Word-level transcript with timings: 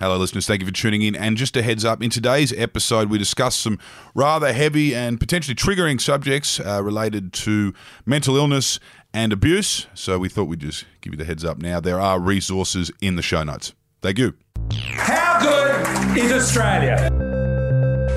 Hello, 0.00 0.16
listeners. 0.16 0.46
Thank 0.46 0.62
you 0.62 0.66
for 0.66 0.72
tuning 0.72 1.02
in. 1.02 1.14
And 1.14 1.36
just 1.36 1.54
a 1.58 1.62
heads 1.62 1.84
up, 1.84 2.02
in 2.02 2.08
today's 2.08 2.54
episode, 2.54 3.10
we 3.10 3.18
discuss 3.18 3.54
some 3.54 3.78
rather 4.14 4.50
heavy 4.50 4.94
and 4.94 5.20
potentially 5.20 5.54
triggering 5.54 6.00
subjects 6.00 6.58
uh, 6.58 6.82
related 6.82 7.34
to 7.34 7.74
mental 8.06 8.34
illness 8.34 8.80
and 9.12 9.30
abuse. 9.30 9.88
So 9.92 10.18
we 10.18 10.30
thought 10.30 10.44
we'd 10.44 10.60
just 10.60 10.86
give 11.02 11.12
you 11.12 11.18
the 11.18 11.26
heads 11.26 11.44
up 11.44 11.58
now. 11.58 11.80
There 11.80 12.00
are 12.00 12.18
resources 12.18 12.90
in 13.02 13.16
the 13.16 13.22
show 13.22 13.42
notes. 13.42 13.74
Thank 14.00 14.18
you. 14.18 14.32
How 14.72 15.38
good 15.38 16.16
is 16.16 16.32
Australia? 16.32 17.29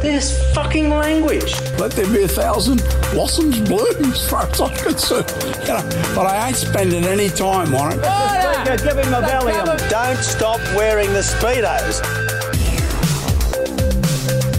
This 0.04 0.54
fucking 0.54 0.90
language. 0.90 1.56
Let 1.80 1.92
there 1.94 2.06
be 2.08 2.24
a 2.24 2.28
thousand 2.28 2.84
blossoms 3.14 3.58
bloom 3.62 4.12
as 4.12 4.30
far 4.30 4.44
as 4.44 4.60
I'm 4.60 4.76
concerned. 4.76 5.32
You 5.62 5.68
know, 5.68 6.14
but 6.14 6.28
I 6.28 6.50
ain't 6.50 6.58
spending 6.58 7.06
any 7.06 7.30
time 7.30 7.74
on 7.74 7.94
it. 7.94 8.04
Speaker, 8.04 8.78
give 8.84 9.06
him 9.06 9.14
a 9.14 9.26
Valium. 9.26 9.90
Don't 9.90 10.18
stop 10.18 10.60
wearing 10.76 11.12
the 11.14 11.22
Speedos. 11.22 12.02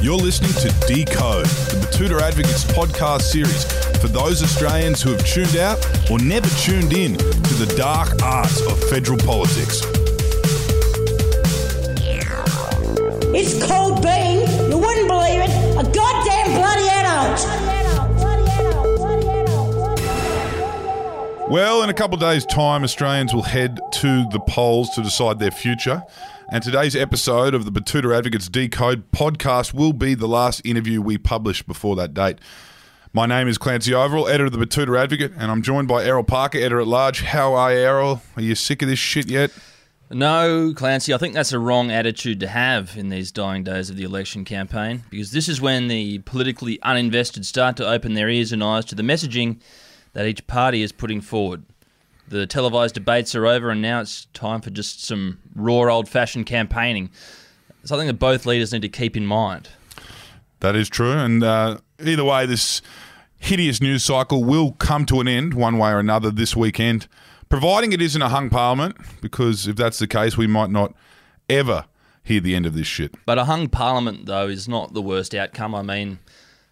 You're 0.03 0.17
listening 0.17 0.55
to 0.63 0.69
Decode, 0.87 1.45
the 1.45 1.87
Betoota 1.87 2.23
Advocates 2.23 2.65
podcast 2.65 3.23
series 3.23 3.65
for 4.01 4.09
those 4.09 4.43
Australians 4.43 5.03
who 5.03 5.11
have 5.13 5.27
tuned 5.27 5.57
out 5.57 5.79
or 6.11 6.19
never 6.21 6.49
tuned 6.61 6.95
in 6.95 7.19
to 7.19 7.55
the 7.55 7.75
dark 7.77 8.23
arts 8.23 8.63
of 8.67 8.83
federal 8.85 9.19
politics. 9.19 9.83
It's 13.37 13.67
called 13.67 14.03
being, 14.03 14.47
Well, 21.49 21.83
in 21.83 21.91
a 21.91 21.95
couple 21.95 22.15
of 22.15 22.21
days' 22.21 22.47
time, 22.47 22.85
Australians 22.85 23.35
will 23.35 23.43
head 23.43 23.81
to 23.95 24.29
the 24.31 24.41
polls 24.49 24.91
to 24.91 25.03
decide 25.03 25.39
their 25.39 25.51
future. 25.51 26.03
And 26.49 26.63
today's 26.63 26.95
episode 26.95 27.55
of 27.55 27.65
the 27.65 27.73
Betoota 27.73 28.17
Advocates 28.17 28.49
Decode 28.49 29.11
podcast 29.11 29.75
will 29.75 29.93
be 29.93 30.15
the 30.15 30.29
last 30.29 30.63
interview 30.65 31.03
we 31.03 31.19
publish 31.19 31.63
before 31.63 31.97
that 31.97 32.15
date. 32.15 32.39
My 33.13 33.27
name 33.27 33.49
is 33.49 33.59
Clancy 33.59 33.93
Overall, 33.93 34.29
editor 34.29 34.47
of 34.47 34.53
the 34.53 34.59
Betoota 34.59 34.97
Advocate, 34.97 35.33
and 35.37 35.51
I'm 35.51 35.63
joined 35.63 35.89
by 35.89 36.05
Errol 36.05 36.25
Parker, 36.25 36.59
editor 36.59 36.81
at 36.81 36.87
large. 36.87 37.23
How 37.23 37.55
are 37.55 37.73
you, 37.73 37.79
Errol? 37.79 38.23
Are 38.37 38.43
you 38.43 38.55
sick 38.55 38.83
of 38.83 38.89
this 38.89 38.99
shit 38.99 39.29
yet? 39.29 39.51
No, 40.15 40.73
Clancy, 40.77 41.13
I 41.13 41.19
think 41.19 41.35
that's 41.35 41.53
a 41.53 41.59
wrong 41.59 41.91
attitude 41.91 42.39
to 42.39 42.47
have 42.47 42.97
in 42.97 43.09
these 43.09 43.33
dying 43.33 43.65
days 43.65 43.91
of 43.91 43.97
the 43.97 44.05
election 44.05 44.45
campaign 44.45 45.03
because 45.11 45.33
this 45.33 45.49
is 45.49 45.61
when 45.61 45.89
the 45.89 46.21
politically 46.21 46.79
uninvested 46.85 47.45
start 47.45 47.77
to 47.79 47.89
open 47.89 48.15
their 48.15 48.29
ears 48.29 48.53
and 48.53 48.63
eyes 48.63 48.85
to 48.87 48.95
the 48.95 49.03
messaging 49.03 49.59
that 50.13 50.25
each 50.25 50.47
party 50.47 50.83
is 50.83 50.93
putting 50.93 51.21
forward. 51.21 51.65
The 52.29 52.47
televised 52.47 52.95
debates 52.95 53.35
are 53.35 53.45
over, 53.45 53.71
and 53.71 53.83
now 53.83 54.01
it's 54.01 54.27
time 54.27 54.61
for 54.61 54.71
just 54.71 55.05
some 55.05 55.41
raw, 55.53 55.93
old 55.93 56.09
fashioned 56.09 56.47
campaigning. 56.47 57.11
Something 57.83 58.07
that 58.07 58.15
both 58.21 58.47
leaders 58.47 58.73
need 58.73 58.83
to 58.83 58.89
keep 58.89 59.17
in 59.17 59.27
mind. 59.27 59.69
That 60.61 60.77
is 60.77 60.89
true. 60.89 61.11
And 61.11 61.43
uh, 61.43 61.79
either 61.99 62.25
way, 62.25 62.47
this 62.47 62.83
hideous 63.37 63.81
news 63.81 64.05
cycle 64.05 64.45
will 64.45 64.73
come 64.73 65.07
to 65.07 65.21
an 65.21 65.27
end 65.27 65.55
one 65.55 65.77
way 65.77 65.91
or 65.91 65.99
another 65.99 66.31
this 66.31 66.55
weekend, 66.55 67.09
providing 67.55 67.93
it 67.93 68.03
isn't 68.03 68.21
a 68.21 68.29
hung 68.31 68.51
parliament, 68.51 68.97
because 69.21 69.69
if 69.69 69.77
that's 69.77 70.01
the 70.01 70.09
case, 70.09 70.37
we 70.37 70.45
might 70.45 70.71
not 70.71 70.93
ever 71.49 71.85
hear 72.25 72.41
the 72.41 72.53
end 72.53 72.67
of 72.67 72.75
this 72.75 72.89
shit. 72.89 73.15
But 73.27 73.39
a 73.39 73.45
hung 73.45 73.69
parliament, 73.69 74.27
though, 74.27 74.49
is 74.49 74.67
not 74.67 74.93
the 74.93 75.01
worst 75.01 75.37
outcome. 75.37 75.73
I 75.73 75.83
mean, 75.83 76.19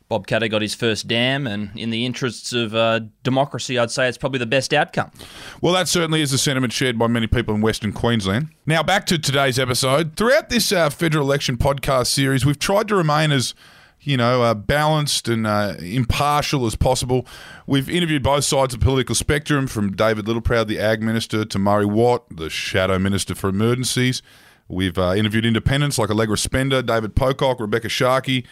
Bob 0.09 0.27
Katter 0.27 0.51
got 0.51 0.61
his 0.61 0.75
first 0.75 1.07
dam, 1.07 1.47
and 1.47 1.71
in 1.77 1.91
the 1.91 2.05
interests 2.05 2.53
of 2.53 2.75
uh, 2.75 2.99
democracy, 3.23 3.79
I'd 3.79 3.93
say 3.93 4.09
it's 4.09 4.19
probably 4.19 4.41
the 4.41 4.47
best 4.47 4.75
outcome. 4.75 5.13
Well, 5.61 5.73
that 5.75 5.87
certainly 5.87 6.21
is 6.21 6.33
the 6.33 6.39
sentiment 6.39 6.73
shared 6.73 6.99
by 6.99 7.07
many 7.07 7.29
people 7.29 7.55
in 7.55 7.61
Western 7.61 7.93
Queensland. 7.93 8.49
Now, 8.67 8.83
back 8.83 9.07
to 9.07 9.21
today's 9.21 9.61
episode. 9.61 10.17
Throughout 10.17 10.49
this 10.49 10.73
uh, 10.73 10.91
federal 10.91 11.25
election 11.25 11.59
podcast 11.59 12.09
series, 12.09 12.45
we've 12.45 12.59
tried 12.59 12.89
to 12.89 12.97
remain 12.97 13.31
as 13.31 13.55
you 14.03 14.17
know, 14.17 14.43
uh, 14.43 14.55
balanced 14.55 15.29
and 15.29 15.47
uh, 15.47 15.75
impartial 15.79 16.67
as 16.67 16.75
possible. 16.75 17.27
We've 17.67 17.89
interviewed 17.89 18.23
both 18.23 18.45
sides 18.45 18.75
of 18.75 18.81
the 18.81 18.85
political 18.85 19.15
spectrum, 19.15 19.67
from 19.67 19.93
David 19.93 20.27
Littleproud, 20.27 20.67
the 20.67 20.79
Ag 20.79 21.03
Minister, 21.03 21.45
to 21.45 21.59
Murray 21.59 21.87
Watt, 21.87 22.25
the 22.37 22.51
Shadow 22.51 22.99
Minister 22.99 23.35
for 23.35 23.49
Emergencies. 23.49 24.23
We've 24.69 24.99
uh, 24.99 25.15
interviewed 25.15 25.47
independents 25.47 25.99
like 25.99 26.11
Allegra 26.11 26.39
Spender, 26.39 26.83
David 26.83 27.15
Pocock, 27.15 27.59
Rebekha 27.59 27.87
Sharkie. 27.87 28.45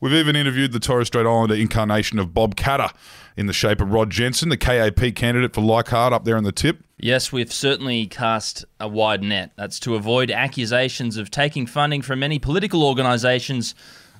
We've 0.00 0.12
even 0.12 0.36
interviewed 0.36 0.72
the 0.72 0.80
Torres 0.80 1.06
Strait 1.08 1.26
Islander 1.26 1.54
incarnation 1.54 2.18
of 2.18 2.34
Bob 2.34 2.54
Katter 2.54 2.92
in 3.36 3.46
the 3.46 3.52
shape 3.52 3.80
of 3.80 3.90
Rod 3.90 4.10
Jensen, 4.10 4.50
the 4.50 4.56
KAP 4.56 5.14
candidate 5.14 5.54
for 5.54 5.62
Leichhardt 5.62 6.12
up 6.12 6.24
there 6.24 6.36
in 6.36 6.44
the 6.44 6.52
tip. 6.52 6.84
Yes, 6.98 7.32
we've 7.32 7.52
certainly 7.52 8.06
cast 8.06 8.64
a 8.78 8.88
wide 8.88 9.22
net. 9.22 9.52
That's 9.56 9.80
to 9.80 9.94
avoid 9.94 10.30
accusations 10.30 11.16
of 11.16 11.30
taking 11.30 11.66
funding 11.66 12.02
from 12.02 12.22
any 12.22 12.38
political 12.38 12.84
organisations 12.84 13.74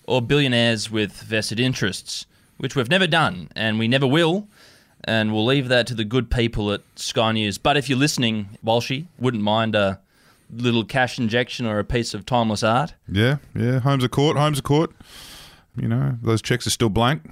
or 0.07 0.23
billionaires 0.23 0.91
with 0.91 1.13
vested 1.13 1.61
interests, 1.61 2.27
which 2.57 2.75
we've 2.75 2.91
never 2.91 3.07
done 3.07 3.49
and 3.55 3.79
we 3.79 3.89
never 3.89 4.07
will. 4.07 4.49
And 5.05 5.33
we'll 5.33 5.45
leave 5.45 5.69
that 5.69 5.87
to 5.89 5.95
the 5.95 6.05
good 6.05 6.31
people 6.31 6.73
at 6.73 6.81
Sky 6.97 7.31
News. 7.33 7.59
But 7.59 7.77
if 7.77 7.89
you're 7.89 7.99
listening, 7.99 8.59
Walshy, 8.65 9.07
wouldn't 9.19 9.43
mind 9.43 9.77
a 9.77 10.01
little 10.51 10.85
cash 10.85 11.19
injection 11.19 11.67
or 11.67 11.79
a 11.79 11.85
piece 11.85 12.15
of 12.15 12.27
timeless 12.27 12.63
art. 12.63 12.95
Yeah, 13.11 13.37
yeah. 13.55 13.81
Holmes 13.81 14.05
à 14.05 14.11
Court. 14.11 14.37
Holmes 14.37 14.61
à 14.61 14.63
Court. 14.63 14.91
You 15.77 15.89
know, 15.89 16.19
those 16.23 16.43
checks 16.43 16.67
are 16.67 16.71
still 16.71 16.89
blank. 16.89 17.23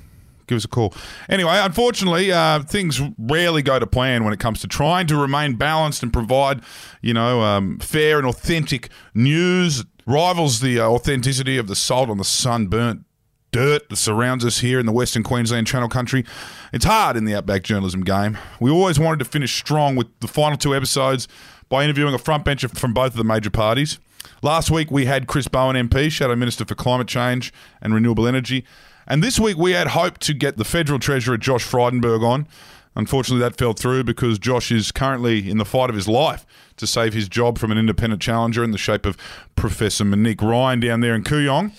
Give 0.47 0.57
us 0.57 0.65
a 0.65 0.69
call. 0.69 0.93
Anyway, 1.29 1.59
unfortunately, 1.59 2.31
uh, 2.31 2.63
things 2.63 3.01
rarely 3.19 3.63
go 3.63 3.79
to 3.79 3.87
plan 3.87 4.25
when 4.25 4.35
it 4.35 4.41
comes 4.41 4.61
to 4.61 4.69
trying 4.69 5.07
to 5.07 5.17
remain 5.17 5.55
balanced 5.55 6.03
and 6.03 6.13
provide, 6.13 6.61
you 7.01 7.15
know, 7.15 7.41
um, 7.41 7.79
fair 7.79 8.19
and 8.19 8.27
authentic 8.27 8.91
news. 9.15 9.85
Rivals 10.07 10.61
the 10.61 10.81
uh, 10.81 10.89
authenticity 10.89 11.57
of 11.57 11.67
the 11.67 11.75
salt 11.75 12.11
on 12.11 12.19
the 12.19 12.25
sun-burnt 12.25 13.05
dirt 13.53 13.89
that 13.89 13.97
surrounds 13.97 14.45
us 14.45 14.59
here 14.59 14.81
in 14.81 14.87
the 14.87 14.93
Western 14.93 15.23
Queensland 15.23 15.67
Channel 15.67 15.89
Country. 15.89 16.25
It's 16.73 16.85
hard 16.85 17.17
in 17.17 17.25
the 17.25 17.35
Outback 17.35 17.63
journalism 17.63 18.03
game. 18.03 18.37
We 18.61 18.71
always 18.71 18.99
wanted 18.99 19.21
to 19.21 19.25
finish 19.25 19.55
strong 19.57 19.95
with 19.95 20.09
the 20.21 20.27
final 20.27 20.59
two 20.59 20.75
episodes 20.75 21.29
by 21.69 21.85
interviewing 21.85 22.15
a 22.15 22.19
frontbencher 22.19 22.77
from 22.77 22.93
both 22.93 23.13
of 23.13 23.17
the 23.17 23.25
major 23.25 23.51
parties. 23.51 23.99
Last 24.43 24.71
week 24.71 24.91
we 24.91 25.07
had 25.07 25.27
Chris 25.27 25.49
Bowen 25.49 25.77
MP, 25.77 26.11
Shadow 26.11 26.37
Minister 26.37 26.65
for 26.65 26.75
Climate 26.75 27.09
Change 27.09 27.53
and 27.81 27.95
Renewable 27.95 28.27
Energy. 28.27 28.65
And 29.07 29.23
this 29.23 29.39
week 29.39 29.57
we 29.57 29.73
had 29.73 29.89
hope 29.89 30.19
to 30.19 30.35
get 30.35 30.57
the 30.57 30.65
Federal 30.65 30.99
Treasurer 30.99 31.39
Josh 31.39 31.65
Frydenberg 31.65 32.23
on. 32.23 32.49
Unfortunately, 32.97 33.41
that 33.41 33.57
fell 33.57 33.73
through 33.73 34.05
because 34.05 34.39
Josh 34.39 34.71
is 34.71 34.93
currently 34.93 35.51
in 35.51 35.59
the 35.59 35.65
fight 35.65 35.91
of 35.91 35.97
his 35.97 36.07
life 36.07 36.47
to 36.77 36.87
save 36.87 37.13
his 37.13 37.29
job 37.29 37.59
from 37.59 37.73
an 37.73 37.79
independent 37.79 38.23
challenger 38.23 38.63
in 38.63 38.71
the 38.71 38.79
shape 38.79 39.05
of 39.05 39.17
Professor 39.57 40.05
Monique 40.05 40.43
Ryan 40.43 40.81
down 40.81 41.01
there 41.01 41.15
in 41.15 41.25
Kooyong. 41.25 41.73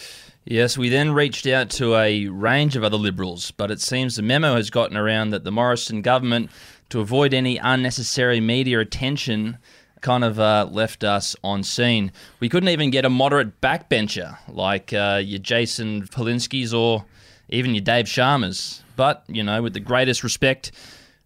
Yes, 0.43 0.77
we 0.77 0.89
then 0.89 1.11
reached 1.11 1.47
out 1.47 1.71
to 1.71 1.95
a 1.95 2.27
range 2.27 2.75
of 2.75 2.83
other 2.83 2.97
Liberals, 2.97 3.49
but 3.51 3.71
it 3.71 3.81
seems 3.81 4.15
the 4.15 4.21
memo 4.21 4.55
has 4.55 4.69
gotten 4.69 4.95
around 4.95 5.31
that 5.31 5.43
the 5.43 5.51
Morrison 5.51 6.01
government, 6.03 6.51
to 6.89 6.99
avoid 6.99 7.33
any 7.33 7.57
unnecessary 7.57 8.39
media 8.39 8.79
attention, 8.79 9.57
kind 10.01 10.23
of 10.23 10.39
uh, 10.39 10.67
left 10.69 11.03
us 11.03 11.35
on 11.43 11.63
scene. 11.63 12.11
We 12.39 12.47
couldn't 12.47 12.69
even 12.69 12.91
get 12.91 13.05
a 13.05 13.09
moderate 13.09 13.59
backbencher 13.59 14.37
like 14.47 14.93
uh, 14.93 15.19
your 15.23 15.39
Jason 15.39 16.03
Falinskis 16.03 16.77
or 16.77 17.05
even 17.49 17.73
your 17.73 17.81
Dave 17.81 18.05
Sharmas. 18.05 18.81
But, 18.95 19.23
you 19.27 19.41
know, 19.41 19.63
with 19.63 19.73
the 19.73 19.79
greatest 19.79 20.23
respect, 20.23 20.71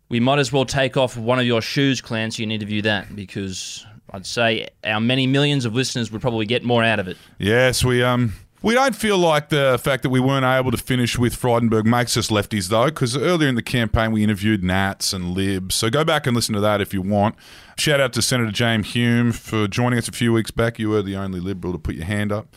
we 0.09 0.20
might 0.20 0.40
as 0.40 0.52
well 0.52 0.66
take 0.66 0.97
off 0.97 1.16
one 1.16 1.40
of 1.40 1.46
your 1.46 1.62
shoes, 1.62 2.02
Clancy, 2.02 2.44
and 2.44 2.52
interview 2.52 2.81
that 2.81 3.16
because 3.16 3.86
I'd 4.12 4.25
say 4.25 4.68
our 4.84 5.00
many 5.00 5.28
millions 5.28 5.66
of 5.66 5.74
listeners 5.74 6.12
would 6.12 6.22
probably 6.22 6.46
get 6.46 6.64
more 6.64 6.84
out 6.84 7.00
of 7.00 7.08
it. 7.08 7.18
Yes, 7.38 7.84
we 7.84 8.03
um 8.03 8.34
we 8.62 8.74
don't 8.74 8.96
feel 8.96 9.18
like 9.18 9.50
the 9.50 9.80
fact 9.81 10.03
that 10.03 10.09
we 10.09 10.20
weren't 10.20 10.46
able 10.46 10.72
to 10.72 10.78
finish 10.78 11.18
with 11.18 11.34
Frydenberg 11.34 11.86
makes 11.86 12.18
us 12.18 12.30
lefties 12.30 12.68
though, 12.68 12.86
because 12.88 13.16
earlier 13.16 13.47
in 13.47 13.56
the 13.56 13.62
campaign 13.62 14.12
we 14.12 14.24
interviewed 14.24 14.64
Nats 14.64 15.14
and 15.14 15.34
Libs. 15.34 15.75
So 15.75 15.90
go 15.90 16.03
back 16.03 16.28
and 16.28 16.36
listen 16.36 16.56
to 16.56 16.62
that 16.62 16.81
if 16.81 16.94
you 16.94 17.02
want. 17.02 17.36
Shout 17.78 18.02
out 18.02 18.12
to 18.14 18.22
Senator 18.22 18.52
Jane 18.52 18.84
Hume 18.84 19.31
for 19.31 19.68
joining 19.68 20.00
us 20.00 20.09
a 20.09 20.12
few 20.12 20.34
weeks 20.34 20.52
back. 20.52 20.78
You 20.78 20.90
were 20.90 21.02
the 21.02 21.16
only 21.16 21.40
Liberal 21.40 21.72
to 21.74 21.80
put 21.80 21.96
your 21.96 22.06
hand 22.06 22.31
up. 22.31 22.53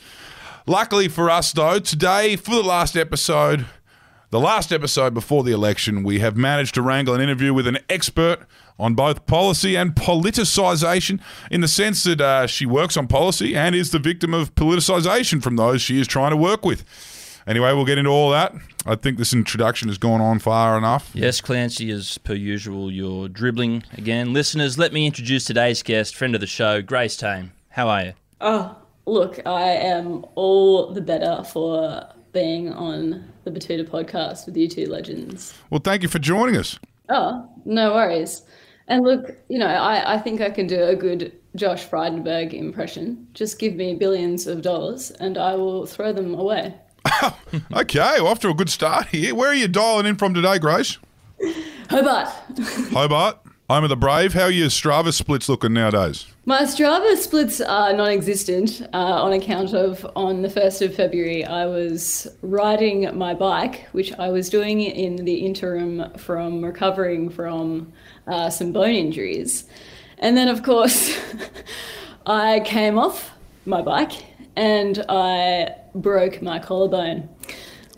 Luckily 0.67 1.07
for 1.07 1.31
us 1.31 1.53
though, 1.53 1.79
today 1.79 2.35
for 2.37 2.55
the 2.55 2.63
last 2.63 2.97
episode, 2.97 3.67
the 4.33 4.41
last 4.41 4.73
episode 4.73 5.13
before 5.13 5.45
the 5.45 5.53
election, 5.53 6.03
we 6.03 6.21
have 6.21 6.39
managed 6.39 6.75
to 6.75 6.81
wrangle 6.81 7.15
an 7.15 7.21
interview 7.21 7.53
with 7.53 7.67
an 7.67 7.77
expert 7.91 8.39
on 8.79 8.95
both 8.95 9.27
policy 9.27 9.77
and 9.77 9.95
politicisation 9.95 11.21
in 11.51 11.61
the 11.61 11.69
sense 11.69 12.03
that 12.05 12.19
uh, 12.19 12.47
she 12.47 12.65
works 12.65 12.97
on 12.97 13.07
policy 13.07 13.55
and 13.55 13.75
is 13.75 13.91
the 13.91 13.99
victim 13.99 14.33
of 14.33 14.55
politicisation 14.55 15.43
from 15.43 15.57
those 15.57 15.83
she 15.83 16.01
is 16.01 16.07
trying 16.07 16.31
to 16.31 16.37
work 16.37 16.65
with. 16.65 16.83
Anyway, 17.47 17.75
we'll 17.75 17.85
get 17.85 17.99
into 17.99 18.09
all 18.09 18.31
that. 18.31 18.55
I 18.87 18.95
think 18.95 19.19
this 19.19 19.35
introduction 19.35 19.89
has 19.89 19.99
gone 19.99 20.23
on 20.23 20.39
far 20.39 20.79
enough. 20.79 21.11
Yes, 21.13 21.43
Clancy, 21.43 21.91
as 21.91 22.17
per 22.17 22.33
usual, 22.33 22.91
you're 22.91 23.29
dribbling 23.29 23.85
again. 23.93 24.33
Listeners, 24.33 24.79
let 24.79 24.95
me 24.95 25.05
introduce 25.05 25.45
today's 25.45 25.83
guest, 25.83 26.17
friend 26.17 26.35
of 26.35 26.41
the 26.41 26.47
show, 26.47 26.81
Grace 26.81 27.19
Tame. 27.19 27.53
How 27.69 27.91
are 27.91 28.05
you? 28.07 28.13
Oh, 28.41 28.79
look, 29.05 29.41
I 29.45 29.73
am 29.73 30.25
all 30.37 30.91
the 30.95 31.03
better 31.03 31.45
for 31.45 32.09
being 32.33 32.73
on 32.73 33.31
the 33.45 33.51
Betoota 33.51 33.89
podcast 33.89 34.47
with 34.47 34.57
you 34.57 34.69
two 34.69 34.87
legends. 34.87 35.55
Well, 35.71 35.81
thank 35.83 36.03
you 36.03 36.09
for 36.09 36.19
joining 36.19 36.57
us. 36.57 36.79
Oh, 37.09 37.49
no 37.65 37.93
worries. 37.93 38.43
And 38.89 39.05
look, 39.05 39.37
you 39.49 39.59
know, 39.59 39.67
I, 39.67 40.15
I 40.15 40.19
think 40.19 40.41
I 40.41 40.51
can 40.51 40.67
do 40.67 40.83
a 40.83 40.97
good 40.97 41.33
Josh 41.55 41.89
Frydenberg 41.89 42.53
impression. 42.53 43.29
Just 43.35 43.59
give 43.59 43.75
me 43.75 43.95
billions 43.95 44.47
of 44.47 44.63
dollars 44.63 45.11
and 45.13 45.39
I 45.39 45.55
will 45.55 45.87
throw 45.87 46.13
them 46.13 46.35
away. 46.35 46.75
Okay, 47.75 48.15
well, 48.17 48.29
off 48.29 48.41
to 48.41 48.49
a 48.49 48.55
good 48.55 48.71
start 48.71 49.09
here. 49.09 49.35
Where 49.35 49.51
are 49.51 49.55
you 49.55 49.69
dialing 49.69 50.07
in 50.07 50.17
from 50.17 50.33
today, 50.33 50.59
Grace? 50.59 50.99
Hobart. 51.91 52.29
Hobart, 52.91 53.39
home 53.73 53.85
of 53.85 53.91
the 53.91 53.97
brave. 53.97 54.35
How 54.35 54.43
are 54.43 54.51
your 54.51 54.69
Strava 54.69 55.15
splits 55.15 55.49
looking 55.49 55.73
nowadays? 55.73 56.27
My 56.45 56.63
Strava 56.63 57.17
splits 57.17 57.61
are 57.61 57.93
non 57.95 58.11
existent 58.11 58.83
uh, 58.93 58.97
on 58.97 59.33
account 59.33 59.73
of 59.73 60.07
on 60.15 60.43
the 60.43 60.49
1st 60.49 60.87
of 60.87 60.95
February, 60.95 61.43
I 61.45 61.65
was 61.65 62.29
riding 62.43 63.17
my 63.17 63.33
bike, 63.33 63.89
which 63.93 64.13
I 64.19 64.29
was 64.29 64.51
doing 64.51 64.83
in 64.83 65.25
the 65.25 65.37
interim 65.37 66.13
from 66.19 66.63
recovering 66.63 67.31
from 67.31 67.93
uh, 68.27 68.51
some 68.51 68.73
bone 68.73 68.95
injuries. 68.95 69.65
And 70.19 70.37
then, 70.37 70.49
of 70.49 70.63
course, 70.63 71.19
I 72.27 72.61
came 72.61 72.99
off 72.99 73.31
my 73.65 73.81
bike 73.81 74.25
and 74.55 75.03
I 75.09 75.75
broke 75.95 76.43
my 76.43 76.59
collarbone. 76.59 77.29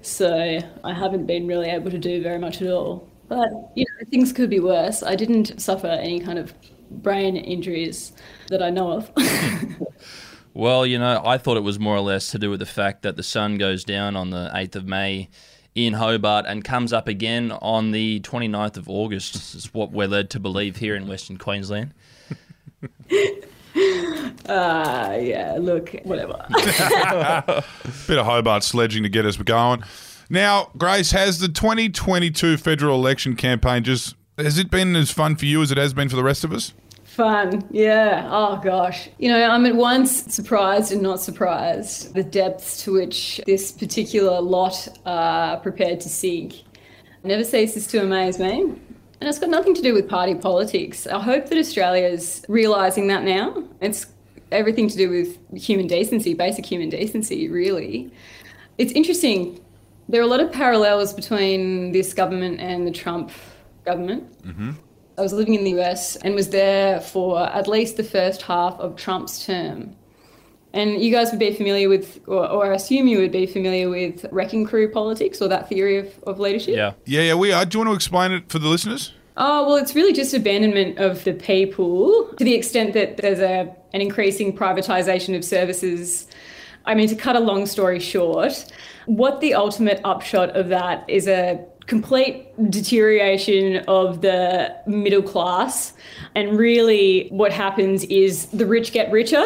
So 0.03 0.61
I 0.85 0.93
haven't 0.93 1.26
been 1.26 1.47
really 1.47 1.69
able 1.69 1.91
to 1.91 1.99
do 1.99 2.23
very 2.23 2.38
much 2.38 2.62
at 2.62 2.71
all. 2.71 3.09
But 3.35 3.51
you 3.75 3.85
know, 3.85 4.11
things 4.11 4.33
could 4.33 4.51
be 4.51 4.61
worse. 4.61 5.03
I 5.03 5.17
didn't 5.17 5.61
suffer 5.61 5.87
any 5.87 6.21
kind 6.21 6.39
of 6.39 6.55
brain 6.91 7.37
injuries 7.37 8.13
that 8.49 8.63
I 8.63 8.71
know 8.71 8.93
of. 8.93 9.11
Well, 10.57 10.87
you 10.87 11.01
know, 11.01 11.21
I 11.25 11.37
thought 11.37 11.57
it 11.57 11.65
was 11.65 11.81
more 11.81 11.97
or 11.97 12.01
less 12.01 12.31
to 12.31 12.39
do 12.39 12.49
with 12.49 12.61
the 12.61 12.67
fact 12.67 13.03
that 13.03 13.17
the 13.17 13.25
sun 13.25 13.59
goes 13.59 13.83
down 13.83 14.15
on 14.15 14.31
the 14.31 14.53
8th 14.55 14.77
of 14.77 14.87
May 14.87 15.29
in 15.75 15.95
Hobart 15.95 16.47
and 16.47 16.65
comes 16.65 16.93
up 16.93 17.09
again 17.09 17.51
on 17.51 17.91
the 17.91 18.21
29th 18.21 18.77
of 18.77 18.89
August. 18.89 19.33
This 19.33 19.57
is 19.57 19.75
what 19.75 19.91
we're 19.91 20.07
led 20.07 20.31
to 20.31 20.39
believe 20.39 20.77
here 20.77 20.95
in 20.95 21.09
Western 21.09 21.39
Queensland. 21.39 21.93
uh, 22.81 22.87
yeah, 25.21 25.57
look, 25.59 25.97
whatever. 26.05 26.47
Bit 28.07 28.19
of 28.19 28.25
Hobart 28.25 28.63
sledging 28.63 29.03
to 29.03 29.09
get 29.09 29.27
us 29.27 29.37
going. 29.37 29.83
Now, 30.31 30.71
Grace, 30.76 31.12
has 31.12 31.38
the 31.38 31.49
2022 31.49 32.56
federal 32.56 32.97
election 32.97 33.37
campaign 33.37 33.85
just 33.85 34.17
has 34.38 34.59
it 34.59 34.71
been 34.71 34.97
as 34.97 35.11
fun 35.11 35.37
for 35.37 35.44
you 35.44 35.62
as 35.62 35.71
it 35.71 35.79
has 35.79 35.94
been 35.94 36.09
for 36.09 36.17
the 36.17 36.25
rest 36.25 36.44
of 36.44 36.53
us? 36.53 36.73
Fun, 37.05 37.65
yeah. 37.71 38.29
Oh 38.29 38.61
gosh. 38.62 39.09
You 39.19 39.29
know, 39.29 39.41
I'm 39.49 39.65
at 39.67 39.76
once 39.76 40.35
surprised 40.35 40.91
and 40.91 41.00
not 41.00 41.21
surprised 41.21 42.12
the 42.15 42.25
depths 42.25 42.82
to 42.85 42.93
which 42.93 43.41
this 43.47 43.71
particular 43.71 44.41
lot 44.41 44.88
are 45.06 45.59
prepared 45.59 46.00
to 46.00 46.09
sink. 46.09 46.65
Never 47.23 47.44
ceases 47.44 47.87
to 47.88 48.03
amaze 48.03 48.41
me. 48.41 48.62
And 48.62 49.29
it's 49.29 49.38
got 49.38 49.49
nothing 49.49 49.75
to 49.75 49.82
do 49.82 49.94
with 49.94 50.09
party 50.09 50.35
politics. 50.35 51.06
I 51.06 51.21
hope 51.21 51.49
that 51.49 51.56
Australia's 51.56 52.44
realising 52.49 53.06
that 53.06 53.23
now. 53.23 53.62
It's 53.81 54.06
everything 54.50 54.88
to 54.88 54.97
do 54.97 55.09
with 55.09 55.38
human 55.56 55.87
decency, 55.87 56.35
basic 56.35 56.67
human 56.67 56.88
decency, 56.88 57.49
really. 57.49 58.11
It's 58.76 58.93
interesting. 58.93 59.61
There 60.09 60.21
are 60.21 60.25
a 60.25 60.29
lot 60.29 60.41
of 60.41 60.53
parallels 60.53 61.12
between 61.12 61.93
this 61.93 62.12
government 62.12 62.61
and 62.61 62.87
the 62.87 62.91
Trump 62.91 63.31
government. 63.85 64.43
Mm-hmm. 64.43 64.73
I 65.17 65.21
was 65.21 65.33
living 65.33 65.55
in 65.55 65.65
the 65.65 65.81
US 65.81 66.17
and 66.17 66.35
was 66.35 66.51
there 66.51 67.01
for 67.01 67.41
at 67.41 67.69
least 67.69 67.97
the 67.97 68.05
first 68.05 68.43
half 68.43 68.79
of 68.81 68.97
Trump's 68.97 69.47
term. 69.47 69.95
And 70.73 71.01
you 71.01 71.12
guys 71.12 71.31
would 71.31 71.39
be 71.39 71.55
familiar 71.55 71.89
with, 71.89 72.21
or, 72.27 72.49
or 72.51 72.73
I 72.73 72.75
assume 72.75 73.06
you 73.06 73.19
would 73.19 73.31
be 73.31 73.47
familiar 73.47 73.89
with 73.89 74.27
wrecking 74.33 74.67
crew 74.67 74.91
politics 74.91 75.41
or 75.41 75.47
that 75.49 75.69
theory 75.69 75.99
of, 75.99 76.19
of 76.25 76.41
leadership. 76.41 76.75
Yeah. 76.75 76.95
Yeah, 77.05 77.23
yeah, 77.23 77.35
we 77.35 77.53
are. 77.53 77.65
Do 77.65 77.79
you 77.79 77.85
want 77.85 77.91
to 77.93 77.95
explain 77.95 78.33
it 78.33 78.50
for 78.50 78.59
the 78.59 78.69
listeners? 78.69 79.12
Oh, 79.37 79.67
well, 79.67 79.77
it's 79.77 79.95
really 79.95 80.12
just 80.12 80.35
abandonment 80.35 80.99
of 80.99 81.23
the 81.23 81.33
people 81.33 82.29
to 82.37 82.45
the 82.45 82.55
extent 82.55 82.93
that 82.95 83.19
there's 83.19 83.39
a, 83.39 83.75
an 83.93 84.00
increasing 84.00 84.57
privatisation 84.57 85.37
of 85.37 85.45
services. 85.45 86.27
I 86.87 86.95
mean, 86.95 87.09
to 87.09 87.17
cut 87.17 87.37
a 87.37 87.41
long 87.41 87.67
story 87.67 87.99
short, 88.01 88.67
what 89.07 89.41
the 89.41 89.55
ultimate 89.55 90.01
upshot 90.05 90.51
of 90.51 90.69
that 90.69 91.05
is 91.09 91.27
a 91.27 91.65
complete 91.87 92.47
deterioration 92.71 93.85
of 93.89 94.23
the 94.23 94.75
middle 94.87 95.23
class. 95.23 95.93
And 96.35 96.59
really, 96.59 97.29
what 97.31 97.53
happens 97.53 98.05
is 98.05 98.47
the 98.47 98.67
rich 98.67 98.93
get 98.93 99.11
richer 99.11 99.45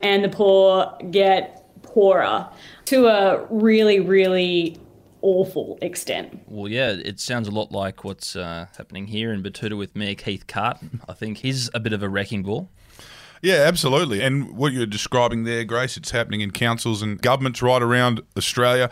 and 0.00 0.24
the 0.24 0.28
poor 0.28 0.96
get 1.10 1.64
poorer 1.82 2.48
to 2.86 3.06
a 3.06 3.46
really, 3.50 4.00
really 4.00 4.78
awful 5.22 5.78
extent. 5.82 6.40
Well, 6.46 6.68
yeah, 6.68 6.90
it 6.90 7.20
sounds 7.20 7.46
a 7.46 7.50
lot 7.50 7.72
like 7.72 8.04
what's 8.04 8.34
uh, 8.34 8.66
happening 8.76 9.06
here 9.06 9.32
in 9.32 9.42
Betoota 9.42 9.76
with 9.76 9.94
Mayor 9.94 10.14
Keith 10.14 10.46
Carton. 10.46 11.02
I 11.08 11.12
think 11.12 11.38
he's 11.38 11.70
a 11.74 11.80
bit 11.80 11.92
of 11.92 12.02
a 12.02 12.08
wrecking 12.08 12.42
ball. 12.42 12.70
Yeah, 13.42 13.62
absolutely. 13.66 14.20
And 14.20 14.56
what 14.56 14.72
you're 14.72 14.86
describing 14.86 15.44
there, 15.44 15.64
Grace, 15.64 15.96
it's 15.96 16.10
happening 16.10 16.40
in 16.40 16.50
councils 16.50 17.02
and 17.02 17.20
governments 17.20 17.62
right 17.62 17.82
around 17.82 18.20
Australia. 18.36 18.90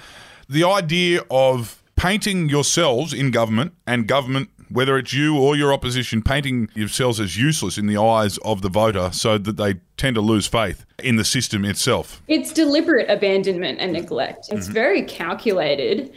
The 0.49 0.65
idea 0.65 1.23
of 1.31 1.83
painting 1.97 2.49
yourselves 2.49 3.13
in 3.13 3.31
government 3.31 3.75
and 3.87 4.07
government, 4.07 4.49
whether 4.71 4.97
it's 4.97 5.13
you 5.13 5.39
or 5.39 5.57
your 5.57 5.73
opposition, 5.73 6.23
painting 6.23 6.71
yourselves 6.75 7.21
as 7.21 7.37
useless 7.37 7.77
in 7.77 7.87
the 7.87 8.01
eyes 8.01 8.39
of 8.39 8.63
the 8.63 8.71
voter 8.71 9.11
so 9.13 9.37
that 9.37 9.57
they 9.57 9.75
tend 9.97 10.15
to 10.15 10.23
lose 10.23 10.47
faith 10.47 10.87
in 10.99 11.17
the 11.17 11.25
system 11.25 11.65
itself. 11.65 12.23
It's 12.29 12.53
deliberate 12.53 13.11
abandonment 13.11 13.81
and 13.81 13.93
neglect. 13.93 14.49
It's 14.51 14.65
mm-hmm. 14.65 14.73
very 14.73 15.03
calculated 15.03 16.15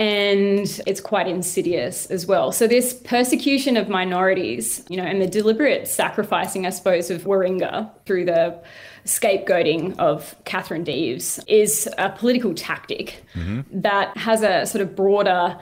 and 0.00 0.80
it's 0.86 1.00
quite 1.00 1.28
insidious 1.28 2.06
as 2.06 2.24
well. 2.26 2.52
So 2.52 2.66
this 2.66 2.94
persecution 2.94 3.76
of 3.76 3.90
minorities, 3.90 4.82
you 4.88 4.96
know, 4.96 5.02
and 5.02 5.20
the 5.20 5.26
deliberate 5.26 5.86
sacrificing, 5.86 6.66
I 6.66 6.70
suppose, 6.70 7.10
of 7.10 7.24
Warringah 7.24 7.90
through 8.06 8.24
the 8.24 8.58
scapegoating 9.04 9.98
of 9.98 10.34
Catherine 10.46 10.84
Deves 10.84 11.38
is 11.46 11.86
a 11.98 12.08
political 12.08 12.54
tactic 12.54 13.22
mm-hmm. 13.34 13.60
that 13.78 14.16
has 14.16 14.42
a 14.42 14.64
sort 14.64 14.80
of 14.80 14.96
broader 14.96 15.58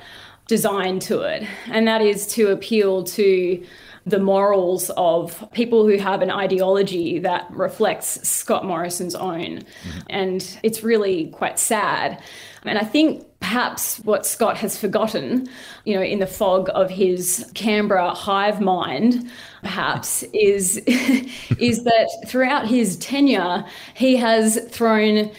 design 0.46 1.00
to 1.00 1.22
it, 1.22 1.44
and 1.66 1.88
that 1.88 2.00
is 2.00 2.24
to 2.28 2.52
appeal 2.52 3.02
to 3.02 3.66
the 4.06 4.20
morals 4.20 4.88
of 4.96 5.44
people 5.52 5.84
who 5.84 5.98
have 5.98 6.22
an 6.22 6.30
ideology 6.30 7.18
that 7.18 7.50
reflects 7.50 8.26
Scott 8.26 8.64
Morrison's 8.64 9.16
own. 9.16 9.58
Mm-hmm. 9.58 9.98
And 10.08 10.58
it's 10.62 10.82
really 10.82 11.26
quite 11.30 11.58
sad. 11.58 12.22
And 12.64 12.78
I 12.78 12.84
think 12.84 13.26
perhaps 13.40 13.98
what 14.00 14.26
Scott 14.26 14.56
has 14.58 14.76
forgotten, 14.76 15.48
you 15.84 15.94
know, 15.94 16.02
in 16.02 16.18
the 16.18 16.26
fog 16.26 16.68
of 16.74 16.90
his 16.90 17.50
Canberra 17.54 18.10
hive 18.10 18.60
mind, 18.60 19.30
perhaps, 19.62 20.22
is, 20.34 20.76
is 21.58 21.84
that 21.84 22.08
throughout 22.26 22.66
his 22.66 22.96
tenure, 22.96 23.64
he 23.94 24.16
has 24.16 24.58
thrown 24.70 25.30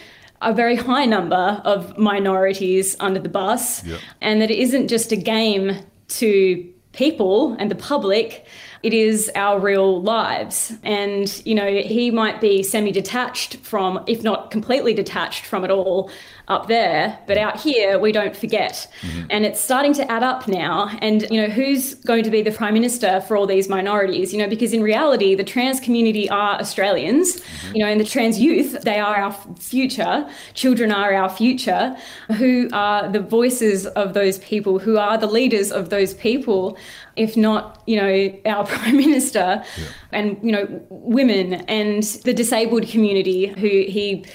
a 0.42 0.54
very 0.54 0.76
high 0.76 1.06
number 1.06 1.62
of 1.66 1.98
minorities 1.98 2.96
under 3.02 3.20
the 3.20 3.30
bus, 3.30 3.84
and 4.22 4.42
that 4.42 4.50
it 4.50 4.58
isn't 4.58 4.88
just 4.88 5.12
a 5.12 5.18
game 5.18 5.76
to 6.08 6.74
people 6.94 7.56
and 7.60 7.70
the 7.70 7.76
public 7.76 8.46
it 8.82 8.94
is 8.94 9.30
our 9.36 9.60
real 9.60 10.02
lives. 10.02 10.74
And 10.84 11.46
you 11.46 11.54
know 11.54 11.82
he 11.82 12.12
might 12.12 12.42
be 12.42 12.64
semi 12.64 12.92
detached 12.92 13.58
from 13.58 14.04
if 14.08 14.24
not 14.24 14.52
completely 14.52 14.94
detached 14.94 15.46
from 15.46 15.64
it 15.64 15.72
all 15.72 16.10
up 16.50 16.68
there 16.68 17.18
but 17.28 17.38
out 17.38 17.60
here 17.60 18.00
we 18.00 18.12
don't 18.12 18.36
forget. 18.36 18.88
Mm-hmm. 19.02 19.28
And 19.30 19.46
it's 19.46 19.62
starting 19.62 19.94
to 19.94 20.12
add 20.12 20.24
up 20.24 20.48
now. 20.48 20.90
And 21.00 21.22
you 21.30 21.42
know 21.42 21.48
who's 21.48 21.94
going 21.94 22.24
to 22.24 22.32
be 22.32 22.42
the 22.42 22.52
prime 22.52 22.74
minister 22.74 23.22
for 23.22 23.38
all 23.38 23.46
these 23.46 23.70
minorities? 23.70 24.34
You 24.34 24.40
know 24.40 24.48
because 24.48 24.74
in 24.74 24.82
reality 24.82 25.36
the 25.36 25.44
trans 25.44 25.80
community 25.80 26.30
are 26.30 26.60
australians. 26.60 27.40
Mm-hmm. 27.40 27.76
You 27.76 27.84
know 27.84 27.92
and 27.92 28.00
the 28.00 28.06
trans 28.06 28.40
youth 28.40 28.82
they 28.82 29.00
are 29.00 29.16
our 29.16 29.34
future. 29.60 30.28
Children 30.54 30.92
are 30.92 31.14
our 31.14 31.30
future. 31.30 31.96
Who 32.38 32.70
are 32.74 33.08
the 33.08 33.22
voices 33.22 33.86
of 33.88 34.14
those 34.14 34.40
people? 34.40 34.80
Who 34.80 34.98
are 34.98 35.18
the 35.18 35.28
leaders 35.28 35.72
of 35.72 35.90
those 35.90 36.14
people? 36.14 36.78
If 37.16 37.38
not 37.38 37.84
you 37.86 37.96
know 37.96 38.40
our 38.46 38.66
prime 38.74 38.98
minister 38.98 39.64
and 40.12 40.38
you 40.42 40.52
know 40.52 40.68
women 40.90 41.54
and 41.68 42.04
the 42.26 42.34
disabled 42.34 42.88
community 42.88 43.48
who 43.48 43.68
he 43.68 44.26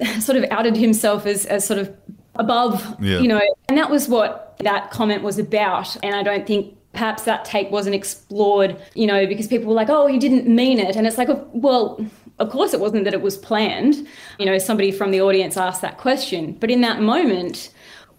sort 0.20 0.38
of 0.38 0.44
outed 0.50 0.76
himself 0.76 1.26
as, 1.26 1.46
as 1.46 1.66
sort 1.66 1.78
of 1.78 1.94
above 2.36 2.82
Yeah. 3.00 3.18
you 3.18 3.28
know 3.28 3.40
and 3.68 3.76
that 3.76 3.90
was 3.90 4.08
what 4.08 4.56
that 4.60 4.90
comment 4.90 5.22
was 5.22 5.38
about. 5.38 5.96
And 6.02 6.14
i 6.14 6.22
don't 6.22 6.46
think 6.46 6.76
perhaps 6.92 7.24
that 7.24 7.44
take 7.44 7.70
wasn't 7.70 7.94
explored 7.94 8.76
you 8.94 9.06
know 9.06 9.26
because 9.26 9.46
people 9.46 9.68
were 9.68 9.74
like 9.74 9.88
oh 9.90 10.06
he 10.06 10.18
didn't 10.18 10.46
mean 10.46 10.78
it. 10.78 10.96
And 10.96 11.06
it's 11.06 11.18
like 11.18 11.28
oh, 11.28 11.48
well 11.52 12.04
of 12.38 12.50
course 12.50 12.72
it 12.72 12.80
wasn't 12.80 13.04
that 13.04 13.14
it 13.14 13.22
was 13.22 13.36
planned. 13.36 14.06
You 14.38 14.46
know 14.46 14.58
somebody 14.58 14.90
from 14.92 15.10
the 15.10 15.20
audience 15.20 15.56
asked 15.56 15.82
that 15.82 15.98
question. 15.98 16.52
But 16.52 16.70
in 16.70 16.80
that 16.82 17.00
moment 17.00 17.70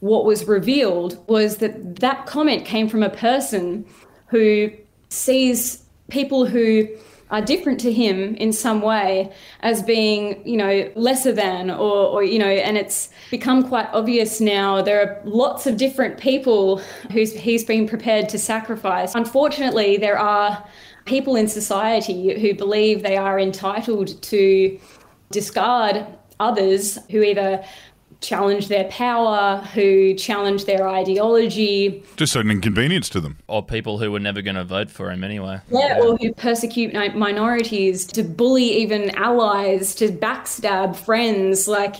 what 0.01 0.23
was 0.25 0.45
revealed 0.47 1.17
was 1.27 1.57
that 1.57 1.97
that 1.97 2.25
comment 2.25 2.65
came 2.65 2.87
from 2.87 3.03
a 3.03 3.09
person 3.09 3.85
who 4.27 4.71
sees 5.09 5.83
people 6.09 6.45
who 6.45 6.87
are 7.31 7.41
different 7.41 7.79
to 7.81 7.91
him 7.91 8.35
in 8.35 8.51
some 8.51 8.81
way 8.81 9.31
as 9.61 9.83
being, 9.83 10.45
you 10.47 10.57
know, 10.57 10.91
lesser 10.95 11.31
than 11.31 11.69
or, 11.69 12.07
or 12.07 12.23
you 12.23 12.39
know, 12.39 12.47
and 12.47 12.77
it's 12.77 13.09
become 13.29 13.67
quite 13.67 13.87
obvious 13.93 14.41
now. 14.41 14.81
There 14.81 15.01
are 15.01 15.21
lots 15.25 15.67
of 15.67 15.77
different 15.77 16.19
people 16.19 16.79
who's 17.11 17.33
he's 17.33 17.63
been 17.63 17.87
prepared 17.87 18.29
to 18.29 18.39
sacrifice. 18.39 19.13
Unfortunately, 19.13 19.97
there 19.97 20.17
are 20.17 20.63
people 21.05 21.35
in 21.35 21.47
society 21.47 22.39
who 22.39 22.53
believe 22.53 23.03
they 23.03 23.17
are 23.17 23.39
entitled 23.39 24.21
to 24.23 24.79
discard 25.31 26.05
others 26.39 26.97
who 27.11 27.21
either 27.21 27.63
challenge 28.21 28.67
their 28.67 28.85
power, 28.85 29.57
who 29.73 30.13
challenge 30.13 30.65
their 30.65 30.87
ideology, 30.87 32.03
Just 32.17 32.35
an 32.35 32.51
inconvenience 32.51 33.09
to 33.09 33.21
them. 33.21 33.37
Or 33.47 33.63
people 33.63 33.97
who 33.97 34.11
were 34.11 34.19
never 34.19 34.41
going 34.41 34.55
to 34.55 34.63
vote 34.63 34.89
for 34.89 35.09
him 35.11 35.23
anyway. 35.23 35.59
yeah, 35.71 35.99
or 36.01 36.17
who 36.17 36.33
persecute 36.33 36.93
minorities, 37.15 38.05
to 38.07 38.23
bully 38.23 38.65
even 38.81 39.11
allies, 39.11 39.95
to 39.95 40.09
backstab 40.09 40.95
friends. 40.95 41.67
Like 41.67 41.95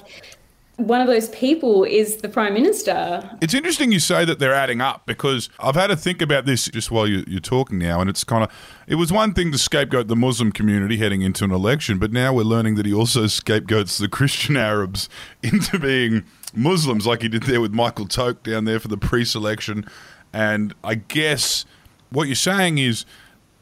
one 0.80 1.02
of 1.02 1.08
those 1.08 1.30
people 1.30 1.84
is 1.84 2.18
the 2.18 2.30
prime 2.30 2.54
minister. 2.54 3.30
It's 3.42 3.54
interesting 3.54 3.92
you 3.92 4.00
say 4.00 4.24
that 4.26 4.40
they're 4.40 4.54
adding 4.54 4.80
up 4.80 5.06
because 5.06 5.50
I've 5.60 5.76
had 5.76 5.88
to 5.88 5.96
think 5.96 6.22
about 6.22 6.46
this 6.46 6.68
just 6.70 6.90
while 6.90 7.06
you, 7.06 7.24
you're 7.28 7.42
talking 7.42 7.78
now, 7.78 8.00
and 8.00 8.10
it's 8.10 8.24
kind 8.24 8.44
of 8.44 8.52
it 8.88 8.96
was 8.96 9.12
one 9.12 9.34
thing 9.34 9.52
to 9.52 9.58
scapegoat 9.58 10.08
the 10.08 10.16
Muslim 10.16 10.52
community 10.52 10.98
heading 10.98 11.22
into 11.22 11.44
an 11.44 11.52
election, 11.52 12.00
but 12.00 12.12
now 12.12 12.34
we're 12.34 12.44
learning 12.44 12.76
that 12.76 12.86
he 12.86 12.94
also 12.94 13.28
scapegoats 13.28 13.98
the 13.98 14.08
Christian 14.08 14.56
Arabs 14.56 15.10
into 15.44 15.78
being 15.78 16.24
Muslims, 16.56 17.06
like 17.06 17.22
he 17.22 17.28
did 17.28 17.44
there 17.44 17.62
with 17.62 17.74
Michael 17.74 18.08
Towke 18.08 18.42
down 18.44 18.66
there 18.66 18.80
for 18.80 18.88
the 18.88 18.98
pre-selection. 18.98 19.86
And 20.32 20.74
I 20.84 20.96
guess 20.96 21.66
what 22.10 22.28
you're 22.28 22.36
saying 22.36 22.78
is 22.78 23.06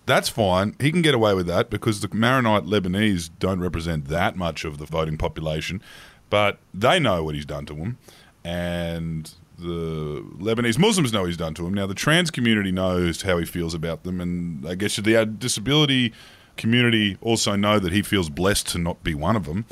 that's 0.05 0.29
fine. 0.29 0.75
He 0.79 0.91
can 0.91 1.01
get 1.01 1.13
away 1.13 1.33
with 1.33 1.47
that 1.47 1.69
because 1.69 1.99
the 1.99 2.09
Maronite 2.13 2.63
Lebanese 2.63 3.29
don't 3.39 3.59
represent 3.59 4.05
that 4.05 4.37
much 4.37 4.63
of 4.63 4.77
the 4.77 4.85
voting 4.85 5.17
population, 5.17 5.81
but 6.29 6.57
they 6.73 6.99
know 6.99 7.23
what 7.23 7.35
he's 7.35 7.45
done 7.45 7.65
to 7.67 7.73
them, 7.73 7.97
and 8.43 9.33
the 9.57 10.23
Lebanese 10.37 10.77
Muslims 10.77 11.11
know 11.11 11.25
he's 11.25 11.37
done 11.37 11.53
to 11.55 11.63
them. 11.63 11.73
Now 11.73 11.87
the 11.87 11.95
trans 11.95 12.29
community 12.29 12.71
knows 12.71 13.23
how 13.23 13.37
he 13.37 13.45
feels 13.45 13.73
about 13.73 14.03
them, 14.03 14.21
and 14.21 14.67
I 14.67 14.75
guess 14.75 14.95
the 14.95 15.25
disability 15.25 16.13
community 16.57 17.17
also 17.21 17.55
know 17.55 17.79
that 17.79 17.93
he 17.93 18.01
feels 18.01 18.29
blessed 18.29 18.67
to 18.69 18.77
not 18.77 19.03
be 19.03 19.13
one 19.13 19.35
of 19.35 19.45
them. 19.45 19.65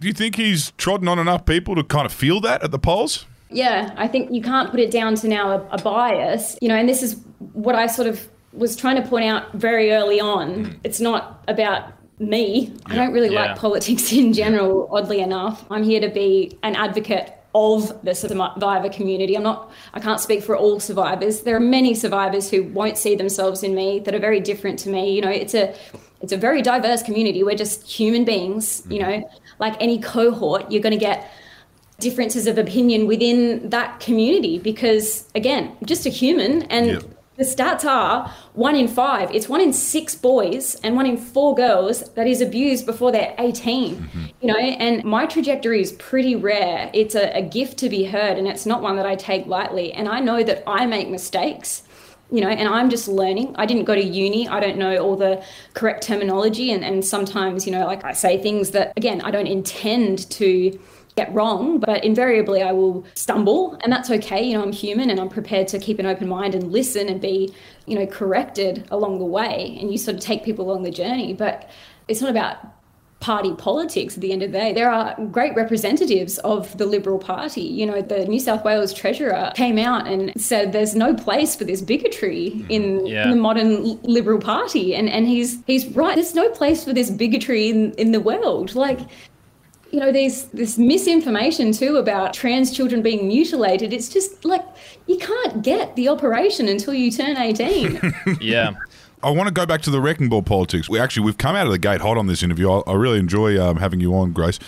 Do 0.00 0.08
you 0.08 0.14
think 0.14 0.36
he's 0.36 0.72
trodden 0.78 1.08
on 1.08 1.18
enough 1.18 1.44
people 1.44 1.74
to 1.74 1.84
kind 1.84 2.06
of 2.06 2.12
feel 2.12 2.40
that 2.40 2.62
at 2.62 2.70
the 2.70 2.78
polls? 2.78 3.26
Yeah, 3.50 3.92
I 3.96 4.08
think 4.08 4.30
you 4.32 4.40
can't 4.40 4.70
put 4.70 4.80
it 4.80 4.90
down 4.90 5.16
to 5.16 5.28
now 5.28 5.50
a, 5.50 5.68
a 5.72 5.82
bias, 5.82 6.56
you 6.62 6.68
know, 6.68 6.76
and 6.76 6.88
this 6.88 7.02
is 7.02 7.20
what 7.52 7.74
I 7.74 7.86
sort 7.86 8.08
of 8.08 8.28
was 8.52 8.76
trying 8.76 9.00
to 9.02 9.08
point 9.08 9.26
out 9.26 9.52
very 9.52 9.92
early 9.92 10.20
on. 10.20 10.66
Mm. 10.66 10.78
It's 10.84 11.00
not 11.00 11.44
about 11.48 11.92
me. 12.20 12.72
I 12.86 12.94
don't 12.94 13.12
really 13.12 13.32
Yeah. 13.32 13.46
like 13.46 13.56
politics 13.56 14.12
in 14.12 14.32
general, 14.32 14.88
oddly 14.92 15.20
enough. 15.20 15.64
I'm 15.70 15.82
here 15.82 16.00
to 16.00 16.08
be 16.08 16.58
an 16.62 16.76
advocate 16.76 17.32
of 17.52 17.92
the 18.04 18.14
survivor 18.14 18.88
community. 18.88 19.36
I'm 19.36 19.42
not 19.42 19.70
I 19.92 20.00
can't 20.00 20.20
speak 20.20 20.42
for 20.42 20.56
all 20.56 20.78
survivors. 20.78 21.40
There 21.40 21.56
are 21.56 21.60
many 21.60 21.94
survivors 21.94 22.48
who 22.50 22.62
won't 22.64 22.96
see 22.96 23.16
themselves 23.16 23.62
in 23.62 23.74
me 23.74 23.98
that 24.00 24.14
are 24.14 24.20
very 24.20 24.38
different 24.40 24.78
to 24.80 24.88
me. 24.88 25.14
You 25.14 25.22
know, 25.22 25.30
it's 25.30 25.54
a 25.54 25.74
it's 26.20 26.32
a 26.32 26.36
very 26.36 26.62
diverse 26.62 27.02
community. 27.02 27.42
We're 27.42 27.56
just 27.56 27.90
human 27.90 28.24
beings, 28.24 28.82
you 28.88 29.00
mm-hmm. 29.00 29.20
know. 29.22 29.30
Like 29.58 29.74
any 29.80 29.98
cohort, 29.98 30.70
you're 30.70 30.82
going 30.82 30.98
to 30.98 31.04
get 31.04 31.30
differences 31.98 32.46
of 32.46 32.56
opinion 32.56 33.06
within 33.06 33.68
that 33.68 34.00
community 34.00 34.58
because 34.58 35.28
again 35.34 35.76
just 35.84 36.06
a 36.06 36.08
human 36.08 36.62
and 36.64 36.86
Yep. 36.86 37.19
The 37.40 37.46
stats 37.46 37.86
are 37.86 38.30
one 38.52 38.76
in 38.76 38.86
five 38.86 39.34
it's 39.34 39.48
one 39.48 39.62
in 39.62 39.72
six 39.72 40.14
boys 40.14 40.74
and 40.84 40.94
one 40.94 41.06
in 41.06 41.16
four 41.16 41.54
girls 41.54 42.06
that 42.10 42.26
is 42.26 42.42
abused 42.42 42.84
before 42.84 43.10
they're 43.10 43.34
18 43.38 44.10
you 44.42 44.46
know 44.46 44.58
and 44.58 45.02
my 45.04 45.24
trajectory 45.24 45.80
is 45.80 45.92
pretty 45.92 46.36
rare 46.36 46.90
it's 46.92 47.14
a, 47.14 47.34
a 47.34 47.40
gift 47.40 47.78
to 47.78 47.88
be 47.88 48.04
heard 48.04 48.36
and 48.36 48.46
it's 48.46 48.66
not 48.66 48.82
one 48.82 48.96
that 48.96 49.06
i 49.06 49.14
take 49.16 49.46
lightly 49.46 49.90
and 49.94 50.06
i 50.06 50.20
know 50.20 50.42
that 50.42 50.62
i 50.66 50.84
make 50.84 51.08
mistakes 51.08 51.82
you 52.32 52.40
know, 52.40 52.48
and 52.48 52.68
I'm 52.68 52.90
just 52.90 53.08
learning. 53.08 53.56
I 53.58 53.66
didn't 53.66 53.86
go 53.86 53.94
to 53.96 54.00
uni. 54.00 54.46
I 54.46 54.60
don't 54.60 54.78
know 54.78 54.98
all 54.98 55.16
the 55.16 55.42
correct 55.74 56.04
terminology. 56.04 56.70
And, 56.70 56.84
and 56.84 57.04
sometimes, 57.04 57.66
you 57.66 57.72
know, 57.72 57.84
like 57.84 58.04
I 58.04 58.12
say 58.12 58.40
things 58.40 58.70
that, 58.70 58.92
again, 58.96 59.20
I 59.22 59.32
don't 59.32 59.48
intend 59.48 60.30
to 60.30 60.78
get 61.20 61.32
wrong, 61.34 61.78
but 61.78 62.04
invariably 62.04 62.62
I 62.62 62.72
will 62.72 63.04
stumble. 63.14 63.78
And 63.82 63.92
that's 63.92 64.10
okay. 64.10 64.42
You 64.42 64.54
know, 64.56 64.62
I'm 64.62 64.72
human 64.72 65.10
and 65.10 65.18
I'm 65.20 65.28
prepared 65.28 65.68
to 65.68 65.78
keep 65.78 65.98
an 65.98 66.06
open 66.06 66.28
mind 66.28 66.54
and 66.54 66.72
listen 66.72 67.08
and 67.08 67.20
be, 67.20 67.52
you 67.86 67.96
know, 67.98 68.06
corrected 68.06 68.86
along 68.90 69.18
the 69.18 69.30
way. 69.38 69.76
And 69.80 69.92
you 69.92 69.98
sort 69.98 70.16
of 70.16 70.22
take 70.22 70.44
people 70.44 70.64
along 70.68 70.82
the 70.82 70.90
journey. 70.90 71.32
But 71.34 71.70
it's 72.08 72.20
not 72.20 72.30
about 72.30 72.56
party 73.20 73.52
politics 73.56 74.14
at 74.14 74.22
the 74.22 74.32
end 74.32 74.42
of 74.42 74.50
the 74.50 74.58
day. 74.58 74.72
There 74.72 74.90
are 74.90 75.14
great 75.30 75.54
representatives 75.54 76.38
of 76.38 76.76
the 76.78 76.86
Liberal 76.86 77.18
Party. 77.18 77.60
You 77.60 77.84
know, 77.84 78.00
the 78.00 78.24
New 78.24 78.40
South 78.40 78.64
Wales 78.64 78.94
Treasurer 78.94 79.52
came 79.54 79.78
out 79.78 80.08
and 80.08 80.32
said 80.40 80.72
there's 80.72 80.94
no 80.94 81.14
place 81.14 81.54
for 81.54 81.64
this 81.64 81.82
bigotry 81.82 82.52
mm-hmm. 82.54 82.70
in, 82.70 83.06
Yeah. 83.06 83.24
in 83.24 83.30
the 83.30 83.36
modern 83.36 84.00
Liberal 84.02 84.40
Party. 84.40 84.94
And 84.94 85.08
and 85.08 85.28
he's 85.28 85.62
he's 85.66 85.86
right. 85.88 86.14
There's 86.14 86.34
no 86.34 86.48
place 86.50 86.82
for 86.82 86.94
this 86.94 87.10
bigotry 87.10 87.68
in, 87.68 87.92
in 87.92 88.12
the 88.12 88.20
world. 88.20 88.74
Like 88.74 89.00
you 89.90 89.98
know, 89.98 90.12
there's 90.12 90.44
this 90.44 90.78
misinformation 90.78 91.72
too 91.72 91.96
about 91.96 92.32
trans 92.32 92.70
children 92.74 93.02
being 93.02 93.26
mutilated. 93.26 93.92
It's 93.92 94.08
just 94.08 94.44
like 94.44 94.64
you 95.06 95.18
can't 95.18 95.62
get 95.62 95.96
the 95.96 96.08
operation 96.08 96.68
until 96.68 96.94
you 96.94 97.10
turn 97.10 97.36
18. 97.36 98.00
Yeah. 98.40 98.72
I 99.22 99.30
want 99.30 99.48
to 99.48 99.52
go 99.52 99.66
back 99.66 99.82
to 99.82 99.90
the 99.90 100.00
wrecking 100.00 100.30
ball 100.30 100.42
politics. 100.42 100.88
We 100.88 100.98
actually 100.98 101.26
we've 101.26 101.36
come 101.36 101.54
out 101.54 101.66
of 101.66 101.72
the 101.72 101.78
gate 101.78 102.00
hot 102.00 102.16
on 102.16 102.26
this 102.26 102.42
interview. 102.42 102.70
I, 102.70 102.80
I 102.86 102.94
really 102.94 103.18
enjoy 103.18 103.60
um, 103.62 103.76
having 103.76 104.00
you 104.00 104.14
on, 104.14 104.32
Grace. 104.32 104.58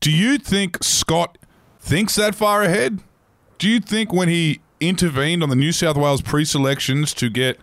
Do 0.00 0.10
you 0.10 0.36
think 0.36 0.82
Scott 0.82 1.38
thinks 1.80 2.16
that 2.16 2.34
far 2.34 2.62
ahead? 2.62 2.98
Do 3.58 3.68
you 3.68 3.80
think 3.80 4.12
when 4.12 4.28
he 4.28 4.60
intervened 4.80 5.42
on 5.42 5.48
the 5.48 5.56
New 5.56 5.72
South 5.72 5.96
Wales 5.96 6.20
pre-selections 6.20 7.14
to 7.14 7.30
get 7.30 7.58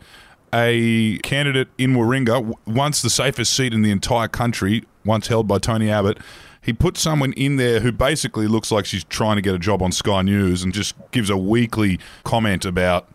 a 0.53 1.19
candidate 1.19 1.67
in 1.77 1.93
Warringah, 1.93 2.55
once 2.65 3.01
the 3.01 3.09
safest 3.09 3.53
seat 3.53 3.73
in 3.73 3.81
the 3.83 3.91
entire 3.91 4.27
country, 4.27 4.85
once 5.05 5.27
held 5.27 5.47
by 5.47 5.59
Tony 5.59 5.91
Abbott, 5.91 6.17
he 6.61 6.73
put 6.73 6.97
someone 6.97 7.33
in 7.33 7.55
there 7.55 7.79
who 7.79 7.91
basically 7.91 8.47
looks 8.47 8.71
like 8.71 8.85
she's 8.85 9.03
trying 9.05 9.35
to 9.37 9.41
get 9.41 9.55
a 9.55 9.59
job 9.59 9.81
on 9.81 9.91
Sky 9.91 10.21
News 10.21 10.63
and 10.63 10.73
just 10.73 10.95
gives 11.11 11.29
a 11.29 11.37
weekly 11.37 11.99
comment 12.23 12.65
about 12.65 13.09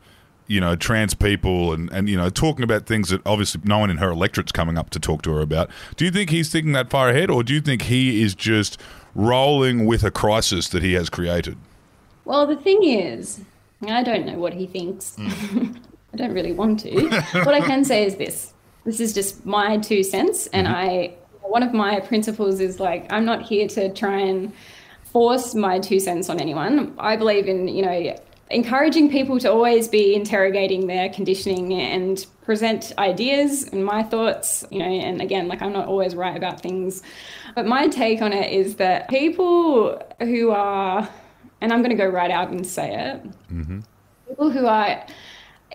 you 0.47 0.61
know, 0.61 0.77
trans 0.77 1.15
people 1.15 1.73
and, 1.73 1.91
and, 1.91 2.09
you 2.09 2.17
know, 2.17 2.29
talking 2.29 2.65
about 2.65 2.87
things 2.87 3.09
that 3.09 3.23
obviously 3.25 3.61
no 3.65 3.79
one 3.79 3.91
in 3.91 3.97
her 3.97 4.11
electorate's 4.11 4.53
coming 4.53 4.77
up 4.77 4.91
to 4.91 5.01
talk 5.01 5.23
to 5.23 5.33
her 5.33 5.41
about. 5.41 5.71
Do 5.97 6.05
you 6.05 6.11
think 6.11 6.31
he's 6.31 6.53
thinking 6.53 6.73
that 6.73 6.91
far 6.91 7.09
ahead 7.09 7.31
or 7.31 7.43
do 7.43 7.55
you 7.55 7.63
think 7.63 7.83
he 7.83 8.23
is 8.23 8.35
just 8.35 8.79
rolling 9.15 9.87
with 9.87 10.05
a 10.05 10.11
crisis 10.11 10.69
that 10.69 10.83
he 10.83 10.93
has 10.95 11.09
created? 11.09 11.57
Well, 12.25 12.47
the 12.47 12.57
thing 12.57 12.83
is, 12.85 13.41
I 13.89 14.03
don't 14.03 14.27
know 14.27 14.39
what 14.39 14.53
he 14.53 14.67
thinks. 14.67 15.17
Mm. 15.19 15.77
I 16.13 16.17
don't 16.17 16.33
really 16.33 16.53
want 16.53 16.81
to. 16.81 17.09
what 17.45 17.55
I 17.55 17.61
can 17.61 17.85
say 17.85 18.05
is 18.05 18.17
this 18.17 18.53
this 18.85 19.01
is 19.01 19.15
just 19.15 19.45
my 19.47 19.79
two 19.79 20.03
cents. 20.03 20.47
And 20.49 20.67
mm-hmm. 20.67 20.77
I, 20.77 21.15
one 21.45 21.63
of 21.63 21.73
my 21.73 22.01
principles 22.01 22.61
is 22.61 22.81
like, 22.81 23.11
I'm 23.13 23.25
not 23.25 23.43
here 23.43 23.69
to 23.69 23.93
try 23.93 24.19
and 24.19 24.53
force 25.05 25.55
my 25.55 25.79
two 25.79 26.01
cents 26.01 26.29
on 26.29 26.41
anyone. 26.41 26.95
I 26.99 27.17
believe 27.17 27.47
in, 27.47 27.69
you 27.69 27.83
know, 27.83 28.17
encouraging 28.51 29.11
people 29.11 29.39
to 29.41 29.51
always 29.51 29.89
be 29.89 30.15
interrogating 30.15 30.87
their 30.87 31.09
conditioning 31.09 31.73
and 31.75 32.27
present 32.43 32.93
ideas 32.99 33.65
and 33.69 33.85
my 33.85 34.03
thoughts, 34.03 34.65
you 34.71 34.79
know, 34.79 34.85
and 34.85 35.21
again, 35.21 35.49
like 35.49 35.63
I'm 35.63 35.73
not 35.73 35.87
always 35.87 36.15
right 36.15 36.37
about 36.37 36.61
things. 36.61 37.03
But 37.55 37.67
my 37.67 37.89
take 37.89 38.21
on 38.23 38.33
it 38.33 38.53
is 38.53 38.77
that 38.77 39.09
people 39.09 40.01
who 40.21 40.51
are, 40.51 41.09
and 41.61 41.73
I'm 41.73 41.81
going 41.81 41.97
to 41.97 42.03
go 42.03 42.09
right 42.09 42.31
out 42.31 42.51
and 42.51 42.67
say 42.67 42.95
it, 42.95 43.23
mm-hmm. 43.53 43.81
people 44.29 44.51
who 44.51 44.67
are 44.67 45.05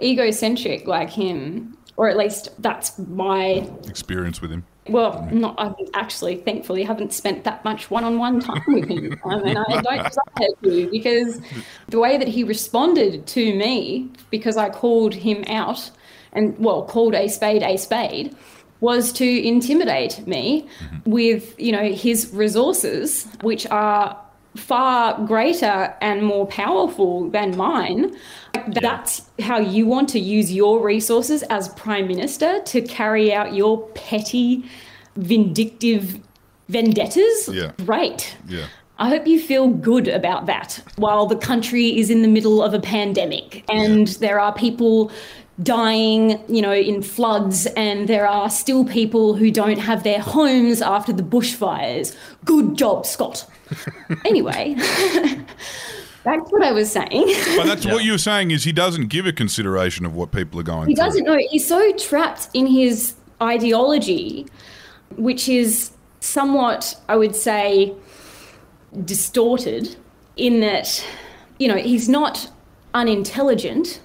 egocentric 0.02 0.88
like 0.88 1.10
him, 1.10 1.78
or 1.98 2.08
at 2.08 2.18
least 2.18 2.50
that's 2.62 2.98
my 3.00 3.68
Experience 3.88 4.42
with 4.42 4.52
him. 4.52 4.66
Well, 4.90 5.28
not 5.32 5.56
I 5.60 5.74
actually, 5.94 6.38
thankfully, 6.38 6.84
haven't 6.84 7.14
spent 7.14 7.44
that 7.44 7.64
much 7.64 7.90
one-on-one 7.90 8.40
time 8.42 8.64
with 8.68 8.90
him, 8.90 9.20
um, 9.24 9.44
and 9.46 9.58
I 9.58 9.82
don't 9.82 10.04
desire 10.04 10.50
to 10.64 10.90
because 10.92 11.42
the 11.88 12.00
way 12.00 12.18
that 12.18 12.28
he 12.28 12.44
responded 12.44 13.26
to 13.28 13.56
me, 13.56 14.10
because 14.30 14.58
I 14.58 14.70
called 14.70 15.14
him 15.14 15.44
out, 15.48 15.92
and 16.34 16.58
well, 16.60 16.84
called 16.86 17.16
a 17.16 17.28
spade 17.28 17.64
a 17.64 17.78
spade, 17.78 18.36
was 18.82 19.12
to 19.14 19.26
intimidate 19.26 20.26
me 20.28 20.68
with 21.06 21.60
you 21.60 21.72
know 21.72 21.92
his 21.92 22.32
resources, 22.34 23.28
which 23.42 23.68
are 23.68 24.18
far 24.56 25.24
greater 25.26 25.96
and 26.02 26.24
more 26.24 26.48
powerful 26.48 27.30
than 27.30 27.56
mine. 27.56 28.16
That's 28.68 29.22
how 29.40 29.60
you 29.60 29.86
want 29.86 30.10
to 30.10 30.20
use 30.20 30.52
your 30.52 30.84
resources 30.84 31.44
as 31.44 31.70
prime 31.70 32.08
minister 32.08 32.62
to 32.62 32.82
carry 32.82 33.34
out 33.34 33.54
your 33.54 33.88
petty, 33.90 34.66
vindictive 35.16 36.20
vendettas. 36.68 37.50
Yeah. 37.52 37.72
Great. 37.86 38.36
Yeah. 38.48 38.66
I 38.98 39.08
hope 39.08 39.28
you 39.28 39.40
feel 39.40 39.70
good 39.70 40.10
about 40.10 40.46
that 40.48 40.84
while 40.98 41.26
the 41.26 41.38
country 41.38 41.98
is 41.98 42.10
in 42.10 42.22
the 42.22 42.28
middle 42.28 42.62
of 42.62 42.74
a 42.74 42.82
pandemic 42.82 43.64
and 43.70 44.08
there 44.08 44.42
are 44.42 44.54
people 44.54 45.10
dying, 45.64 46.42
you 46.50 46.62
know, 46.62 46.74
in 46.74 47.02
floods 47.02 47.66
and 47.78 48.10
there 48.10 48.28
are 48.28 48.50
still 48.50 48.84
people 48.84 49.36
who 49.36 49.52
don't 49.52 49.80
have 49.80 50.04
their 50.04 50.20
homes 50.20 50.82
after 50.82 51.14
the 51.14 51.24
bushfires. 51.24 52.16
Good 52.44 52.78
job, 52.78 53.06
Scott. 53.06 53.46
Anyway, 54.26 54.76
that's 56.24 56.52
what 56.52 56.64
I 56.64 56.72
was 56.72 56.92
saying. 56.92 57.34
But 57.58 57.66
that's 57.66 57.86
what 57.86 58.04
you're 58.04 58.18
saying 58.18 58.52
is 58.52 58.64
he 58.64 58.72
doesn't 58.72 59.08
give 59.08 59.26
a 59.26 59.34
consideration 59.34 60.06
of 60.06 60.14
what 60.16 60.32
people 60.32 60.60
are 60.60 60.64
going 60.64 60.90
He 60.90 60.96
through. 60.96 61.06
doesn't 61.06 61.24
know. 61.26 61.38
He's 61.50 61.68
so 61.68 61.92
trapped 61.94 62.50
in 62.54 62.68
his 62.68 63.16
ideology, 63.42 64.46
which 65.16 65.48
is 65.50 65.92
somewhat, 66.20 67.00
I 67.08 67.16
would 67.16 67.36
say, 67.36 67.94
distorted 69.06 69.96
in 70.36 70.60
that, 70.62 71.06
you 71.60 71.68
know, 71.68 71.78
he's 71.78 72.10
not 72.10 72.50
unintelligent. 72.94 74.02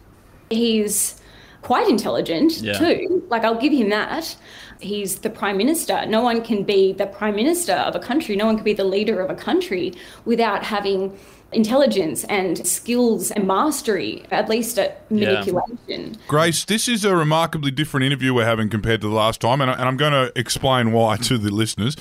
He's 0.50 1.20
quite 1.62 1.88
intelligent 1.88 2.58
Yeah. 2.60 2.78
too. 2.78 3.24
Like, 3.30 3.44
I'll 3.44 3.60
give 3.60 3.72
him 3.72 3.88
that. 3.90 4.36
He's 4.80 5.18
the 5.20 5.30
prime 5.30 5.56
minister. 5.56 6.04
No 6.06 6.22
one 6.22 6.42
can 6.42 6.62
be 6.64 6.92
the 6.92 7.06
prime 7.06 7.36
minister 7.36 7.72
of 7.74 7.94
a 7.94 7.98
country, 8.00 8.36
no 8.36 8.46
one 8.46 8.56
can 8.56 8.64
be 8.64 8.74
the 8.74 8.84
leader 8.84 9.20
of 9.20 9.30
a 9.30 9.34
country 9.34 9.94
without 10.24 10.64
having 10.64 11.16
intelligence 11.52 12.24
and 12.24 12.66
skills 12.66 13.30
and 13.30 13.46
mastery, 13.46 14.24
at 14.32 14.48
least 14.48 14.78
at 14.78 15.02
Yeah. 15.10 15.28
manipulation. 15.44 16.16
Grace, 16.26 16.64
this 16.64 16.88
is 16.88 17.04
a 17.04 17.14
remarkably 17.14 17.70
different 17.70 18.04
interview 18.06 18.34
we're 18.34 18.44
having 18.44 18.68
compared 18.68 19.00
to 19.02 19.08
the 19.08 19.14
last 19.14 19.40
time, 19.40 19.60
and, 19.60 19.70
I- 19.70 19.74
and 19.74 19.84
I'm 19.84 19.96
going 19.96 20.12
to 20.12 20.32
explain 20.36 20.90
why 20.92 21.16
to 21.18 21.38
the 21.38 21.50
listeners. 21.50 21.96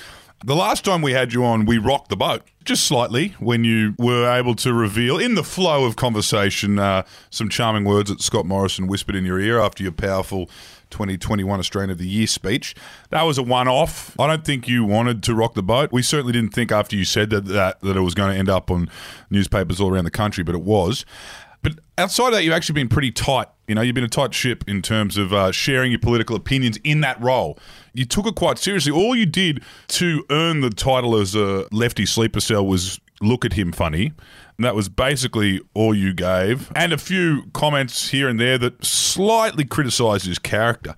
The 0.46 0.56
last 0.56 0.84
time 0.84 1.02
we 1.02 1.14
had 1.14 1.32
you 1.34 1.46
on, 1.46 1.66
we 1.66 1.78
rocked 1.78 2.10
the 2.10 2.18
boat 2.18 2.42
just 2.66 2.86
slightly 2.86 3.36
when 3.40 3.64
you 3.64 3.94
were 3.98 4.30
able 4.30 4.56
to 4.56 4.74
reveal, 4.74 5.18
in 5.18 5.36
the 5.36 5.44
flow 5.44 5.86
of 5.86 5.96
conversation, 5.96 6.80
uh, 6.80 7.04
some 7.30 7.48
charming 7.48 7.86
words 7.86 8.10
that 8.10 8.22
Scott 8.22 8.46
Morrison 8.46 8.88
whispered 8.88 9.16
in 9.16 9.24
your 9.24 9.40
ear 9.40 9.60
after 9.60 9.84
your 9.84 9.92
powerful 9.94 10.50
2021 10.94 11.60
Australian 11.60 11.90
of 11.90 11.98
the 11.98 12.08
Year 12.08 12.28
speech. 12.28 12.76
That 13.10 13.24
was 13.24 13.38
a 13.38 13.44
one 13.44 13.68
off. 13.68 14.18
I 14.20 14.28
don't 14.28 14.46
think 14.46 14.68
you 14.68 14.86
wanted 14.86 15.24
to 15.24 15.34
rock 15.34 15.56
the 15.56 15.64
boat. 15.64 15.92
We 15.92 16.04
certainly 16.04 16.32
didn't 16.32 16.54
think 16.54 16.72
after 16.72 16.96
you 16.96 17.04
said 17.04 17.32
that, 17.32 17.46
that, 17.46 17.82
that 17.82 17.98
it 17.98 18.02
was 18.02 18.14
going 18.14 18.32
to 18.32 18.38
end 18.38 18.50
up 18.50 18.70
on 18.70 18.90
newspapers 19.30 19.82
all 19.82 19.92
around 19.92 20.06
the 20.06 20.12
country, 20.12 20.44
but 20.44 20.54
it 20.54 20.62
was. 20.62 21.04
But 21.64 21.80
outside 21.98 22.28
of 22.28 22.34
that, 22.34 22.44
you've 22.44 22.54
actually 22.54 22.74
been 22.74 22.90
pretty 22.90 23.12
tight. 23.12 23.48
You 23.68 23.76
know, 23.76 23.82
you've 23.82 23.96
been 23.96 24.04
a 24.04 24.10
tight 24.10 24.34
ship 24.34 24.64
in 24.68 24.82
terms 24.82 25.18
of 25.18 25.34
uh, 25.34 25.52
sharing 25.52 25.92
your 25.92 26.00
political 26.00 26.36
opinions 26.36 26.78
in 26.84 27.02
that 27.02 27.20
role. 27.22 27.58
You 27.94 28.06
took 28.06 28.28
it 28.28 28.36
quite 28.36 28.60
seriously. 28.60 28.92
All 28.92 29.16
you 29.16 29.26
did 29.26 29.64
to 29.90 30.26
earn 30.30 30.62
the 30.62 30.70
title 30.70 31.16
as 31.16 31.34
a 31.34 31.66
lefty 31.72 32.06
sleeper 32.06 32.42
cell 32.42 32.66
was 32.66 33.00
look 33.22 33.46
at 33.46 33.54
him 33.54 33.72
funny. 33.72 34.12
And 34.64 34.68
that 34.70 34.76
was 34.76 34.88
basically 34.88 35.60
all 35.74 35.94
you 35.94 36.14
gave. 36.14 36.72
And 36.74 36.94
a 36.94 36.98
few 36.98 37.48
comments 37.52 38.12
here 38.12 38.30
and 38.30 38.40
there 38.40 38.58
that 38.60 38.86
slightly 38.86 39.66
criticised 39.66 40.26
his 40.26 40.40
character. 40.40 40.96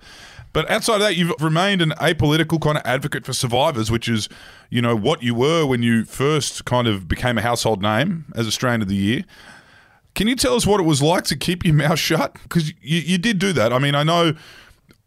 But 0.52 0.70
outside 0.70 0.94
of 0.94 1.00
that, 1.00 1.16
you've 1.16 1.34
remained 1.40 1.82
an 1.82 1.90
apolitical 1.98 2.60
kind 2.62 2.78
of 2.78 2.84
advocate 2.86 3.26
for 3.26 3.32
survivors, 3.32 3.90
which 3.90 4.08
is, 4.08 4.28
you 4.70 4.80
know, 4.80 4.94
what 4.94 5.24
you 5.24 5.34
were 5.34 5.66
when 5.66 5.82
you 5.82 6.04
first 6.04 6.64
kind 6.64 6.86
of 6.86 7.08
became 7.08 7.38
a 7.38 7.42
household 7.42 7.82
name 7.82 8.26
as 8.36 8.46
Australian 8.46 8.82
of 8.82 8.88
the 8.88 8.94
Year. 8.94 9.24
Can 10.14 10.28
you 10.28 10.36
tell 10.36 10.54
us 10.54 10.64
what 10.64 10.78
it 10.78 10.84
was 10.84 11.02
like 11.02 11.24
to 11.24 11.36
keep 11.36 11.64
your 11.64 11.74
mouth 11.74 11.98
shut? 11.98 12.36
Because 12.44 12.68
you, 12.80 13.00
you 13.00 13.18
did 13.18 13.40
do 13.40 13.52
that. 13.54 13.72
I 13.72 13.80
mean, 13.80 13.96
I 13.96 14.04
know 14.04 14.32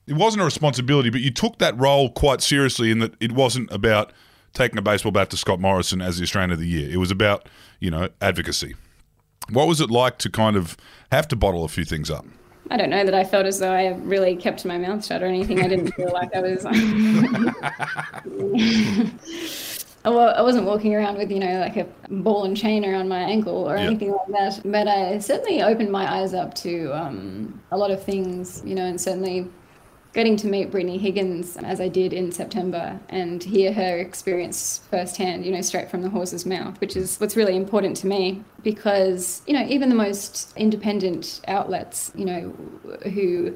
it 0.06 0.14
wasn't 0.16 0.42
a 0.42 0.46
responsibility, 0.46 1.10
but 1.10 1.22
you 1.22 1.32
took 1.32 1.60
that 1.60 1.80
role 1.80 2.12
quite 2.12 2.42
seriously 2.42 2.92
in 2.92 3.00
that 3.00 3.14
it 3.22 3.32
wasn't 3.32 3.72
about 3.72 4.12
taking 4.54 4.78
a 4.78 4.82
baseball 4.82 5.12
bat 5.12 5.30
to 5.32 5.38
Scott 5.38 5.60
Morrison 5.60 6.02
as 6.02 6.18
the 6.18 6.24
Australian 6.24 6.52
of 6.52 6.60
the 6.60 6.68
Year. 6.68 6.90
It 6.90 6.98
was 6.98 7.12
about, 7.12 7.50
you 7.80 7.92
know, 7.92 8.10
advocacy. 8.22 8.76
What 9.52 9.68
was 9.68 9.82
it 9.82 9.90
like 9.90 10.20
to 10.20 10.30
kind 10.30 10.56
of 10.56 10.78
have 11.12 11.28
to 11.30 11.36
bottle 11.36 11.64
a 11.64 11.68
few 11.68 11.86
things 11.86 12.12
up? 12.12 12.26
I 12.72 12.78
don't 12.78 12.92
know 12.92 13.04
that 13.04 13.16
I 13.16 13.24
felt 13.24 13.48
as 13.48 13.58
though 13.60 13.72
I 13.72 13.96
really 13.96 14.36
kept 14.36 14.64
my 14.64 14.78
mouth 14.78 15.04
shut 15.04 15.24
or 15.24 15.26
anything. 15.26 15.64
I 15.64 15.68
didn't 15.68 15.92
feel 15.96 16.14
like 16.14 16.36
I 16.36 16.42
was. 16.42 16.66
I 20.06 20.10
I 20.10 20.42
wasn't 20.42 20.66
walking 20.66 20.96
around 20.96 21.18
with, 21.18 21.32
you 21.32 21.40
know, 21.40 21.60
like 21.60 21.78
a 21.78 21.86
ball 22.10 22.46
and 22.46 22.56
chain 22.56 22.86
around 22.86 23.10
my 23.10 23.20
ankle 23.20 23.70
or 23.70 23.76
anything 23.76 24.12
like 24.12 24.28
that. 24.28 24.62
But 24.64 24.88
I 24.88 25.20
certainly 25.20 25.62
opened 25.62 25.92
my 25.92 26.12
eyes 26.12 26.34
up 26.34 26.54
to 26.56 26.92
um, 26.94 27.62
a 27.72 27.78
lot 27.78 27.92
of 27.92 28.04
things, 28.04 28.62
you 28.66 28.76
know, 28.76 28.86
and 28.86 29.02
certainly 29.02 29.50
getting 30.14 30.36
to 30.38 30.48
meet 30.48 30.72
Brittany 30.72 30.98
Higgins 30.98 31.56
as 31.58 31.80
I 31.80 31.88
did 31.88 32.14
in 32.14 32.32
September 32.32 33.00
and 33.10 33.44
hear 33.44 33.72
her 33.72 33.98
experience 33.98 34.82
firsthand, 34.90 35.46
you 35.46 35.52
know, 35.52 35.62
straight 35.62 35.90
from 35.90 36.02
the 36.02 36.10
horse's 36.10 36.46
mouth, 36.46 36.80
which 36.82 36.96
is 36.96 37.18
what's 37.18 37.36
really 37.36 37.56
important 37.56 37.96
to 37.98 38.08
me 38.08 38.44
because, 38.64 39.44
you 39.46 39.54
know, 39.54 39.66
even 39.68 39.90
the 39.90 39.96
most 39.96 40.52
independent 40.58 41.42
outlets, 41.48 42.12
you 42.16 42.26
know, 42.26 42.54
who 43.14 43.56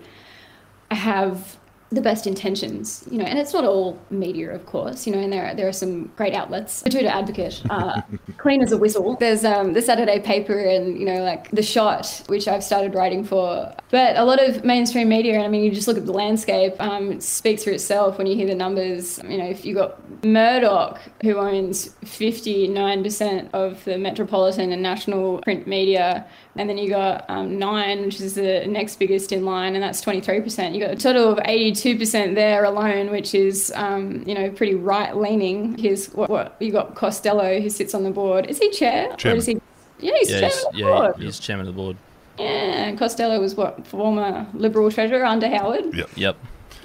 have 0.92 1.58
the 1.94 2.02
best 2.02 2.26
intentions, 2.26 3.08
you 3.12 3.18
know, 3.18 3.26
and 3.26 3.38
it's 3.38 3.54
not 3.54 3.64
all 3.64 4.00
media, 4.10 4.54
of 4.54 4.66
course, 4.66 5.06
you 5.06 5.14
know, 5.14 5.20
and 5.20 5.32
there 5.32 5.46
are, 5.46 5.56
there 5.56 5.68
are 5.68 5.74
some 5.74 6.06
great 6.16 6.34
outlets. 6.34 6.82
The 6.82 6.90
Betoota 6.90 7.08
Advocate, 7.08 7.62
uh, 7.70 8.02
clean 8.38 8.62
as 8.62 8.72
a 8.72 8.78
whistle. 8.78 9.16
There's 9.20 9.46
um, 9.46 9.74
the 9.74 9.82
Saturday 9.82 10.20
Paper, 10.20 10.58
and 10.58 10.98
you 10.98 11.06
know, 11.06 11.24
like 11.24 11.52
the 11.52 11.62
Shot, 11.62 12.24
which 12.28 12.48
I've 12.48 12.64
started 12.64 12.96
writing 12.96 13.24
for. 13.24 13.74
But 13.92 14.18
a 14.18 14.26
lot 14.26 14.44
of 14.44 14.64
mainstream 14.64 15.10
media, 15.10 15.36
and 15.36 15.44
I 15.44 15.48
mean, 15.48 15.64
you 15.64 15.72
just 15.72 15.88
look 15.88 15.98
at 15.98 16.06
the 16.06 16.14
landscape. 16.14 16.74
Um, 16.80 17.12
it 17.12 17.24
speaks 17.24 17.64
for 17.64 17.70
itself 17.70 18.18
when 18.18 18.28
you 18.28 18.36
hear 18.36 18.48
the 18.48 18.56
numbers. 18.56 19.20
You 19.28 19.38
know, 19.38 19.46
if 19.46 19.66
you've 19.66 19.78
got 19.78 20.00
Murdoch, 20.24 21.00
who 21.22 21.38
owns 21.38 21.90
59% 22.06 23.50
of 23.54 23.84
the 23.86 23.98
metropolitan 23.98 24.72
and 24.72 24.82
national 24.82 25.40
print 25.40 25.68
media. 25.68 26.26
And 26.56 26.70
then 26.70 26.78
you 26.78 26.88
got 26.90 27.26
um, 27.30 27.58
Nine, 27.58 28.04
which 28.06 28.22
is 28.22 28.36
the 28.36 28.66
next 28.68 28.98
biggest 29.00 29.32
in 29.32 29.44
line, 29.44 29.74
and 29.74 29.84
that's 29.84 30.04
23%. 30.06 30.74
You 30.76 30.80
got 30.82 30.92
a 30.92 30.96
total 30.96 31.30
of 31.32 31.40
82% 31.40 32.36
there 32.36 32.64
alone, 32.64 33.10
which 33.10 33.34
is, 33.34 33.72
um, 33.76 34.24
you 34.28 34.36
know, 34.36 34.52
pretty 34.52 34.76
right 34.76 35.18
leaning. 35.18 35.76
Here's 35.80 36.08
what, 36.14 36.30
what 36.30 36.56
you 36.60 36.72
got 36.72 36.94
Costello, 36.94 37.60
who 37.60 37.72
sits 37.72 37.96
on 37.96 38.04
the 38.04 38.12
board. 38.12 38.46
Is 38.52 38.60
he 38.60 38.70
chair? 38.70 39.16
Chairman. 39.16 39.38
Or 39.38 39.40
is 39.40 39.46
he? 39.48 39.58
Yeah, 40.00 40.12
he's 40.20 40.30
Yeah, 40.30 40.40
chairman 40.42 40.50
he's, 40.52 40.66
of 40.66 40.72
the 40.74 40.78
yeah, 40.80 40.86
board. 40.86 41.16
he's 41.18 41.40
chairman 41.40 41.68
of 41.68 41.74
the 41.76 41.82
board. 41.82 41.98
Yeah, 42.38 42.46
and 42.46 43.00
Costello 43.00 43.40
was 43.40 43.56
what 43.56 43.88
former 43.88 44.46
Liberal 44.54 44.92
treasurer 44.92 45.26
under 45.26 45.48
Howard. 45.50 45.94
Yep. 45.96 46.10
Yep. 46.16 46.38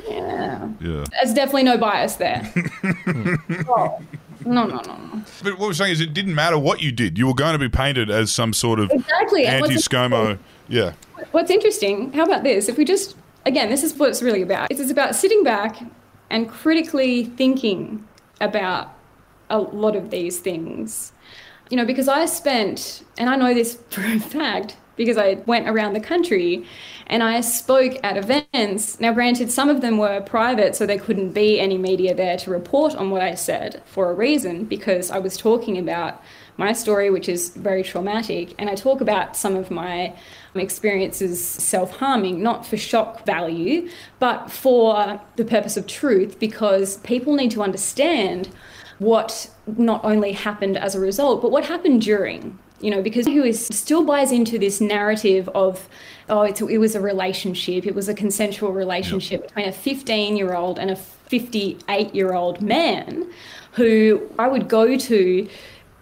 Yeah, 0.08 0.68
Yeah. 0.80 1.04
there's 1.10 1.34
definitely 1.34 1.64
no 1.64 1.76
bias 1.76 2.14
there. 2.16 2.50
Oh, 3.68 4.00
no, 4.48 4.66
no, 4.66 4.76
no, 4.76 4.96
no. 4.96 5.22
But 5.42 5.58
what 5.58 5.68
we're 5.68 5.72
saying 5.74 5.92
is 5.92 6.00
it 6.00 6.14
didn't 6.14 6.34
matter 6.34 6.58
what 6.58 6.80
you 6.82 6.90
did. 6.92 7.18
You 7.18 7.26
were 7.26 7.34
going 7.34 7.52
to 7.52 7.58
be 7.58 7.68
painted 7.68 8.10
as 8.10 8.32
some 8.32 8.52
sort 8.52 8.80
of 8.80 8.90
Exactly. 8.90 9.46
anti-ScoMo. 9.46 10.38
Yeah. 10.68 10.92
What's 11.32 11.50
interesting, 11.50 12.12
how 12.12 12.24
about 12.24 12.42
this? 12.44 12.68
If 12.68 12.78
we 12.78 12.84
just, 12.84 13.16
again, 13.46 13.68
this 13.70 13.82
is 13.82 13.94
what 13.94 14.08
it's 14.10 14.22
really 14.22 14.42
about. 14.42 14.70
It's 14.70 14.90
about 14.90 15.14
sitting 15.14 15.42
back 15.44 15.78
and 16.30 16.48
critically 16.48 17.24
thinking 17.24 18.06
about 18.40 18.94
a 19.50 19.58
lot 19.58 19.96
of 19.96 20.10
these 20.10 20.38
things. 20.38 21.12
You 21.70 21.76
know, 21.76 21.84
because 21.84 22.08
I 22.08 22.26
spent, 22.26 23.04
and 23.18 23.28
I 23.28 23.36
know 23.36 23.52
this 23.54 23.78
for 23.90 24.02
a 24.02 24.18
fact, 24.18 24.76
because 24.98 25.16
I 25.16 25.34
went 25.46 25.66
around 25.66 25.94
the 25.94 26.00
country 26.00 26.66
and 27.06 27.22
I 27.22 27.40
spoke 27.40 27.98
at 28.02 28.18
events. 28.18 29.00
Now, 29.00 29.14
granted, 29.14 29.50
some 29.50 29.70
of 29.70 29.80
them 29.80 29.96
were 29.96 30.20
private, 30.20 30.76
so 30.76 30.84
there 30.84 30.98
couldn't 30.98 31.32
be 31.32 31.58
any 31.58 31.78
media 31.78 32.14
there 32.14 32.36
to 32.36 32.50
report 32.50 32.94
on 32.94 33.10
what 33.10 33.22
I 33.22 33.34
said 33.34 33.82
for 33.86 34.10
a 34.10 34.14
reason, 34.14 34.66
because 34.66 35.10
I 35.10 35.18
was 35.18 35.38
talking 35.38 35.78
about 35.78 36.22
my 36.58 36.74
story, 36.74 37.08
which 37.08 37.28
is 37.28 37.50
very 37.50 37.82
traumatic, 37.82 38.54
and 38.58 38.68
I 38.68 38.74
talk 38.74 39.00
about 39.00 39.36
some 39.36 39.56
of 39.56 39.70
my 39.70 40.12
experiences 40.54 41.42
self 41.42 41.96
harming, 41.96 42.42
not 42.42 42.66
for 42.66 42.76
shock 42.76 43.24
value, 43.24 43.88
but 44.18 44.50
for 44.50 45.20
the 45.36 45.44
purpose 45.44 45.76
of 45.78 45.86
truth, 45.86 46.38
because 46.38 46.98
people 46.98 47.34
need 47.34 47.52
to 47.52 47.62
understand 47.62 48.50
what 48.98 49.48
not 49.76 50.04
only 50.04 50.32
happened 50.32 50.76
as 50.76 50.94
a 50.94 51.00
result, 51.00 51.40
but 51.40 51.50
what 51.50 51.64
happened 51.64 52.02
during. 52.02 52.58
You 52.80 52.90
know, 52.92 53.02
because 53.02 53.26
who 53.26 53.42
is 53.42 53.66
still 53.66 54.04
buys 54.04 54.30
into 54.30 54.58
this 54.58 54.80
narrative 54.80 55.48
of, 55.54 55.88
oh, 56.28 56.42
it's, 56.42 56.60
it 56.60 56.78
was 56.78 56.94
a 56.94 57.00
relationship, 57.00 57.86
it 57.86 57.94
was 57.94 58.08
a 58.08 58.14
consensual 58.14 58.72
relationship 58.72 59.42
between 59.48 59.68
a 59.68 59.72
15 59.72 60.36
year 60.36 60.54
old 60.54 60.78
and 60.78 60.90
a 60.90 60.96
58 60.96 62.14
year 62.14 62.34
old 62.34 62.62
man 62.62 63.30
who 63.72 64.28
I 64.38 64.48
would 64.48 64.68
go 64.68 64.96
to 64.96 65.48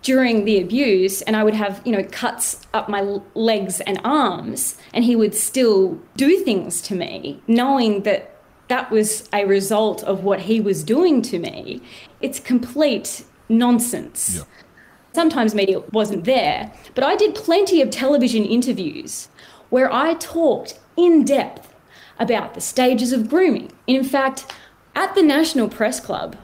during 0.03 0.45
the 0.45 0.61
abuse 0.61 1.23
and 1.23 1.35
I 1.35 1.43
would 1.43 1.55
have, 1.55 1.83
you 1.85 1.93
know, 1.93 2.07
cuts 2.13 2.65
up 2.73 2.89
my 2.89 3.21
legs 3.35 3.81
and 3.81 4.01
arms 4.05 4.79
and 4.95 5.05
he 5.05 5.17
would 5.17 5.35
still 5.35 6.01
do 6.17 6.39
things 6.45 6.81
to 6.83 6.95
me 6.95 7.43
knowing 7.49 8.03
that 8.05 8.37
that 8.69 8.91
was 8.91 9.29
a 9.33 9.45
result 9.45 10.03
of 10.05 10.25
what 10.25 10.41
he 10.41 10.61
was 10.61 10.83
doing 10.83 11.23
to 11.23 11.39
me. 11.39 11.83
It's 12.21 12.41
complete 12.41 13.25
nonsense. 13.49 14.37
Yeah. 14.37 14.43
Sometimes 15.17 15.55
media 15.55 15.81
wasn't 15.93 16.25
there, 16.25 16.71
but 16.95 17.03
I 17.03 17.17
did 17.17 17.35
plenty 17.35 17.81
of 17.81 17.89
television 17.89 18.45
interviews 18.45 19.29
where 19.71 19.91
I 19.91 20.13
talked 20.13 20.79
in 20.95 21.25
depth 21.25 21.73
about 22.19 22.53
the 22.53 22.61
stages 22.61 23.15
of 23.15 23.31
grooming. 23.31 23.73
In 23.87 24.05
fact, 24.05 24.53
at 24.95 25.15
the 25.15 25.23
National 25.23 25.71
Press 25.71 26.01
Club 26.01 26.37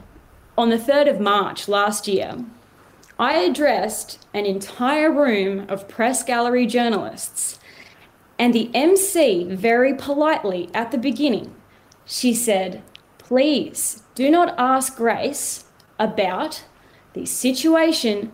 on 0.57 0.71
the 0.71 0.79
3rd 0.79 1.07
of 1.07 1.19
March 1.19 1.67
last 1.67 2.07
year, 2.07 2.43
I 3.19 3.33
addressed 3.35 4.25
an 4.33 4.47
entire 4.47 5.11
room 5.11 5.67
of 5.69 5.87
press 5.87 6.23
gallery 6.23 6.65
journalists, 6.65 7.59
and 8.39 8.55
the 8.55 8.71
MC 8.73 9.53
very 9.53 9.93
politely 9.93 10.71
at 10.73 10.89
the 10.89 10.97
beginning, 10.97 11.53
she 12.05 12.33
said, 12.33 12.81
"Please 13.19 14.01
do 14.15 14.31
not 14.31 14.55
ask 14.57 14.97
Grace 14.97 15.65
about 15.99 16.63
the 17.13 17.27
situation 17.27 18.31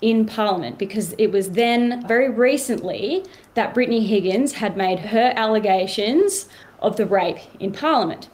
in 0.00 0.26
Parliament 0.26 0.78
because 0.78 1.12
it 1.18 1.32
was 1.32 1.50
then 1.50 2.06
very 2.06 2.30
recently 2.30 3.24
that 3.54 3.74
Brittany 3.74 4.06
Higgins 4.06 4.54
had 4.54 4.76
made 4.76 4.98
her 5.00 5.32
allegations 5.36 6.48
of 6.80 6.96
the 6.96 7.06
rape 7.06 7.38
in 7.58 7.72
Parliament." 7.72 8.28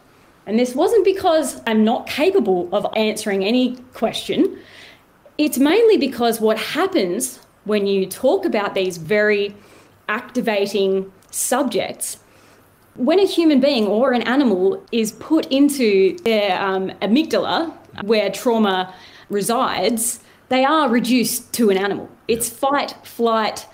And 0.46 0.58
this 0.58 0.74
wasn't 0.74 1.04
because 1.04 1.62
I'm 1.66 1.84
not 1.84 2.06
capable 2.06 2.68
of 2.72 2.86
answering 2.94 3.44
any 3.44 3.76
question. 3.94 4.58
It's 5.38 5.58
mainly 5.58 5.96
because 5.96 6.40
what 6.40 6.58
happens 6.58 7.40
when 7.64 7.86
you 7.86 8.06
talk 8.06 8.44
about 8.44 8.74
these 8.74 8.98
very 8.98 9.54
activating 10.08 11.10
subjects, 11.30 12.18
when 12.94 13.18
a 13.18 13.26
human 13.26 13.60
being 13.60 13.86
or 13.86 14.12
an 14.12 14.22
animal 14.22 14.84
is 14.92 15.12
put 15.12 15.46
into 15.46 16.16
their 16.24 16.60
um, 16.60 16.90
amygdala, 17.02 17.72
where 18.02 18.30
trauma 18.30 18.94
resides, 19.30 20.20
they 20.54 20.64
are 20.64 20.88
reduced 20.88 21.52
to 21.54 21.70
an 21.70 21.76
animal. 21.76 22.08
It's 22.28 22.48
fight, 22.48 22.94
flight, 23.02 23.66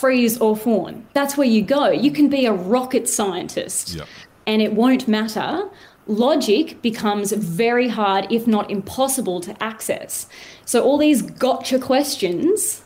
freeze, 0.00 0.36
or 0.38 0.56
fawn. 0.56 1.06
That's 1.12 1.36
where 1.36 1.46
you 1.46 1.62
go. 1.62 1.90
You 1.90 2.10
can 2.10 2.28
be 2.28 2.44
a 2.44 2.52
rocket 2.52 3.08
scientist 3.08 3.94
Yep. 3.94 4.08
and 4.44 4.60
it 4.60 4.72
won't 4.72 5.06
matter. 5.06 5.70
Logic 6.08 6.82
becomes 6.82 7.30
very 7.32 7.88
hard, 7.88 8.26
if 8.30 8.48
not 8.48 8.68
impossible, 8.68 9.40
to 9.42 9.52
access. 9.62 10.26
So, 10.64 10.82
all 10.82 10.98
these 10.98 11.22
gotcha 11.22 11.78
questions 11.78 12.82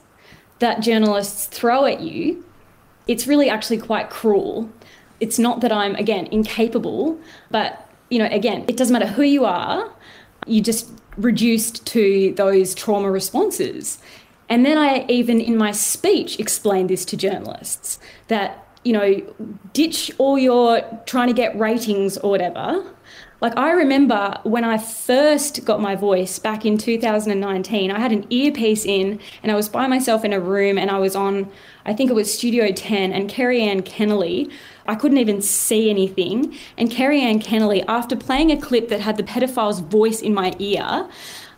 that 0.58 0.80
journalists 0.80 1.46
throw 1.46 1.86
at 1.86 2.00
you, 2.00 2.44
it's 3.06 3.26
really 3.26 3.48
actually 3.48 3.78
quite 3.78 4.10
cruel. 4.10 4.68
It's 5.20 5.38
not 5.38 5.62
that 5.62 5.72
I'm, 5.72 5.94
again, 5.96 6.26
incapable, 6.30 7.18
but, 7.50 7.88
you 8.10 8.18
know, 8.18 8.28
again, 8.30 8.66
it 8.68 8.76
doesn't 8.76 8.92
matter 8.92 9.06
who 9.06 9.22
you 9.22 9.46
are, 9.46 9.90
you 10.46 10.60
just 10.60 10.90
reduced 11.18 11.86
to 11.86 12.32
those 12.36 12.74
trauma 12.74 13.10
responses. 13.10 13.98
And 14.48 14.64
then 14.64 14.78
I 14.78 15.04
even 15.08 15.40
in 15.40 15.56
my 15.56 15.72
speech 15.72 16.40
explained 16.40 16.90
this 16.90 17.04
to 17.06 17.16
journalists 17.16 17.98
that, 18.28 18.66
you 18.84 18.92
know, 18.92 19.22
ditch 19.72 20.10
all 20.18 20.38
your 20.38 20.80
trying 21.06 21.28
to 21.28 21.34
get 21.34 21.58
ratings 21.58 22.16
or 22.18 22.30
whatever. 22.30 22.84
Like 23.40 23.56
I 23.56 23.70
remember 23.70 24.40
when 24.42 24.64
I 24.64 24.78
first 24.78 25.64
got 25.64 25.80
my 25.80 25.94
voice 25.94 26.38
back 26.40 26.64
in 26.64 26.76
2019, 26.76 27.90
I 27.90 27.98
had 27.98 28.10
an 28.10 28.26
earpiece 28.30 28.84
in 28.84 29.20
and 29.42 29.52
I 29.52 29.54
was 29.54 29.68
by 29.68 29.86
myself 29.86 30.24
in 30.24 30.32
a 30.32 30.40
room 30.40 30.76
and 30.76 30.90
I 30.90 30.98
was 30.98 31.14
on, 31.14 31.48
I 31.86 31.94
think 31.94 32.10
it 32.10 32.14
was 32.14 32.32
Studio 32.32 32.72
10 32.72 33.12
and 33.12 33.30
Kerri-Anne 33.30 33.82
Kennerley. 33.82 34.50
I 34.88 34.94
couldn't 34.94 35.18
even 35.18 35.42
see 35.42 35.90
anything. 35.90 36.56
And 36.76 36.90
Kerri-Anne 36.90 37.40
Kennerley, 37.40 37.84
after 37.86 38.16
playing 38.16 38.50
a 38.50 38.60
clip 38.60 38.88
that 38.88 39.00
had 39.00 39.16
the 39.16 39.22
pedophile's 39.22 39.80
voice 39.80 40.20
in 40.20 40.34
my 40.34 40.54
ear 40.58 41.08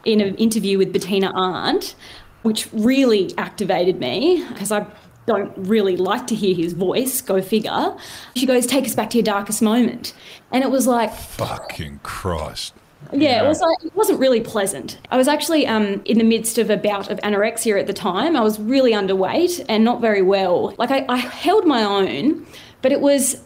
in 0.05 0.21
an 0.21 0.35
interview 0.35 0.79
with 0.79 0.93
Bettina 0.93 1.31
Arndt, 1.35 1.95
which 2.43 2.69
really 2.73 3.33
activated 3.39 4.01
me 4.01 4.45
because 4.49 4.73
I 4.73 4.87
don't 5.27 5.53
really 5.57 5.97
like 5.97 6.27
to 6.29 6.35
hear 6.35 6.55
his 6.55 6.73
voice, 6.73 7.21
go 7.21 7.41
figure. 7.41 7.97
She 8.35 8.47
goes, 8.47 8.67
Take 8.67 8.85
us 8.85 8.95
back 8.95 9.11
to 9.11 9.19
your 9.19 9.25
darkest 9.25 9.63
moment. 9.63 10.13
And 10.51 10.65
it 10.65 10.71
was 10.71 10.87
like, 10.87 11.15
Fucking 11.15 12.01
Christ. 12.03 12.75
yeah, 13.13 13.45
it 13.45 13.47
was 13.47 13.61
like, 13.61 13.85
it 13.85 13.95
wasn't 13.95 14.19
really 14.19 14.41
pleasant. 14.41 14.99
I 15.11 15.17
was 15.17 15.29
actually 15.29 15.67
um, 15.67 16.03
in 16.05 16.19
the 16.19 16.25
midst 16.25 16.59
of 16.59 16.69
a 16.71 16.77
bout 16.77 17.11
of 17.11 17.19
anorexia 17.21 17.79
at 17.79 17.87
the 17.87 17.93
time. 17.93 18.37
I 18.37 18.41
was 18.41 18.59
really 18.59 18.93
underweight 18.93 19.65
and 19.69 19.85
not 19.85 20.01
very 20.01 20.23
well. 20.23 20.75
Like 20.79 20.91
I, 20.91 21.05
I 21.09 21.19
held 21.19 21.67
my 21.67 21.85
own, 21.85 22.47
but 22.83 22.93
it 22.93 23.01
was 23.01 23.43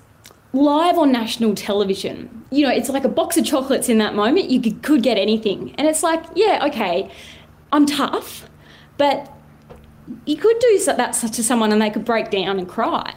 live 0.53 0.99
on 0.99 1.11
national 1.11 1.55
television. 1.55 2.44
You 2.51 2.66
know, 2.66 2.73
it's 2.73 2.88
like 2.88 3.05
a 3.05 3.09
box 3.09 3.37
of 3.37 3.44
chocolates 3.44 3.88
in 3.88 3.99
that 3.99 4.14
moment. 4.14 4.51
You 4.51 4.61
could, 4.61 4.83
could 4.83 5.03
get 5.03 5.18
anything, 5.18 5.75
and 5.77 5.87
it's 5.88 6.03
like, 6.03 6.23
yeah, 6.35 6.66
okay, 6.66 7.11
I'm 7.73 7.87
tough, 7.87 8.49
but 8.97 9.31
you 10.27 10.37
could 10.37 10.59
do 10.59 10.85
that 10.85 11.12
to 11.14 11.42
someone 11.42 11.73
and 11.73 11.81
they 11.81 11.88
could 11.88 12.05
break 12.05 12.31
down 12.31 12.59
and 12.59 12.68
cry. 12.68 13.14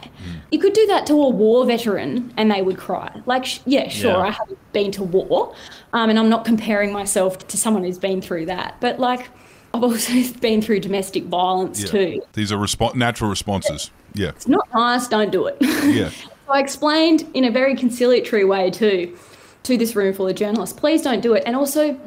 You 0.50 0.58
could 0.58 0.72
do 0.72 0.86
that 0.86 1.06
to 1.06 1.12
a 1.14 1.28
war 1.28 1.66
veteran 1.66 2.32
and 2.38 2.50
they 2.50 2.62
would 2.62 2.78
cry. 2.78 3.20
Like, 3.26 3.46
yeah, 3.66 3.88
sure, 3.88 4.12
Yeah. 4.12 4.16
I 4.18 4.30
haven't 4.30 4.72
been 4.72 4.90
to 4.92 5.02
war, 5.02 5.54
um, 5.92 6.08
and 6.08 6.18
I'm 6.18 6.30
not 6.30 6.44
comparing 6.46 6.92
myself 6.92 7.46
to 7.48 7.56
someone 7.58 7.84
who's 7.84 7.98
been 7.98 8.22
through 8.22 8.46
that. 8.46 8.76
But 8.80 8.98
like, 8.98 9.28
I've 9.74 9.82
also 9.84 10.12
been 10.40 10.62
through 10.62 10.80
domestic 10.80 11.24
violence 11.24 11.84
too. 11.84 12.22
These 12.32 12.50
are 12.52 12.56
respo- 12.58 12.94
natural 12.94 13.28
responses. 13.28 13.90
Yeah. 14.14 14.28
It's 14.28 14.48
not 14.48 14.68
nice. 14.74 15.08
Don't 15.08 15.30
do 15.30 15.46
it. 15.46 15.56
Yeah. 15.88 16.10
So 16.10 16.54
I 16.54 16.60
explained 16.60 17.28
in 17.34 17.44
a 17.44 17.50
very 17.50 17.74
conciliatory 17.74 18.44
way 18.44 18.70
too 18.70 19.16
to 19.64 19.76
this 19.76 19.94
room 19.94 20.14
full 20.14 20.28
of 20.28 20.34
journalists, 20.34 20.78
please 20.78 21.02
don't 21.02 21.20
do 21.20 21.34
it. 21.34 21.42
And 21.44 21.54
also, 21.54 21.98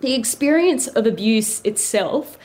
the 0.00 0.14
experience 0.14 0.88
of 0.88 1.06
abuse 1.06 1.60
itself 1.62 2.36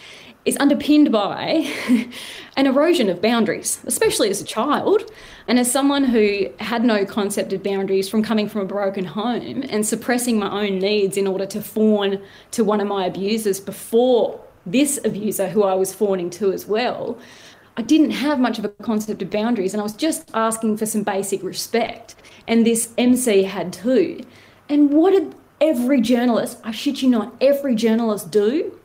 is 0.46 0.58
underpinned 0.60 1.12
by 1.12 1.68
an 2.58 2.66
erosion 2.66 3.10
of 3.10 3.22
boundaries, 3.22 3.80
especially 3.86 4.30
as 4.30 4.42
a 4.42 4.44
child 4.44 5.12
and 5.48 5.60
as 5.60 5.72
someone 5.72 6.04
who 6.04 6.48
had 6.60 6.84
no 6.84 7.06
concept 7.06 7.54
of 7.54 7.62
boundaries 7.62 8.10
from 8.10 8.24
coming 8.24 8.50
from 8.50 8.62
a 8.62 8.66
broken 8.66 9.06
home 9.06 9.64
and 9.70 9.86
suppressing 9.86 10.40
my 10.40 10.66
own 10.66 10.80
needs 10.80 11.18
in 11.18 11.28
order 11.28 11.46
to 11.46 11.62
fawn 11.62 12.22
to 12.52 12.64
one 12.64 12.82
of 12.82 12.88
my 12.88 13.06
abusers 13.06 13.60
before 13.60 14.40
this 14.66 15.00
abuser 15.04 15.50
who 15.50 15.64
I 15.64 15.74
was 15.76 15.94
fawning 15.94 16.30
to 16.32 16.52
as 16.52 16.66
well. 16.66 17.20
I 17.82 17.84
didn't 17.84 18.12
have 18.12 18.40
much 18.40 18.60
of 18.60 18.66
a 18.66 18.70
concept 18.70 19.24
of 19.24 19.32
boundaries 19.32 19.74
and 19.74 19.82
I 19.82 19.84
was 19.84 19.96
just 19.96 20.30
asking 20.36 20.78
for 20.78 20.86
some 20.86 21.02
basic 21.02 21.42
respect. 21.42 22.14
And 22.48 22.64
this 22.64 22.94
MC 22.96 23.42
had 23.42 23.74
too. 23.74 24.24
And 24.70 24.92
what 24.92 25.14
did 25.14 25.34
every 25.60 26.00
journalist, 26.00 26.60
I 26.64 26.74
shit 26.74 27.02
you 27.02 27.10
not, 27.10 27.34
every 27.42 27.74
journalist 27.74 28.30
do? 28.30 28.78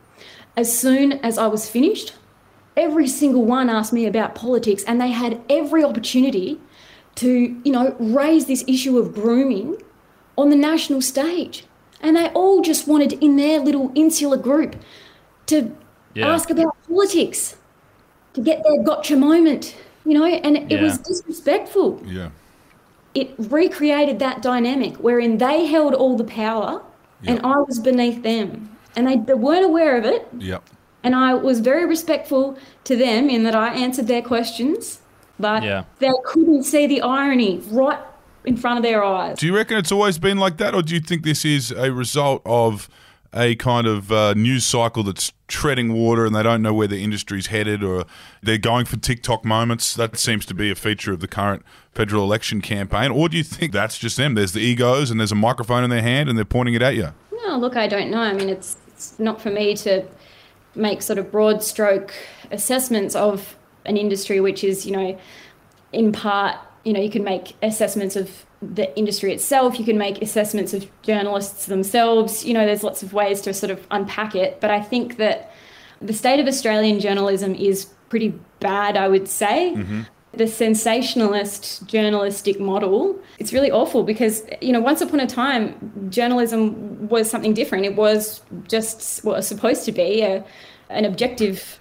As 0.56 0.74
soon 0.78 1.12
as 1.12 1.36
I 1.36 1.46
was 1.46 1.68
finished, 1.68 2.14
every 2.74 3.06
single 3.06 3.44
one 3.44 3.68
asked 3.68 3.92
me 3.92 4.06
about 4.06 4.34
politics 4.34 4.82
and 4.84 4.98
they 4.98 5.10
had 5.10 5.42
every 5.50 5.84
opportunity 5.84 6.58
to, 7.16 7.30
you 7.64 7.72
know, 7.72 7.94
raise 7.98 8.46
this 8.46 8.64
issue 8.66 8.96
of 8.96 9.12
grooming 9.14 9.76
on 10.38 10.48
the 10.48 10.56
national 10.56 11.02
stage. 11.02 11.66
And 12.00 12.16
they 12.16 12.28
all 12.30 12.62
just 12.62 12.88
wanted 12.88 13.12
in 13.22 13.36
their 13.36 13.60
little 13.60 13.92
insular 13.94 14.38
group 14.38 14.74
to 15.48 15.76
Yeah. 16.14 16.28
ask 16.32 16.48
about 16.48 16.74
politics, 16.88 17.56
to 18.36 18.42
get 18.42 18.62
their 18.62 18.82
gotcha 18.84 19.16
moment, 19.16 19.74
you 20.04 20.14
know, 20.14 20.24
and 20.24 20.70
it 20.70 20.80
was 20.80 20.98
disrespectful. 20.98 22.00
Yeah. 22.04 22.28
It 23.14 23.34
recreated 23.38 24.18
that 24.18 24.42
dynamic 24.42 24.96
wherein 24.96 25.38
they 25.38 25.64
held 25.66 25.94
all 25.94 26.16
the 26.16 26.24
power 26.24 26.82
and 27.26 27.40
I 27.40 27.56
was 27.56 27.78
beneath 27.80 28.22
them. 28.22 28.76
And 28.94 29.08
they, 29.08 29.16
they 29.16 29.34
weren't 29.34 29.64
aware 29.64 29.96
of 29.96 30.04
it. 30.04 30.28
Yep. 30.38 30.62
And 31.02 31.14
I 31.14 31.34
was 31.34 31.60
very 31.60 31.86
respectful 31.86 32.58
to 32.84 32.94
them 32.96 33.30
in 33.30 33.42
that 33.44 33.54
I 33.54 33.74
answered 33.74 34.06
their 34.06 34.22
questions, 34.22 35.00
but 35.38 35.62
Yeah. 35.62 35.84
they 35.98 36.10
couldn't 36.26 36.64
see 36.64 36.86
the 36.86 37.00
irony 37.00 37.62
right 37.70 37.98
in 38.44 38.56
front 38.56 38.78
of 38.78 38.82
their 38.82 39.02
eyes. 39.02 39.38
Do 39.38 39.46
you 39.46 39.56
reckon 39.56 39.78
it's 39.78 39.92
always 39.92 40.18
been 40.18 40.36
like 40.38 40.58
that, 40.58 40.74
or 40.74 40.82
do 40.82 40.94
you 40.94 41.00
think 41.00 41.24
this 41.24 41.44
is 41.44 41.72
a 41.72 41.90
result 41.90 42.42
of 42.44 42.88
a 43.36 43.54
kind 43.56 43.86
of 43.86 44.10
uh, 44.10 44.34
news 44.34 44.64
cycle 44.64 45.02
that's 45.02 45.32
treading 45.46 45.92
water 45.92 46.24
and 46.24 46.34
they 46.34 46.42
don't 46.42 46.62
know 46.62 46.72
where 46.72 46.88
the 46.88 47.02
industry's 47.04 47.48
headed, 47.48 47.84
or 47.84 48.04
they're 48.42 48.58
going 48.58 48.86
for 48.86 48.96
TikTok 48.96 49.44
moments? 49.44 49.94
That 49.94 50.16
seems 50.16 50.46
to 50.46 50.54
be 50.54 50.70
a 50.70 50.74
feature 50.74 51.12
of 51.12 51.20
the 51.20 51.28
current 51.28 51.62
federal 51.92 52.24
election 52.24 52.60
campaign. 52.60 53.10
Or 53.10 53.28
do 53.28 53.36
you 53.36 53.44
think 53.44 53.72
that's 53.72 53.98
just 53.98 54.16
them? 54.16 54.34
There's 54.34 54.52
the 54.52 54.60
egos 54.60 55.10
and 55.10 55.20
there's 55.20 55.32
a 55.32 55.36
microphone 55.36 55.84
in 55.84 55.90
their 55.90 56.02
hand 56.02 56.28
and 56.28 56.38
they're 56.38 56.44
pointing 56.44 56.74
it 56.74 56.82
at 56.82 56.96
you. 56.96 57.10
No, 57.32 57.58
look, 57.58 57.76
I 57.76 57.86
don't 57.86 58.10
know. 58.10 58.20
I 58.20 58.32
mean, 58.32 58.48
it's, 58.48 58.76
it's 58.88 59.18
not 59.18 59.40
for 59.40 59.50
me 59.50 59.76
to 59.76 60.04
make 60.74 61.02
sort 61.02 61.18
of 61.18 61.30
broad 61.30 61.62
stroke 61.62 62.14
assessments 62.50 63.14
of 63.14 63.56
an 63.84 63.96
industry 63.96 64.40
which 64.40 64.64
is, 64.64 64.86
you 64.86 64.92
know, 64.92 65.18
in 65.92 66.12
part, 66.12 66.56
you 66.84 66.92
know, 66.92 67.00
you 67.00 67.10
can 67.10 67.24
make 67.24 67.56
assessments 67.62 68.16
of 68.16 68.45
the 68.62 68.96
industry 68.98 69.32
itself, 69.32 69.78
you 69.78 69.84
can 69.84 69.98
make 69.98 70.22
assessments 70.22 70.72
of 70.72 70.86
journalists 71.02 71.66
themselves. 71.66 72.44
You 72.44 72.54
know, 72.54 72.64
there's 72.64 72.82
lots 72.82 73.02
of 73.02 73.12
ways 73.12 73.40
to 73.42 73.52
sort 73.52 73.70
of 73.70 73.86
unpack 73.90 74.34
it. 74.34 74.60
But 74.60 74.70
I 74.70 74.80
think 74.80 75.16
that 75.18 75.52
the 76.00 76.12
state 76.12 76.40
of 76.40 76.46
Australian 76.46 77.00
journalism 77.00 77.54
is 77.54 77.86
pretty 78.08 78.38
bad, 78.60 78.96
I 78.96 79.08
would 79.08 79.28
say. 79.28 79.74
Mm-hmm. 79.76 80.02
The 80.34 80.46
sensationalist 80.46 81.86
journalistic 81.86 82.60
model, 82.60 83.18
it's 83.38 83.52
really 83.52 83.70
awful 83.70 84.02
because, 84.02 84.42
you 84.60 84.72
know, 84.72 84.80
once 84.80 85.00
upon 85.00 85.20
a 85.20 85.26
time, 85.26 86.08
journalism 86.10 87.08
was 87.08 87.30
something 87.30 87.54
different. 87.54 87.86
It 87.86 87.96
was 87.96 88.42
just 88.68 89.24
what 89.24 89.36
was 89.36 89.46
supposed 89.46 89.84
to 89.86 89.92
be 89.92 90.22
a, 90.22 90.44
an 90.90 91.04
objective 91.04 91.78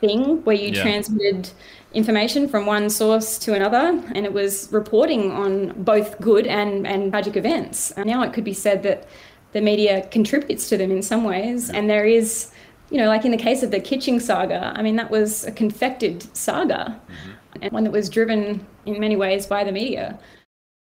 thing 0.00 0.42
where 0.44 0.56
you 0.56 0.72
Yeah. 0.72 0.82
transmitted 0.82 1.50
information 1.94 2.48
from 2.48 2.66
one 2.66 2.88
source 2.90 3.38
to 3.38 3.54
another 3.54 4.02
and 4.14 4.24
it 4.24 4.32
was 4.32 4.70
reporting 4.72 5.30
on 5.30 5.72
both 5.82 6.20
good 6.20 6.46
and, 6.46 6.86
and 6.86 7.12
tragic 7.12 7.36
events. 7.36 7.90
And 7.92 8.06
now 8.06 8.22
it 8.22 8.32
could 8.32 8.44
be 8.44 8.54
said 8.54 8.82
that 8.84 9.06
the 9.52 9.60
media 9.60 10.06
contributes 10.10 10.68
to 10.70 10.76
them 10.76 10.90
in 10.90 11.02
some 11.02 11.24
ways. 11.24 11.70
And 11.70 11.88
there 11.88 12.06
is, 12.06 12.50
you 12.90 12.98
know, 12.98 13.08
like 13.08 13.24
in 13.24 13.30
the 13.30 13.36
case 13.36 13.62
of 13.62 13.70
the 13.70 13.80
Kitching 13.80 14.20
saga, 14.20 14.72
I 14.74 14.82
mean, 14.82 14.96
that 14.96 15.10
was 15.10 15.44
a 15.44 15.52
confected 15.52 16.34
saga 16.36 16.98
mm-hmm. 16.98 17.62
and 17.62 17.72
one 17.72 17.84
that 17.84 17.92
was 17.92 18.08
driven 18.08 18.66
in 18.86 18.98
many 18.98 19.16
ways 19.16 19.46
by 19.46 19.64
the 19.64 19.72
media. 19.72 20.18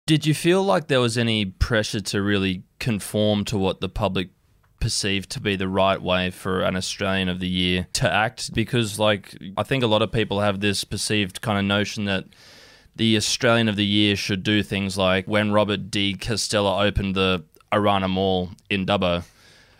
Did 0.06 0.26
you 0.26 0.34
feel 0.34 0.62
like 0.62 0.88
there 0.88 1.00
was 1.00 1.16
any 1.16 1.46
pressure 1.46 2.00
to 2.00 2.20
really 2.20 2.64
conform 2.78 3.44
to 3.46 3.56
what 3.56 3.80
the 3.80 3.88
public 3.88 4.30
perceived 4.80 5.30
to 5.30 5.40
be 5.40 5.56
the 5.56 5.68
right 5.68 6.00
way 6.00 6.30
for 6.30 6.62
an 6.62 6.76
Australian 6.76 7.28
of 7.28 7.38
the 7.38 7.48
Year 7.48 7.86
to 7.94 8.12
act? 8.12 8.52
Because, 8.54 8.98
like, 8.98 9.36
I 9.56 9.62
think 9.62 9.84
a 9.84 9.86
lot 9.86 10.02
of 10.02 10.10
people 10.10 10.40
have 10.40 10.60
this 10.60 10.84
perceived 10.84 11.40
kind 11.40 11.58
of 11.58 11.64
notion 11.64 12.06
that 12.06 12.24
the 12.96 13.16
Australian 13.16 13.68
of 13.68 13.76
the 13.76 13.86
Year 13.86 14.16
should 14.16 14.42
do 14.42 14.62
things 14.62 14.98
like 14.98 15.26
when 15.26 15.52
Robert 15.52 15.90
D. 15.90 16.14
Costello 16.14 16.80
opened 16.80 17.14
the 17.14 17.44
Arana 17.72 18.08
Mall 18.08 18.50
in 18.68 18.86
Dubbo. 18.86 19.24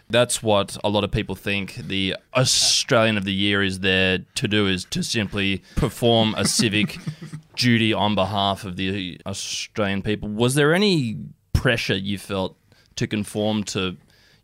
That's 0.09 0.43
what 0.43 0.77
a 0.83 0.89
lot 0.89 1.05
of 1.05 1.13
people 1.13 1.37
think 1.37 1.75
the 1.75 2.17
Australian 2.35 3.17
of 3.17 3.25
the 3.25 3.33
Year 3.33 3.63
is 3.63 3.81
there 3.81 4.19
to 4.35 4.49
do 4.49 4.67
is 4.67 4.85
to 4.87 5.03
simply 5.03 5.63
perform 5.77 6.35
a 6.37 6.45
civic 6.45 6.99
duty 7.57 7.93
on 7.93 8.15
behalf 8.15 8.65
of 8.65 8.77
the 8.77 9.21
Australian 9.27 10.03
people. 10.03 10.29
Was 10.29 10.55
there 10.55 10.75
any 10.75 11.17
pressure 11.53 11.95
you 11.95 12.19
felt 12.19 12.57
to 12.97 13.07
conform 13.07 13.65
to, 13.65 13.97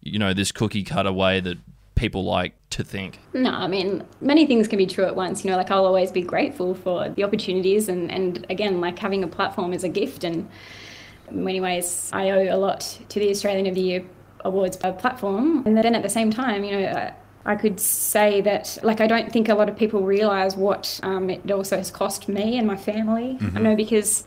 you 0.07 0.19
know, 0.19 0.33
this 0.33 0.53
cookie 0.53 0.83
cutter 0.83 1.13
way 1.13 1.41
that 1.41 1.59
people 1.95 2.25
like 2.25 2.55
to 2.71 2.85
think? 2.85 3.19
No, 3.33 3.51
I 3.51 3.67
mean, 3.67 4.05
many 4.21 4.47
things 4.47 4.69
can 4.69 4.77
be 4.77 4.87
true 4.87 5.05
at 5.05 5.17
once. 5.17 5.45
You 5.45 5.51
know, 5.51 5.57
like 5.57 5.71
I'll 5.71 5.87
always 5.87 6.13
be 6.13 6.23
grateful 6.23 6.75
for 6.75 7.09
the 7.09 7.25
opportunities, 7.25 7.89
and, 7.89 8.11
and 8.11 8.47
again, 8.51 8.81
like 8.81 8.99
having 8.99 9.25
a 9.25 9.29
platform 9.29 9.73
is 9.73 9.85
a 9.85 9.89
gift. 9.89 10.25
And 10.25 10.49
in 11.31 11.45
many 11.45 11.61
ways, 11.61 12.11
I 12.13 12.31
owe 12.31 12.55
a 12.55 12.59
lot 12.59 12.99
to 13.09 13.19
the 13.19 13.31
Australian 13.31 13.67
of 13.67 13.75
the 13.75 13.81
Year 13.81 14.05
Awards 14.41 14.77
platform. 14.77 15.65
And 15.67 15.77
then 15.77 15.95
at 15.95 16.03
the 16.03 16.09
same 16.09 16.31
time, 16.31 16.65
you 16.65 16.73
know, 16.73 16.87
I, 16.87 17.15
I 17.53 17.57
could 17.57 17.81
say 17.81 18.41
that, 18.43 18.77
like, 18.83 19.01
I 19.01 19.07
don't 19.07 19.33
think 19.33 19.49
a 19.49 19.55
lot 19.55 19.69
of 19.69 19.77
people 19.77 20.03
realize 20.03 20.57
what 20.57 21.01
um, 21.03 21.31
it 21.31 21.51
also 21.51 21.77
has 21.77 21.91
cost 21.91 22.29
me 22.29 22.59
and 22.59 22.67
my 22.67 22.77
family. 22.77 23.39
I 23.55 23.61
know 23.61 23.77
because 23.77 24.27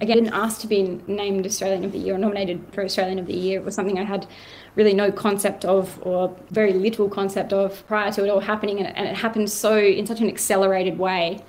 again, 0.00 0.18
I 0.18 0.20
didn't 0.20 0.34
ask 0.34 0.60
to 0.60 0.66
be 0.66 1.00
named 1.06 1.46
Australian 1.46 1.84
of 1.84 1.92
the 1.92 1.98
Year 1.98 2.14
or 2.14 2.18
nominated 2.18 2.60
for 2.72 2.84
Australian 2.84 3.18
of 3.18 3.26
the 3.26 3.34
Year. 3.34 3.60
It 3.60 3.64
was 3.64 3.74
something 3.74 3.98
I 3.98 4.04
had 4.04 4.26
really 4.74 4.94
no 4.94 5.10
concept 5.10 5.64
of 5.64 5.98
or 6.06 6.36
very 6.50 6.72
little 6.72 7.08
concept 7.08 7.52
of 7.52 7.86
prior 7.86 8.12
to 8.12 8.24
it 8.24 8.28
all 8.30 8.40
happening. 8.40 8.78
And 8.78 8.88
it, 8.88 8.94
and 8.96 9.08
it 9.08 9.16
happened 9.16 9.50
so 9.50 9.76
in 9.78 10.06
such 10.06 10.20
an 10.20 10.28
accelerated 10.28 10.98
way. 10.98 11.40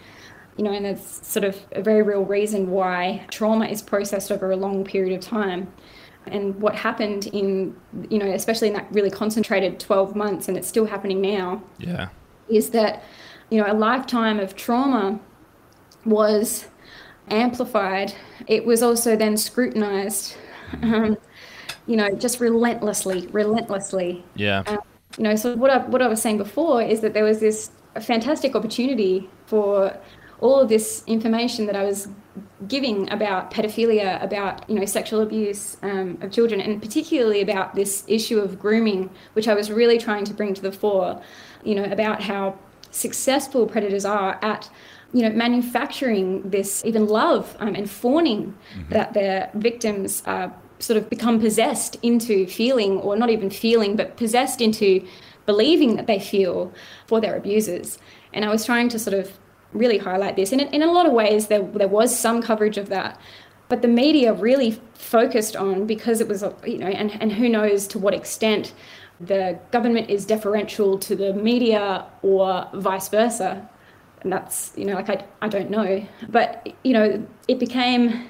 You 0.57 0.63
know, 0.65 0.73
and 0.73 0.83
there's 0.85 1.01
sort 1.25 1.45
of 1.45 1.57
a 1.71 1.81
very 1.81 2.01
real 2.01 2.25
reason 2.25 2.69
why 2.69 3.25
trauma 3.29 3.65
is 3.67 3.81
processed 3.81 4.31
over 4.31 4.51
a 4.51 4.57
long 4.57 4.83
period 4.83 5.13
of 5.17 5.21
time. 5.23 5.71
And 6.27 6.55
what 6.61 6.75
happened 6.75 7.27
in, 7.27 7.75
you 8.09 8.19
know, 8.19 8.29
especially 8.31 8.67
in 8.67 8.73
that 8.73 8.87
really 8.91 9.09
concentrated 9.09 9.79
12 9.79 10.15
months, 10.15 10.47
and 10.47 10.57
it's 10.57 10.67
still 10.67 10.85
happening 10.85 11.21
now, 11.21 11.63
Yeah. 11.77 12.09
is 12.49 12.71
that 12.71 13.03
you 13.49 13.59
know 13.61 13.71
a 13.71 13.73
lifetime 13.73 14.39
of 14.39 14.55
trauma 14.55 15.19
was 16.05 16.67
amplified 17.31 18.13
it 18.47 18.65
was 18.65 18.81
also 18.81 19.15
then 19.15 19.37
scrutinized 19.37 20.35
um, 20.83 21.17
you 21.87 21.95
know 21.95 22.09
just 22.15 22.39
relentlessly 22.39 23.27
relentlessly 23.27 24.23
Yeah. 24.35 24.63
um, 24.67 24.79
you 25.17 25.23
know 25.23 25.35
so 25.35 25.55
what 25.55 25.71
I, 25.71 25.77
what 25.79 26.01
I 26.01 26.07
was 26.07 26.21
saying 26.21 26.37
before 26.37 26.81
is 26.81 27.01
that 27.01 27.13
there 27.13 27.23
was 27.23 27.39
this 27.39 27.71
fantastic 28.01 28.55
opportunity 28.55 29.29
for 29.45 29.97
all 30.41 30.59
of 30.59 30.69
this 30.69 31.03
information 31.07 31.65
that 31.65 31.75
I 31.75 31.83
was 31.83 32.07
giving 32.67 33.11
about 33.11 33.51
pedophilia, 33.51 34.23
about 34.23 34.69
you 34.69 34.75
know 34.79 34.85
sexual 34.85 35.21
abuse 35.21 35.77
um, 35.81 36.17
of 36.21 36.31
children, 36.31 36.61
and 36.61 36.81
particularly 36.81 37.41
about 37.41 37.75
this 37.75 38.03
issue 38.07 38.39
of 38.39 38.59
grooming, 38.59 39.09
which 39.33 39.47
I 39.47 39.53
was 39.53 39.71
really 39.71 39.97
trying 39.97 40.25
to 40.25 40.33
bring 40.33 40.53
to 40.53 40.61
the 40.61 40.71
fore. 40.71 41.21
You 41.63 41.75
know 41.75 41.83
about 41.85 42.21
how 42.21 42.57
successful 42.91 43.67
predators 43.67 44.05
are 44.05 44.39
at 44.41 44.69
you 45.13 45.23
know 45.23 45.29
manufacturing 45.29 46.49
this 46.49 46.83
even 46.85 47.07
love 47.07 47.55
um, 47.59 47.75
and 47.75 47.89
fawning 47.89 48.55
that 48.89 49.13
their 49.13 49.49
victims 49.55 50.21
uh, 50.25 50.49
sort 50.79 50.97
of 50.97 51.09
become 51.09 51.39
possessed 51.39 51.97
into 52.01 52.47
feeling, 52.47 52.97
or 52.99 53.15
not 53.15 53.29
even 53.29 53.49
feeling, 53.49 53.95
but 53.95 54.17
possessed 54.17 54.61
into 54.61 55.05
believing 55.45 55.95
that 55.95 56.07
they 56.07 56.19
feel 56.19 56.73
for 57.07 57.19
their 57.19 57.35
abusers. 57.35 57.99
And 58.33 58.45
I 58.45 58.49
was 58.49 58.65
trying 58.65 58.89
to 58.89 58.99
sort 58.99 59.13
of 59.13 59.37
really 59.73 59.97
highlight 59.97 60.35
this. 60.35 60.51
And 60.51 60.61
in, 60.61 60.67
in 60.69 60.83
a 60.83 60.91
lot 60.91 61.05
of 61.05 61.11
ways, 61.11 61.47
there, 61.47 61.63
there 61.63 61.87
was 61.87 62.17
some 62.17 62.41
coverage 62.41 62.77
of 62.77 62.89
that. 62.89 63.19
But 63.67 63.81
the 63.81 63.87
media 63.87 64.33
really 64.33 64.81
focused 64.93 65.55
on 65.55 65.85
because 65.85 66.21
it 66.21 66.27
was, 66.27 66.43
you 66.65 66.79
know, 66.79 66.87
and, 66.87 67.21
and 67.21 67.31
who 67.31 67.47
knows 67.49 67.87
to 67.87 67.99
what 67.99 68.13
extent 68.13 68.73
the 69.19 69.59
government 69.71 70.09
is 70.09 70.25
deferential 70.25 70.97
to 70.99 71.15
the 71.15 71.33
media 71.33 72.05
or 72.21 72.67
vice 72.73 73.09
versa. 73.09 73.69
And 74.21 74.31
that's, 74.33 74.73
you 74.75 74.85
know, 74.85 74.95
like 74.95 75.09
I, 75.09 75.23
I 75.41 75.47
don't 75.47 75.69
know. 75.69 76.05
But, 76.27 76.73
you 76.83 76.93
know, 76.93 77.25
it 77.47 77.59
became 77.59 78.29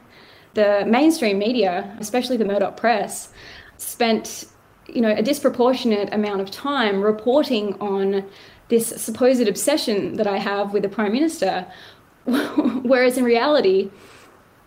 the 0.54 0.84
mainstream 0.88 1.38
media, 1.40 1.96
especially 2.00 2.38
the 2.38 2.46
Murdoch 2.46 2.78
press, 2.78 3.30
spent 3.78 4.46
you 4.88 5.02
know 5.02 5.12
a 5.12 5.22
disproportionate 5.22 6.12
amount 6.14 6.42
of 6.42 6.50
time 6.50 7.02
reporting 7.02 7.76
on 7.80 8.26
this 8.70 8.88
supposed 8.88 9.48
obsession 9.48 10.16
that 10.16 10.28
I 10.28 10.38
have 10.38 10.74
with 10.74 10.84
the 10.84 10.90
prime 10.90 11.14
minister, 11.14 11.66
whereas 12.26 13.18
in 13.18 13.24
reality. 13.24 13.90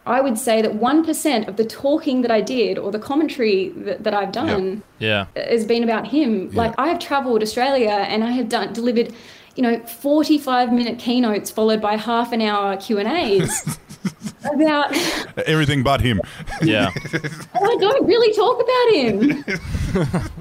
I 0.05 0.21
would 0.21 0.37
say 0.37 0.63
that 0.63 0.73
1% 0.73 1.47
of 1.47 1.57
the 1.57 1.65
talking 1.65 2.23
that 2.23 2.31
I 2.33 2.41
did 2.41 2.77
or 2.77 2.91
the 2.91 2.99
commentary 2.99 3.69
that, 3.69 4.03
that 4.03 4.13
I've 4.13 4.33
done 4.33 4.83
Yeah. 4.99 5.27
has 5.37 5.65
been 5.65 5.85
about 5.85 6.09
him. 6.09 6.51
Like 6.51 6.75
I 6.77 6.89
have 6.89 6.99
traveled 6.99 7.41
Australia 7.41 7.91
and 8.09 8.25
I 8.25 8.33
have 8.33 8.49
done 8.49 8.73
delivered, 8.73 9.15
you 9.57 9.62
know, 9.62 9.79
45 9.81 10.73
minute 10.73 10.99
keynotes 10.99 11.51
followed 11.51 11.81
by 11.81 11.97
half 11.97 12.33
an 12.33 12.41
hour 12.41 12.77
Q&As 12.77 13.79
about 14.55 14.97
Everything 15.47 15.83
but 15.83 16.01
him. 16.01 16.21
Yeah. 16.62 16.91
I 17.55 17.77
don't 17.81 18.07
really 18.07 18.35
talk 18.35 18.62
about 18.62 18.95
him. 18.95 19.45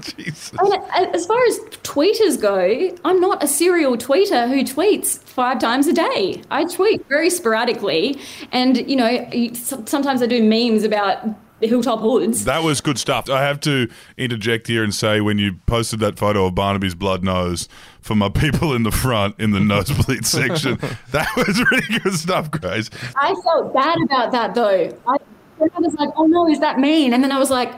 Jesus. 0.00 0.52
And 0.58 1.14
as 1.14 1.26
far 1.26 1.42
as 1.46 1.58
tweeters 1.82 2.40
go, 2.40 2.96
I'm 3.04 3.20
not 3.20 3.42
a 3.42 3.46
serial 3.46 3.96
tweeter 3.96 4.48
who 4.48 4.62
tweets 4.64 5.18
five 5.18 5.58
times 5.58 5.86
a 5.86 5.92
day. 5.92 6.42
I 6.50 6.64
tweet 6.64 7.06
very 7.08 7.30
sporadically, 7.30 8.18
and 8.50 8.88
you 8.88 8.96
know, 8.96 9.28
sometimes 9.54 10.22
I 10.22 10.26
do 10.26 10.42
memes 10.42 10.84
about 10.84 11.26
the 11.60 11.68
hilltop 11.68 12.00
hoods. 12.00 12.44
That 12.44 12.62
was 12.64 12.80
good 12.80 12.98
stuff. 12.98 13.30
I 13.30 13.42
have 13.42 13.60
to 13.60 13.88
interject 14.16 14.66
here 14.66 14.82
and 14.82 14.94
say 14.94 15.20
when 15.20 15.38
you 15.38 15.54
posted 15.66 16.00
that 16.00 16.18
photo 16.18 16.46
of 16.46 16.54
Barnaby's 16.54 16.94
blood 16.94 17.22
nose 17.22 17.68
for 18.02 18.14
my 18.14 18.28
people 18.28 18.74
in 18.74 18.82
the 18.82 18.90
front 18.90 19.38
in 19.38 19.52
the 19.52 19.60
nosebleed 19.72 20.26
section, 20.26 20.78
that 21.10 21.28
was 21.36 21.58
really 21.70 22.00
good 22.00 22.14
stuff, 22.14 22.50
Grace. 22.50 22.90
I 23.16 23.34
felt 23.42 23.72
bad 23.72 23.98
about 24.02 24.32
that 24.32 24.54
though. 24.54 24.98
I, 25.06 25.16
I 25.60 25.80
was 25.80 25.94
like, 25.94 26.10
oh 26.16 26.26
no, 26.26 26.48
is 26.48 26.60
that 26.60 26.78
mean? 26.78 27.14
And 27.14 27.22
then 27.22 27.32
I 27.32 27.38
was 27.38 27.50
like, 27.50 27.72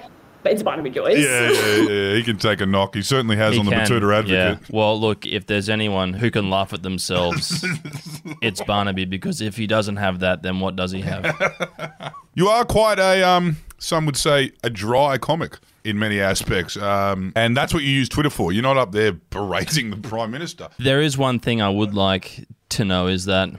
but 0.44 0.52
it's 0.52 0.62
Barnaby 0.62 0.90
Joyce. 0.90 1.18
Yeah, 1.18 1.50
yeah, 1.50 1.76
yeah. 1.90 2.14
He 2.16 2.22
can 2.22 2.36
take 2.36 2.60
a 2.60 2.66
knock. 2.66 2.94
He 2.94 3.00
certainly 3.00 3.36
has 3.36 3.54
He 3.54 3.60
on 3.60 3.64
the 3.64 3.72
can, 3.72 3.86
Betoota 3.86 4.14
Advocate. 4.14 4.28
Yeah. 4.30 4.58
Well, 4.70 5.00
look, 5.00 5.26
if 5.26 5.46
there's 5.46 5.70
anyone 5.70 6.12
who 6.12 6.30
can 6.30 6.50
laugh 6.50 6.74
at 6.74 6.82
themselves, 6.82 7.64
it's 8.42 8.60
Barnaby 8.62 9.06
because 9.06 9.40
if 9.40 9.56
he 9.56 9.66
doesn't 9.66 9.96
have 9.96 10.20
that, 10.20 10.42
then 10.42 10.60
what 10.60 10.76
does 10.76 10.92
he 10.92 11.00
have? 11.00 12.14
You 12.34 12.48
are 12.48 12.66
quite 12.66 12.98
a, 12.98 13.22
um, 13.22 13.56
some 13.84 14.06
would 14.06 14.16
say, 14.16 14.50
a 14.62 14.70
dry 14.70 15.18
comic 15.18 15.58
in 15.84 15.98
many 15.98 16.20
aspects. 16.20 16.76
Um, 16.76 17.32
and 17.36 17.56
that's 17.56 17.74
what 17.74 17.82
you 17.82 17.90
use 17.90 18.08
Twitter 18.08 18.30
for. 18.30 18.50
You're 18.52 18.62
not 18.62 18.78
up 18.78 18.92
there 18.92 19.12
berating 19.12 19.90
the 19.90 19.96
Prime 20.08 20.30
Minister. 20.30 20.68
There 20.78 21.02
is 21.02 21.18
one 21.18 21.38
thing 21.38 21.60
I 21.60 21.68
would 21.68 21.94
like 21.94 22.46
to 22.70 22.84
know 22.84 23.06
is 23.08 23.26
that 23.26 23.50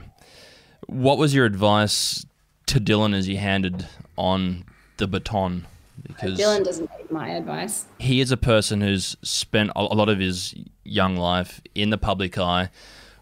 what 0.88 1.16
was 1.18 1.32
your 1.34 1.44
advice 1.44 2.26
to 2.66 2.80
Dylan 2.80 3.14
as 3.16 3.26
he 3.26 3.36
handed 3.36 3.86
on 4.16 4.64
the 4.96 5.06
baton? 5.06 5.66
Because 6.02 6.38
Dylan 6.38 6.64
doesn't 6.64 6.90
need 6.98 7.10
my 7.10 7.30
advice. 7.30 7.86
he 7.98 8.20
is 8.20 8.30
a 8.30 8.36
person 8.36 8.80
who's 8.80 9.16
spent 9.22 9.70
a 9.74 9.80
a 9.80 9.94
lot 9.94 10.08
of 10.08 10.18
his 10.18 10.54
young 10.84 11.16
life 11.16 11.60
in 11.74 11.90
the 11.90 11.98
public 11.98 12.36
eye. 12.36 12.68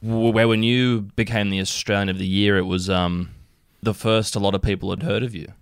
Where 0.02 0.48
when 0.48 0.62
you 0.62 1.02
became 1.16 1.50
the 1.50 1.60
Australian 1.60 2.08
of 2.08 2.18
the 2.18 2.26
Year, 2.26 2.58
it 2.58 2.64
was 2.66 2.90
um, 2.90 3.30
the 3.82 3.94
first 3.94 4.34
a 4.34 4.38
lot 4.38 4.54
of 4.54 4.62
people 4.62 4.90
had 4.90 5.02
heard 5.02 5.22
of 5.22 5.34
you. 5.34 5.52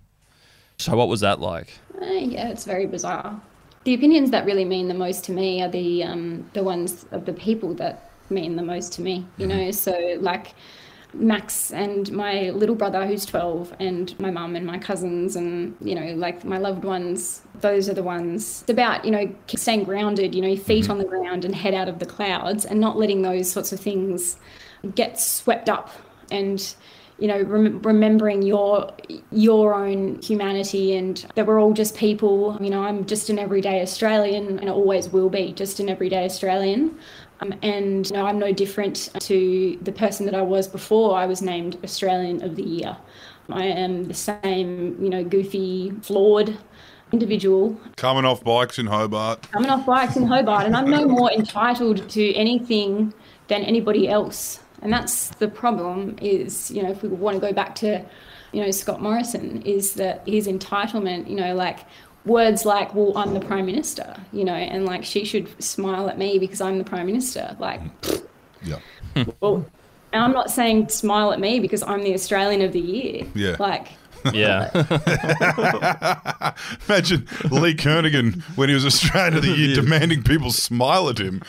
So 0.77 0.95
what 0.95 1.07
was 1.07 1.21
that 1.21 1.39
like? 1.39 1.79
Uh, 2.01 2.05
yeah, 2.05 2.49
it's 2.49 2.65
very 2.65 2.85
bizarre. 2.85 3.39
The 3.83 3.93
opinions 3.93 4.31
that 4.31 4.45
really 4.45 4.65
mean 4.65 4.87
the 4.87 4.93
most 4.93 5.25
to 5.25 5.31
me 5.31 5.61
are 5.61 5.69
the 5.69 6.03
um, 6.03 6.49
the 6.53 6.63
ones 6.63 7.05
of 7.11 7.25
the 7.25 7.33
people 7.33 7.73
that 7.75 8.11
mean 8.29 8.55
the 8.55 8.63
most 8.63 8.93
to 8.93 9.01
me. 9.01 9.25
You 9.37 9.47
know, 9.47 9.71
so 9.71 10.17
like 10.19 10.55
Max 11.13 11.71
and 11.71 12.11
my 12.11 12.49
little 12.49 12.75
brother 12.75 13.05
who's 13.05 13.25
12 13.25 13.75
and 13.79 14.19
my 14.19 14.31
mum 14.31 14.55
and 14.55 14.65
my 14.65 14.79
cousins 14.79 15.35
and 15.35 15.75
you 15.79 15.93
know 15.93 16.13
like 16.15 16.43
my 16.43 16.57
loved 16.57 16.83
ones 16.83 17.43
those 17.61 17.87
are 17.87 17.93
the 17.93 18.01
ones 18.01 18.61
it's 18.61 18.69
about 18.71 19.05
you 19.05 19.11
know 19.11 19.33
staying 19.47 19.83
grounded 19.83 20.33
you 20.33 20.41
know 20.41 20.55
feet 20.55 20.89
on 20.89 20.97
the 20.97 21.05
ground 21.05 21.45
and 21.45 21.53
head 21.53 21.75
out 21.75 21.87
of 21.87 21.99
the 21.99 22.05
clouds 22.05 22.65
and 22.65 22.79
not 22.79 22.97
letting 22.97 23.21
those 23.21 23.51
sorts 23.51 23.71
of 23.71 23.79
things 23.79 24.37
get 24.95 25.19
swept 25.19 25.69
up 25.69 25.91
and 26.31 26.75
you 27.19 27.27
know 27.27 27.41
rem- 27.41 27.81
remembering 27.81 28.41
your 28.41 28.91
your 29.31 29.73
own 29.75 30.19
humanity 30.21 30.95
and 30.95 31.25
that 31.35 31.45
we're 31.45 31.59
all 31.59 31.73
just 31.73 31.95
people 31.95 32.57
you 32.59 32.69
know 32.69 32.83
i'm 32.83 33.05
just 33.05 33.29
an 33.29 33.39
everyday 33.39 33.81
australian 33.81 34.59
and 34.59 34.69
always 34.69 35.09
will 35.09 35.29
be 35.29 35.53
just 35.53 35.79
an 35.79 35.89
everyday 35.89 36.25
australian 36.25 36.97
um, 37.41 37.53
and 37.61 38.09
you 38.09 38.13
know, 38.13 38.25
i'm 38.25 38.39
no 38.39 38.51
different 38.51 39.09
to 39.19 39.77
the 39.81 39.91
person 39.91 40.25
that 40.25 40.35
i 40.35 40.41
was 40.41 40.67
before 40.67 41.15
i 41.17 41.25
was 41.25 41.41
named 41.41 41.77
australian 41.83 42.43
of 42.43 42.55
the 42.55 42.63
year 42.63 42.97
i 43.49 43.63
am 43.63 44.05
the 44.05 44.13
same 44.13 44.97
you 45.01 45.09
know 45.09 45.23
goofy 45.23 45.91
flawed 46.01 46.57
individual 47.11 47.79
Coming 47.95 48.25
off 48.25 48.43
bikes 48.43 48.79
in 48.79 48.87
Hobart. 48.87 49.49
coming 49.51 49.69
off 49.69 49.85
bikes 49.85 50.15
in 50.15 50.25
Hobart, 50.25 50.65
and 50.65 50.75
I'm 50.75 50.89
no 50.89 51.05
more 51.05 51.31
entitled 51.31 52.09
to 52.09 52.33
anything 52.33 53.13
than 53.49 53.61
anybody 53.61 54.09
else. 54.09 54.62
And 54.83 54.93
that's 54.93 55.29
the 55.29 55.47
problem. 55.47 56.17
Is 56.21 56.69
you 56.69 56.83
know, 56.83 56.91
if 56.91 57.01
we 57.01 57.09
want 57.09 57.35
to 57.35 57.41
go 57.41 57.53
back 57.53 57.73
to, 57.75 58.05
you 58.51 58.61
know, 58.61 58.69
Scott 58.69 59.01
Morrison, 59.01 59.63
is 59.63 59.93
that 59.93 60.27
his 60.27 60.47
entitlement. 60.47 61.27
You 61.27 61.37
know, 61.37 61.55
like 61.55 61.79
words 62.25 62.65
like, 62.65 62.93
well, 62.93 63.17
I'm 63.17 63.33
the 63.33 63.39
Prime 63.39 63.65
Minister, 63.65 64.15
you 64.31 64.45
know, 64.45 64.53
and 64.53 64.85
like 64.85 65.03
she 65.03 65.25
should 65.25 65.61
smile 65.61 66.09
at 66.09 66.17
me 66.17 66.39
because 66.39 66.61
I'm 66.61 66.77
the 66.77 66.83
Prime 66.83 67.05
Minister. 67.05 67.55
Like, 67.59 67.81
mm. 68.01 68.27
Yeah. 68.61 68.79
Hmm. 69.15 69.23
well, 69.41 69.65
and 70.13 70.23
I'm 70.23 70.31
not 70.31 70.51
saying 70.51 70.89
smile 70.89 71.33
at 71.33 71.39
me 71.39 71.59
because 71.59 71.83
I'm 71.83 72.03
the 72.03 72.13
Australian 72.13 72.61
of 72.61 72.71
the 72.71 72.79
Year. 72.79 73.25
Yeah. 73.33 73.55
Like, 73.59 73.89
Yeah. 74.31 74.71
Imagine 76.87 77.27
Lee 77.51 77.75
Kernaghan 77.75 78.41
when 78.55 78.69
he 78.69 78.75
was 78.75 78.85
Australian 78.85 79.35
of 79.35 79.43
the 79.43 79.49
Year 79.49 79.75
demanding 79.81 80.23
people 80.23 80.51
smile 80.51 81.09
at 81.09 81.17
him. 81.17 81.41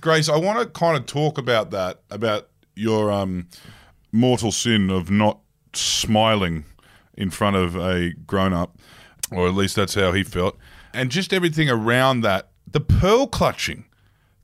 Grace, 0.00 0.28
I 0.28 0.36
want 0.36 0.60
to 0.60 0.66
kind 0.66 0.96
of 0.96 1.06
talk 1.06 1.38
about 1.38 1.70
that, 1.72 2.00
about 2.10 2.48
your 2.74 3.10
um, 3.10 3.48
mortal 4.12 4.52
sin 4.52 4.90
of 4.90 5.10
not 5.10 5.40
smiling 5.72 6.64
in 7.16 7.30
front 7.30 7.56
of 7.56 7.76
a 7.76 8.12
grown 8.26 8.52
up, 8.52 8.78
or 9.32 9.48
at 9.48 9.54
least 9.54 9.76
that's 9.76 9.94
how 9.94 10.12
he 10.12 10.22
felt, 10.22 10.56
and 10.94 11.10
just 11.10 11.32
everything 11.32 11.68
around 11.68 12.20
that. 12.22 12.48
The 12.70 12.80
pearl 12.80 13.26
clutching 13.26 13.86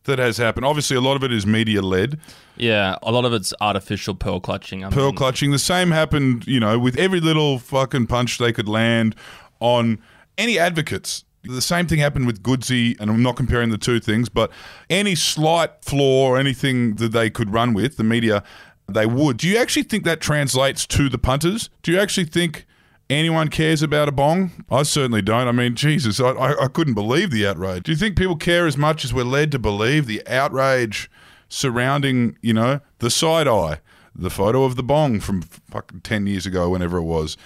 that 0.05 0.19
has 0.19 0.39
happened. 0.39 0.65
Obviously, 0.65 0.97
a 0.97 1.01
lot 1.01 1.17
of 1.17 1.25
it 1.25 1.33
is 1.33 1.47
media 1.47 1.83
led. 1.83 2.19
Yeah. 2.57 2.97
A 3.03 3.11
lot 3.11 3.25
of 3.25 3.33
it's 3.33 3.53
artificial 3.61 4.15
pearl 4.15 4.41
clutching. 4.41 4.85
I 4.85 4.91
pearl 4.91 5.07
mean, 5.07 5.17
clutching. 5.17 5.51
The 5.51 5.59
same 5.59 5.91
happened, 5.91 6.47
you 6.47 6.61
know, 6.61 6.79
with 6.79 6.97
every 6.99 7.21
little 7.21 7.59
fucking 7.59 8.07
punch 8.07 8.39
they 8.39 8.53
could 8.53 8.69
land 8.69 9.15
on 9.61 9.99
any 10.39 10.59
advocates. 10.59 11.25
The 11.43 11.61
same 11.61 11.87
thing 11.87 11.99
happened 11.99 12.27
with 12.27 12.43
Goodesy, 12.43 12.97
and 12.99 13.11
I'm 13.11 13.23
not 13.23 13.37
comparing 13.37 13.71
the 13.71 13.79
two 13.79 14.01
things, 14.01 14.29
but 14.29 14.51
any 14.89 15.15
slight 15.15 15.71
flaw 15.83 16.29
or 16.29 16.39
anything 16.39 16.95
that 16.95 17.13
they 17.13 17.29
could 17.29 17.53
run 17.53 17.75
with, 17.75 17.99
the 17.99 18.05
media, 18.05 18.43
they 18.89 19.05
would. 19.05 19.37
Do 19.37 19.49
you 19.49 19.59
actually 19.59 19.83
think 19.83 20.05
that 20.05 20.21
translates 20.21 20.87
to 20.87 21.09
the 21.11 21.19
punters? 21.19 21.69
Do 21.83 21.93
you 21.93 22.01
actually 22.01 22.25
think 22.25 22.67
anyone 23.11 23.49
cares 23.49 23.83
about 23.83 24.09
a 24.09 24.13
bong? 24.13 24.65
I 24.71 24.85
certainly 24.85 25.21
don't. 25.21 25.47
I 25.47 25.53
mean, 25.53 25.75
Jesus, 25.75 26.19
I, 26.19 26.31
I, 26.31 26.65
I 26.65 26.69
couldn't 26.69 26.95
believe 26.95 27.31
the 27.31 27.47
outrage. 27.47 27.85
Do 27.85 27.93
you 27.93 27.99
think 27.99 28.17
people 28.17 28.37
care 28.37 28.67
as 28.67 28.79
much 28.79 29.05
as 29.05 29.13
we're 29.13 29.25
led 29.25 29.53
to 29.53 29.59
believe 29.59 30.07
the 30.07 30.27
outrage 30.27 31.11
surrounding, 31.55 32.37
you 32.43 32.53
know, 32.53 32.81
the 32.99 33.11
side 33.11 33.47
eye, 33.47 33.81
the 34.15 34.31
photo 34.31 34.65
of 34.65 34.75
the 34.75 34.83
bong 34.83 35.21
from 35.21 35.43
fucking 35.43 36.01
10 36.01 36.27
years 36.27 36.47
ago, 36.47 36.69
whenever 36.71 36.99
it 36.99 37.05
was? 37.05 37.37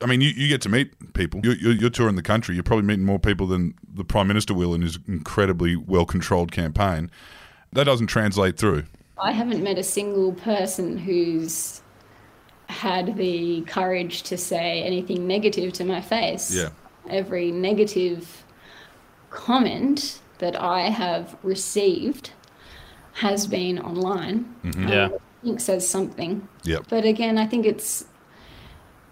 I 0.00 0.06
mean, 0.06 0.20
you, 0.20 0.30
you 0.30 0.48
get 0.48 0.60
to 0.62 0.68
meet 0.68 1.14
people. 1.14 1.40
You're, 1.44 1.54
you're, 1.54 1.72
you're 1.72 1.90
touring 1.90 2.16
the 2.16 2.22
country. 2.22 2.56
You're 2.56 2.64
probably 2.64 2.86
meeting 2.86 3.04
more 3.04 3.20
people 3.20 3.46
than 3.46 3.74
the 3.94 4.04
Prime 4.04 4.26
Minister 4.26 4.52
will 4.52 4.74
in 4.74 4.82
his 4.82 4.98
incredibly 5.06 5.76
well 5.76 6.04
controlled 6.04 6.50
campaign. 6.50 7.08
That 7.72 7.84
doesn't 7.84 8.08
translate 8.08 8.56
through. 8.56 8.84
I 9.16 9.30
haven't 9.30 9.62
met 9.62 9.78
a 9.78 9.84
single 9.84 10.32
person 10.32 10.98
who's 10.98 11.82
had 12.68 13.16
the 13.16 13.60
courage 13.62 14.22
to 14.24 14.36
say 14.36 14.82
anything 14.82 15.28
negative 15.28 15.72
to 15.74 15.84
my 15.84 16.00
face. 16.00 16.52
Yeah. 16.52 16.70
Every 17.08 17.52
negative 17.52 18.44
comment 19.30 20.20
that 20.38 20.60
I 20.60 20.90
have 20.90 21.36
received 21.44 22.32
has 23.12 23.46
been 23.46 23.78
online. 23.78 24.54
Mm-hmm. 24.64 24.84
Um, 24.84 24.88
yeah. 24.88 25.08
I 25.08 25.44
think 25.44 25.60
says 25.60 25.88
something. 25.88 26.46
Yep. 26.64 26.84
But 26.88 27.04
again, 27.04 27.38
I 27.38 27.46
think 27.46 27.66
it's 27.66 28.04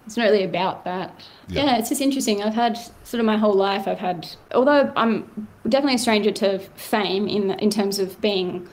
it's 0.06 0.16
not 0.16 0.24
really 0.24 0.44
about 0.44 0.84
that. 0.84 1.14
Yeah. 1.48 1.64
Yeah. 1.64 1.78
it's 1.78 1.88
just 1.88 2.00
interesting. 2.00 2.42
I've 2.42 2.54
had 2.54 2.78
sort 3.04 3.20
of 3.20 3.26
my 3.26 3.36
whole 3.36 3.54
life. 3.54 3.86
I've 3.86 3.98
had, 3.98 4.28
although 4.54 4.92
I'm 4.96 5.48
definitely 5.68 5.96
a 5.96 5.98
stranger 5.98 6.30
to 6.32 6.58
fame 6.58 7.28
in 7.28 7.50
in 7.52 7.70
terms 7.70 7.98
of 7.98 8.20
being 8.20 8.68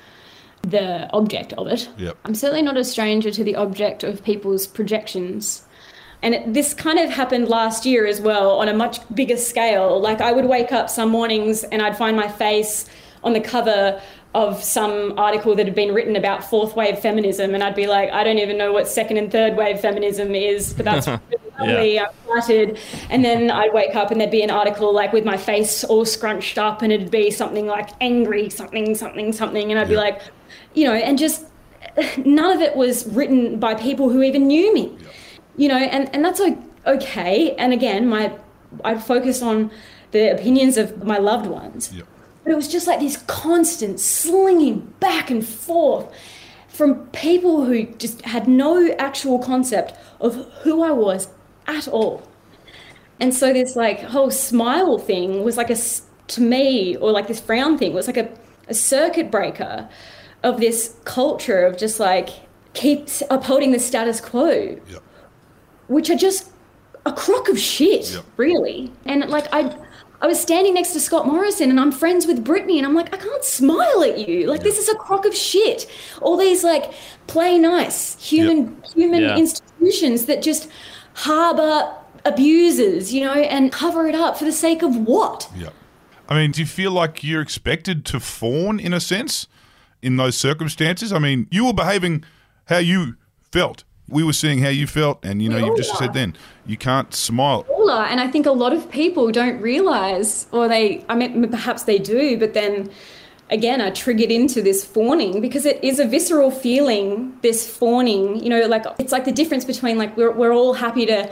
the 0.63 1.09
object 1.13 1.53
of 1.53 1.67
it. 1.67 1.89
Yep. 1.97 2.17
I'm 2.25 2.35
certainly 2.35 2.61
not 2.61 2.77
a 2.77 2.83
stranger 2.83 3.31
to 3.31 3.43
the 3.43 3.55
object 3.55 4.03
of 4.03 4.23
people's 4.23 4.67
projections. 4.67 5.63
And 6.21 6.33
it, 6.33 6.53
this 6.53 6.73
kind 6.73 6.99
of 6.99 7.09
happened 7.09 7.47
last 7.47 7.85
year 7.85 8.07
as 8.07 8.19
well 8.19 8.57
on 8.59 8.67
a 8.67 8.73
much 8.73 8.99
bigger 9.13 9.37
scale. 9.37 9.99
Like 9.99 10.19
I 10.19 10.31
would 10.31 10.45
wake 10.45 10.71
up 10.71 10.89
some 10.89 11.09
mornings 11.09 11.63
and 11.65 11.81
I'd 11.81 11.97
find 11.97 12.17
my 12.17 12.27
face 12.27 12.89
on 13.23 13.33
the 13.33 13.41
cover 13.41 14.01
of 14.35 14.63
some 14.63 15.17
article 15.17 15.55
that 15.55 15.65
had 15.65 15.75
been 15.75 15.93
written 15.93 16.15
about 16.15 16.43
fourth 16.43 16.75
wave 16.75 16.99
feminism, 16.99 17.55
and 17.55 17.63
I'd 17.63 17.75
be 17.75 17.87
like, 17.87 18.11
I 18.11 18.23
don't 18.23 18.37
even 18.37 18.57
know 18.57 18.71
what 18.71 18.87
second 18.87 19.17
and 19.17 19.31
third 19.31 19.55
wave 19.55 19.79
feminism 19.79 20.35
is, 20.35 20.73
but 20.73 20.85
that's 20.85 21.07
really 21.59 21.97
uh, 21.97 22.03
lovely. 22.05 22.39
I'm 22.39 22.41
flattered. 22.41 22.79
And 23.09 23.25
then 23.25 23.49
I'd 23.49 23.73
wake 23.73 23.95
up 23.95 24.11
and 24.11 24.19
there'd 24.19 24.31
be 24.31 24.43
an 24.43 24.51
article 24.51 24.93
like 24.93 25.13
with 25.13 25.25
my 25.25 25.37
face 25.37 25.83
all 25.83 26.05
scrunched 26.05 26.57
up, 26.57 26.81
and 26.81 26.91
it'd 26.91 27.11
be 27.11 27.31
something 27.31 27.67
like 27.67 27.89
angry, 28.01 28.49
something, 28.49 28.95
something, 28.95 29.33
something, 29.33 29.71
and 29.71 29.79
I'd 29.79 29.89
be 29.89 29.97
like, 29.97 30.21
you 30.73 30.85
know, 30.85 30.93
and 30.93 31.17
just 31.17 31.45
none 32.17 32.55
of 32.55 32.61
it 32.61 32.75
was 32.75 33.07
written 33.07 33.59
by 33.59 33.75
people 33.75 34.09
who 34.09 34.21
even 34.21 34.47
knew 34.47 34.73
me 34.73 34.97
you 35.55 35.67
know 35.67 35.77
and, 35.77 36.13
and 36.13 36.23
that's 36.23 36.41
okay 36.85 37.55
and 37.55 37.73
again 37.73 38.07
my 38.07 38.31
i 38.83 38.95
focused 38.95 39.41
on 39.41 39.71
the 40.11 40.31
opinions 40.33 40.77
of 40.77 41.03
my 41.03 41.17
loved 41.17 41.47
ones. 41.47 41.93
But 42.47 42.53
it 42.53 42.55
was 42.55 42.69
just 42.69 42.87
like 42.87 42.99
this 43.01 43.17
constant 43.27 43.99
slinging 43.99 44.79
back 45.01 45.29
and 45.29 45.45
forth 45.45 46.07
from 46.69 47.05
people 47.07 47.65
who 47.65 47.85
just 47.97 48.21
had 48.21 48.47
no 48.47 48.89
actual 48.99 49.37
concept 49.39 49.93
of 50.21 50.35
who 50.61 50.81
i 50.81 50.89
was 50.91 51.27
at 51.67 51.89
all 51.89 52.23
and 53.19 53.33
so 53.33 53.51
this 53.51 53.75
like 53.75 53.99
whole 53.99 54.31
smile 54.31 54.97
thing 54.97 55.43
was 55.43 55.57
like 55.57 55.69
a 55.69 55.75
to 56.27 56.41
me 56.41 56.95
or 56.97 57.11
like 57.11 57.27
this 57.27 57.41
frown 57.41 57.77
thing 57.77 57.93
was 57.93 58.07
like 58.07 58.15
a, 58.17 58.29
a 58.69 58.73
circuit 58.73 59.29
breaker 59.29 59.89
of 60.43 60.59
this 60.61 60.95
culture 61.03 61.65
of 61.65 61.77
just 61.77 61.99
like 61.99 62.29
keep 62.73 63.01
s- 63.03 63.23
upholding 63.29 63.71
the 63.73 63.79
status 63.79 64.21
quo 64.21 64.79
Yep. 64.89 65.03
which 65.87 66.09
are 66.09 66.15
just 66.15 66.49
a 67.05 67.11
crock 67.13 67.47
of 67.49 67.57
shit, 67.57 68.11
Yep. 68.11 68.25
really. 68.35 68.91
And 69.05 69.27
like 69.29 69.47
I, 69.53 69.73
I 70.19 70.25
was 70.27 70.39
standing 70.41 70.73
next 70.73 70.93
to 70.93 70.99
Scott 70.99 71.27
Morrison, 71.27 71.69
and 71.69 71.79
I'm 71.79 71.91
friends 71.91 72.25
with 72.25 72.43
Brittany, 72.43 72.79
and 72.79 72.87
I'm 72.87 72.95
like, 72.95 73.13
I 73.13 73.17
can't 73.17 73.43
smile 73.43 74.03
at 74.03 74.27
you. 74.27 74.47
Like 74.47 74.63
this 74.63 74.77
is 74.79 74.89
a 74.89 74.95
crock 74.95 75.25
of 75.25 75.35
shit. 75.35 75.89
All 76.21 76.37
these 76.37 76.63
like 76.63 76.91
play 77.27 77.59
nice 77.59 78.15
human 78.23 78.81
human 78.95 79.21
Yeah. 79.21 79.37
institutions 79.37 80.25
that 80.25 80.41
just 80.41 80.69
harbor 81.13 81.93
abusers, 82.25 83.13
you 83.13 83.21
know, 83.23 83.33
and 83.33 83.71
cover 83.71 84.07
it 84.07 84.15
up 84.15 84.37
for 84.37 84.45
the 84.45 84.51
sake 84.51 84.81
of 84.81 84.95
what? 84.95 85.49
Yeah. 85.55 85.69
I 86.29 86.35
mean, 86.35 86.51
do 86.51 86.61
you 86.61 86.67
feel 86.67 86.91
like 86.91 87.23
you're 87.23 87.41
expected 87.41 88.03
to 88.05 88.19
fawn 88.19 88.79
in 88.79 88.93
a 88.93 88.99
sense 88.99 89.47
in 90.01 90.17
those 90.17 90.35
circumstances? 90.35 91.13
I 91.13 91.19
mean, 91.19 91.47
you 91.51 91.65
were 91.65 91.73
behaving 91.73 92.23
how 92.65 92.79
you 92.79 93.15
felt. 93.51 93.83
We 94.09 94.23
were 94.23 94.33
seeing 94.33 94.59
how 94.59 94.69
you 94.69 94.87
felt, 94.87 95.19
and 95.23 95.41
you 95.41 95.49
know, 95.49 95.57
you 95.57 95.71
all 95.71 95.77
just 95.77 95.93
are. 95.93 95.97
said 95.97 96.13
then 96.13 96.35
you 96.65 96.77
can't 96.77 97.13
smile. 97.13 97.65
all 97.69 97.89
are, 97.89 98.05
and 98.05 98.19
I 98.19 98.27
think 98.27 98.45
a 98.45 98.51
lot 98.51 98.73
of 98.73 98.89
people 98.89 99.31
don't 99.31 99.61
realize, 99.61 100.47
or 100.51 100.67
they, 100.67 101.03
I 101.09 101.15
mean, 101.15 101.49
perhaps 101.49 101.83
they 101.83 101.97
do, 101.97 102.37
but 102.37 102.53
then 102.53 102.89
again 103.49 103.79
are 103.79 103.91
triggered 103.91 104.29
into 104.29 104.61
this 104.61 104.83
fawning 104.83 105.39
because 105.39 105.65
it 105.65 105.81
is 105.83 105.99
a 105.99 106.05
visceral 106.05 106.51
feeling. 106.51 107.37
This 107.41 107.67
fawning, 107.69 108.41
you 108.43 108.49
know, 108.49 108.65
like 108.67 108.85
it's 108.99 109.11
like 109.11 109.25
the 109.25 109.31
difference 109.31 109.65
between 109.65 109.97
like 109.97 110.15
we're 110.17 110.31
we're 110.31 110.53
all 110.53 110.73
happy 110.73 111.05
to, 111.05 111.31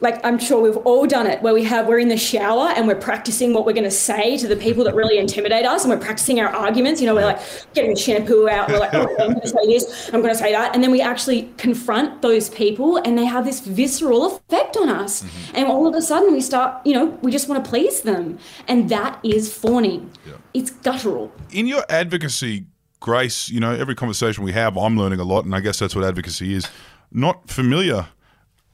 like 0.00 0.24
I'm 0.24 0.38
sure 0.38 0.60
we've 0.60 0.76
all 0.78 1.06
done 1.06 1.26
it 1.26 1.42
where 1.42 1.54
we 1.54 1.64
have 1.64 1.86
we're 1.86 1.98
in 1.98 2.08
the 2.08 2.16
shower 2.16 2.68
and 2.68 2.86
we're 2.86 2.94
practicing 2.94 3.52
what 3.52 3.66
we're 3.66 3.72
going 3.72 3.84
to 3.84 3.90
say 3.90 4.36
to 4.38 4.46
the 4.46 4.56
people 4.56 4.84
that 4.84 4.94
really 4.94 5.18
intimidate 5.18 5.66
us, 5.66 5.84
and 5.84 5.92
we're 5.92 6.04
practicing 6.04 6.40
our 6.40 6.48
arguments. 6.48 7.00
You 7.00 7.06
know, 7.08 7.14
we're 7.14 7.24
like 7.24 7.40
getting 7.74 7.94
the 7.94 8.00
shampoo 8.00 8.48
out, 8.48 8.68
we're 8.68 8.78
like, 8.78 8.94
oh, 8.94 9.08
I'm 9.20 9.30
going 9.30 9.40
to 9.40 9.48
say 9.48 9.66
this, 9.66 10.10
I'm 10.12 10.20
going 10.20 10.32
to 10.32 10.38
say 10.38 10.52
that, 10.52 10.74
and 10.74 10.82
then 10.82 10.90
we 10.90 11.00
actually 11.00 11.52
confront 11.56 12.22
those 12.22 12.48
people, 12.50 12.98
and 12.98 13.18
they 13.18 13.24
have 13.24 13.44
this 13.44 13.60
visceral 13.60 14.26
effect 14.26 14.76
on 14.76 14.88
us, 14.88 15.22
mm-hmm. 15.22 15.56
and 15.56 15.66
all 15.66 15.86
of 15.86 15.94
a 15.94 16.02
sudden 16.02 16.32
we 16.32 16.40
start, 16.40 16.84
you 16.86 16.94
know, 16.94 17.06
we 17.22 17.30
just 17.30 17.48
want 17.48 17.64
to 17.64 17.68
please 17.68 18.02
them, 18.02 18.38
and 18.68 18.88
that 18.88 19.18
is 19.24 19.52
fawning. 19.52 20.10
yeah. 20.26 20.34
It's 20.54 20.70
guttural. 20.70 21.32
In 21.50 21.66
your 21.66 21.84
advocacy, 21.88 22.66
Grace, 23.00 23.48
you 23.48 23.60
know, 23.60 23.72
every 23.72 23.94
conversation 23.94 24.42
we 24.42 24.52
have, 24.52 24.76
I'm 24.76 24.96
learning 24.96 25.20
a 25.20 25.24
lot, 25.24 25.44
and 25.44 25.54
I 25.54 25.60
guess 25.60 25.78
that's 25.78 25.94
what 25.94 26.04
advocacy 26.04 26.54
is. 26.54 26.68
Not 27.12 27.48
familiar 27.48 28.08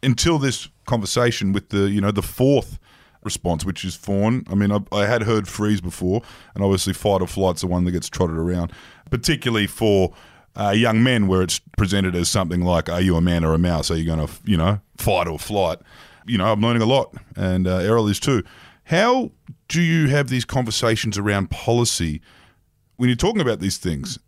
until 0.02 0.38
this 0.38 0.68
conversation 0.86 1.52
with 1.52 1.70
the, 1.70 1.90
you 1.90 2.00
know, 2.00 2.10
the 2.10 2.22
fourth 2.22 2.78
response, 3.22 3.64
which 3.64 3.84
is 3.84 3.96
fawn. 3.96 4.44
I 4.50 4.54
mean, 4.54 4.70
I, 4.70 4.80
I 4.92 5.06
had 5.06 5.22
heard 5.22 5.48
freeze 5.48 5.80
before, 5.80 6.22
and 6.54 6.62
obviously 6.62 6.92
fight 6.92 7.20
or 7.20 7.26
flight's 7.26 7.62
the 7.62 7.66
one 7.66 7.84
that 7.84 7.92
gets 7.92 8.08
trotted 8.08 8.36
around, 8.36 8.72
particularly 9.10 9.66
for 9.66 10.12
uh, 10.56 10.70
young 10.70 11.02
men, 11.02 11.26
where 11.26 11.42
it's 11.42 11.60
presented 11.76 12.14
as 12.14 12.28
something 12.28 12.62
like, 12.62 12.88
"Are 12.88 13.00
you 13.00 13.16
a 13.16 13.20
man 13.20 13.44
or 13.44 13.54
a 13.54 13.58
mouse? 13.58 13.90
Are 13.90 13.96
you 13.96 14.04
going 14.04 14.26
to, 14.26 14.32
you 14.44 14.56
know, 14.56 14.80
fight 14.96 15.26
or 15.26 15.38
flight?" 15.38 15.78
You 16.26 16.38
know, 16.38 16.52
I'm 16.52 16.60
learning 16.60 16.82
a 16.82 16.86
lot, 16.86 17.14
and 17.36 17.66
uh, 17.66 17.78
Errol 17.78 18.08
is 18.08 18.20
too. 18.20 18.42
How 18.84 19.32
do 19.68 19.80
you 19.80 20.08
have 20.08 20.28
these 20.28 20.44
conversations 20.44 21.16
around 21.16 21.50
policy 21.50 22.20
when 22.96 23.08
you're 23.08 23.16
talking 23.16 23.40
about 23.40 23.60
these 23.60 23.78
things 23.78 24.18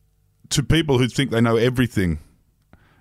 to 0.50 0.62
people 0.62 0.98
who 0.98 1.08
think 1.08 1.30
they 1.30 1.40
know 1.40 1.56
everything, 1.56 2.18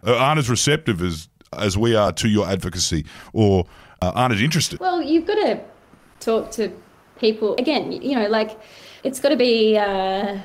uh, 0.06 0.16
aren't 0.16 0.40
as 0.40 0.50
receptive 0.50 1.02
as 1.02 1.30
as 1.54 1.78
we 1.78 1.96
are 1.96 2.12
to 2.14 2.28
your 2.28 2.48
advocacy, 2.48 3.06
or 3.34 3.66
uh, 4.02 4.12
aren't 4.16 4.40
interested? 4.40 4.80
Well, 4.80 5.02
you've 5.02 5.26
got 5.26 5.36
to 5.36 5.62
talk 6.20 6.52
to 6.52 6.72
people 7.20 7.56
again. 7.56 7.92
You 7.92 8.16
know, 8.16 8.28
like 8.28 8.60
it's 9.04 9.20
got 9.20 9.30
to 9.30 9.38
be 9.38 9.78
uh, 9.78 10.40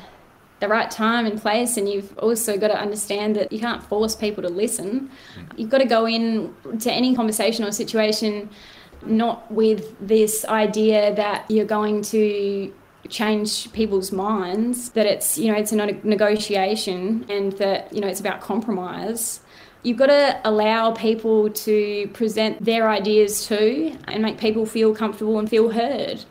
the 0.60 0.68
right 0.68 0.90
time 0.90 1.26
and 1.26 1.40
place, 1.40 1.76
and 1.76 1.88
you've 1.88 2.16
also 2.18 2.56
got 2.56 2.68
to 2.68 2.78
understand 2.78 3.36
that 3.36 3.52
you 3.52 3.60
can't 3.60 3.82
force 3.82 4.14
people 4.14 4.42
to 4.42 4.48
listen. 4.48 5.10
You've 5.56 5.70
got 5.70 5.78
to 5.78 5.86
go 5.86 6.06
in 6.06 6.54
to 6.80 6.92
any 6.92 7.14
conversation 7.14 7.64
or 7.64 7.72
situation 7.72 8.50
not 9.02 9.50
with 9.50 9.96
this 9.98 10.44
idea 10.44 11.14
that 11.14 11.50
you're 11.50 11.64
going 11.64 12.02
to 12.02 12.72
change 13.08 13.72
people's 13.72 14.12
minds 14.12 14.90
that 14.90 15.06
it's 15.06 15.38
you 15.38 15.50
know 15.50 15.58
it's 15.58 15.72
a 15.72 15.76
negotiation 15.76 17.24
and 17.28 17.52
that 17.52 17.92
you 17.92 18.00
know 18.00 18.06
it's 18.06 18.20
about 18.20 18.40
compromise 18.40 19.40
you've 19.82 19.96
got 19.96 20.06
to 20.06 20.40
allow 20.44 20.92
people 20.92 21.50
to 21.50 22.08
present 22.12 22.62
their 22.64 22.88
ideas 22.88 23.46
too 23.46 23.96
and 24.08 24.22
make 24.22 24.38
people 24.38 24.66
feel 24.66 24.94
comfortable 24.94 25.38
and 25.38 25.48
feel 25.48 25.70
heard 25.70 26.24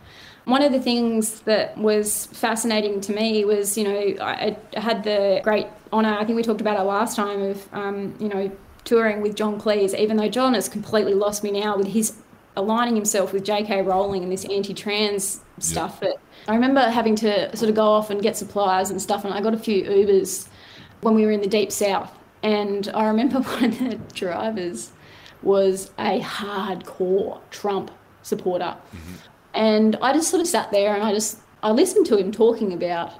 one 0.45 0.63
of 0.63 0.71
the 0.71 0.79
things 0.79 1.41
that 1.41 1.77
was 1.77 2.25
fascinating 2.27 3.01
to 3.01 3.13
me 3.13 3.45
was 3.45 3.77
you 3.77 3.83
know 3.83 4.23
i, 4.23 4.55
I 4.75 4.79
had 4.79 5.03
the 5.03 5.41
great 5.43 5.67
honor 5.91 6.17
i 6.17 6.25
think 6.25 6.35
we 6.35 6.43
talked 6.43 6.61
about 6.61 6.79
it 6.79 6.83
last 6.83 7.15
time 7.15 7.41
of 7.41 7.73
um, 7.73 8.15
you 8.19 8.29
know 8.29 8.51
touring 8.83 9.21
with 9.21 9.35
john 9.35 9.59
cleese 9.59 9.97
even 9.97 10.17
though 10.17 10.29
john 10.29 10.53
has 10.53 10.69
completely 10.69 11.13
lost 11.13 11.43
me 11.43 11.51
now 11.51 11.77
with 11.77 11.87
his 11.87 12.13
aligning 12.55 12.95
himself 12.95 13.33
with 13.33 13.43
j.k 13.43 13.81
rowling 13.81 14.23
and 14.23 14.31
this 14.31 14.45
anti-trans 14.45 15.41
stuff 15.59 15.99
but 15.99 16.19
I 16.47 16.55
remember 16.55 16.81
having 16.81 17.15
to 17.17 17.55
sort 17.55 17.69
of 17.69 17.75
go 17.75 17.85
off 17.85 18.09
and 18.09 18.21
get 18.21 18.37
supplies 18.37 18.89
and 18.89 19.01
stuff, 19.01 19.25
and 19.25 19.33
I 19.33 19.41
got 19.41 19.53
a 19.53 19.57
few 19.57 19.83
Ubers 19.83 20.47
when 21.01 21.13
we 21.13 21.25
were 21.25 21.31
in 21.31 21.41
the 21.41 21.47
deep 21.47 21.71
south. 21.71 22.11
And 22.43 22.89
I 22.93 23.07
remember 23.07 23.39
one 23.41 23.65
of 23.65 23.79
the 23.79 23.95
drivers 24.13 24.91
was 25.41 25.91
a 25.97 26.19
hardcore 26.21 27.39
Trump 27.49 27.91
supporter. 28.21 28.75
Mm-hmm. 28.75 29.13
And 29.53 29.95
I 30.01 30.13
just 30.13 30.29
sort 30.29 30.41
of 30.41 30.47
sat 30.47 30.71
there 30.71 30.93
and 30.93 31.03
I 31.03 31.13
just 31.13 31.39
I 31.61 31.71
listened 31.71 32.05
to 32.07 32.17
him 32.17 32.31
talking 32.31 32.73
about 32.73 33.11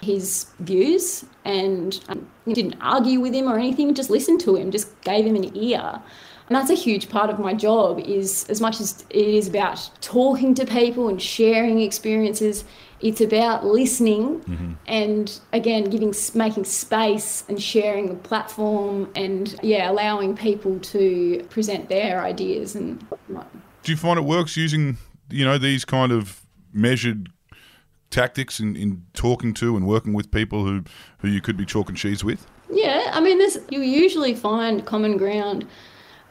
his 0.00 0.46
views 0.60 1.24
and 1.44 1.98
um, 2.08 2.28
didn't 2.46 2.76
argue 2.80 3.20
with 3.20 3.34
him 3.34 3.48
or 3.48 3.58
anything, 3.58 3.94
just 3.94 4.10
listened 4.10 4.40
to 4.42 4.54
him, 4.56 4.70
just 4.70 5.00
gave 5.00 5.26
him 5.26 5.34
an 5.34 5.56
ear. 5.56 6.00
And 6.48 6.56
that's 6.56 6.70
a 6.70 6.74
huge 6.74 7.08
part 7.08 7.28
of 7.28 7.38
my 7.38 7.52
job 7.52 8.00
is 8.00 8.46
as 8.48 8.60
much 8.60 8.80
as 8.80 9.04
it 9.10 9.26
is 9.26 9.48
about 9.48 9.90
talking 10.00 10.54
to 10.54 10.64
people 10.64 11.08
and 11.08 11.20
sharing 11.20 11.80
experiences, 11.80 12.64
it's 13.00 13.20
about 13.20 13.64
listening 13.64 14.40
mm-hmm. 14.40 14.72
and 14.86 15.40
again 15.52 15.84
giving 15.84 16.12
making 16.34 16.64
space 16.64 17.44
and 17.48 17.62
sharing 17.62 18.08
the 18.08 18.14
platform 18.14 19.10
and 19.14 19.56
yeah 19.62 19.90
allowing 19.90 20.36
people 20.36 20.78
to 20.80 21.44
present 21.50 21.88
their 21.88 22.22
ideas 22.22 22.74
and 22.74 23.06
do 23.82 23.92
you 23.92 23.96
find 23.96 24.18
it 24.18 24.24
works 24.24 24.56
using 24.56 24.96
you 25.30 25.44
know 25.44 25.58
these 25.58 25.84
kind 25.84 26.12
of 26.12 26.42
measured 26.72 27.28
tactics 28.10 28.58
in, 28.58 28.74
in 28.74 29.04
talking 29.12 29.52
to 29.52 29.76
and 29.76 29.86
working 29.86 30.12
with 30.12 30.30
people 30.30 30.64
who 30.64 30.82
who 31.18 31.28
you 31.28 31.40
could 31.40 31.56
be 31.56 31.64
chalk 31.64 31.88
and 31.88 31.98
cheese 31.98 32.24
with 32.24 32.46
yeah 32.70 33.10
i 33.12 33.20
mean 33.20 33.38
this 33.38 33.58
you 33.70 33.80
usually 33.80 34.34
find 34.34 34.84
common 34.86 35.16
ground 35.16 35.66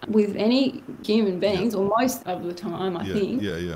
with 0.08 0.36
any 0.36 0.84
human 1.04 1.40
beings, 1.40 1.74
yeah. 1.74 1.80
or 1.80 1.94
most 1.98 2.26
of 2.26 2.44
the 2.44 2.54
time, 2.54 2.96
I 2.98 3.04
yeah, 3.04 3.14
think. 3.14 3.42
Yeah, 3.42 3.58
yeah. 3.58 3.76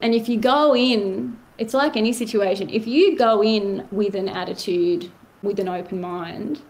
And 0.00 0.14
if 0.14 0.28
you 0.28 0.38
go 0.38 0.74
in, 0.74 1.38
it's 1.58 1.74
like 1.74 1.96
any 1.96 2.12
situation. 2.12 2.68
If 2.70 2.86
you 2.86 3.16
go 3.16 3.42
in 3.42 3.86
with 3.90 4.14
an 4.14 4.28
attitude, 4.28 5.10
with 5.42 5.58
an 5.58 5.68
open 5.68 6.00
mind, 6.00 6.60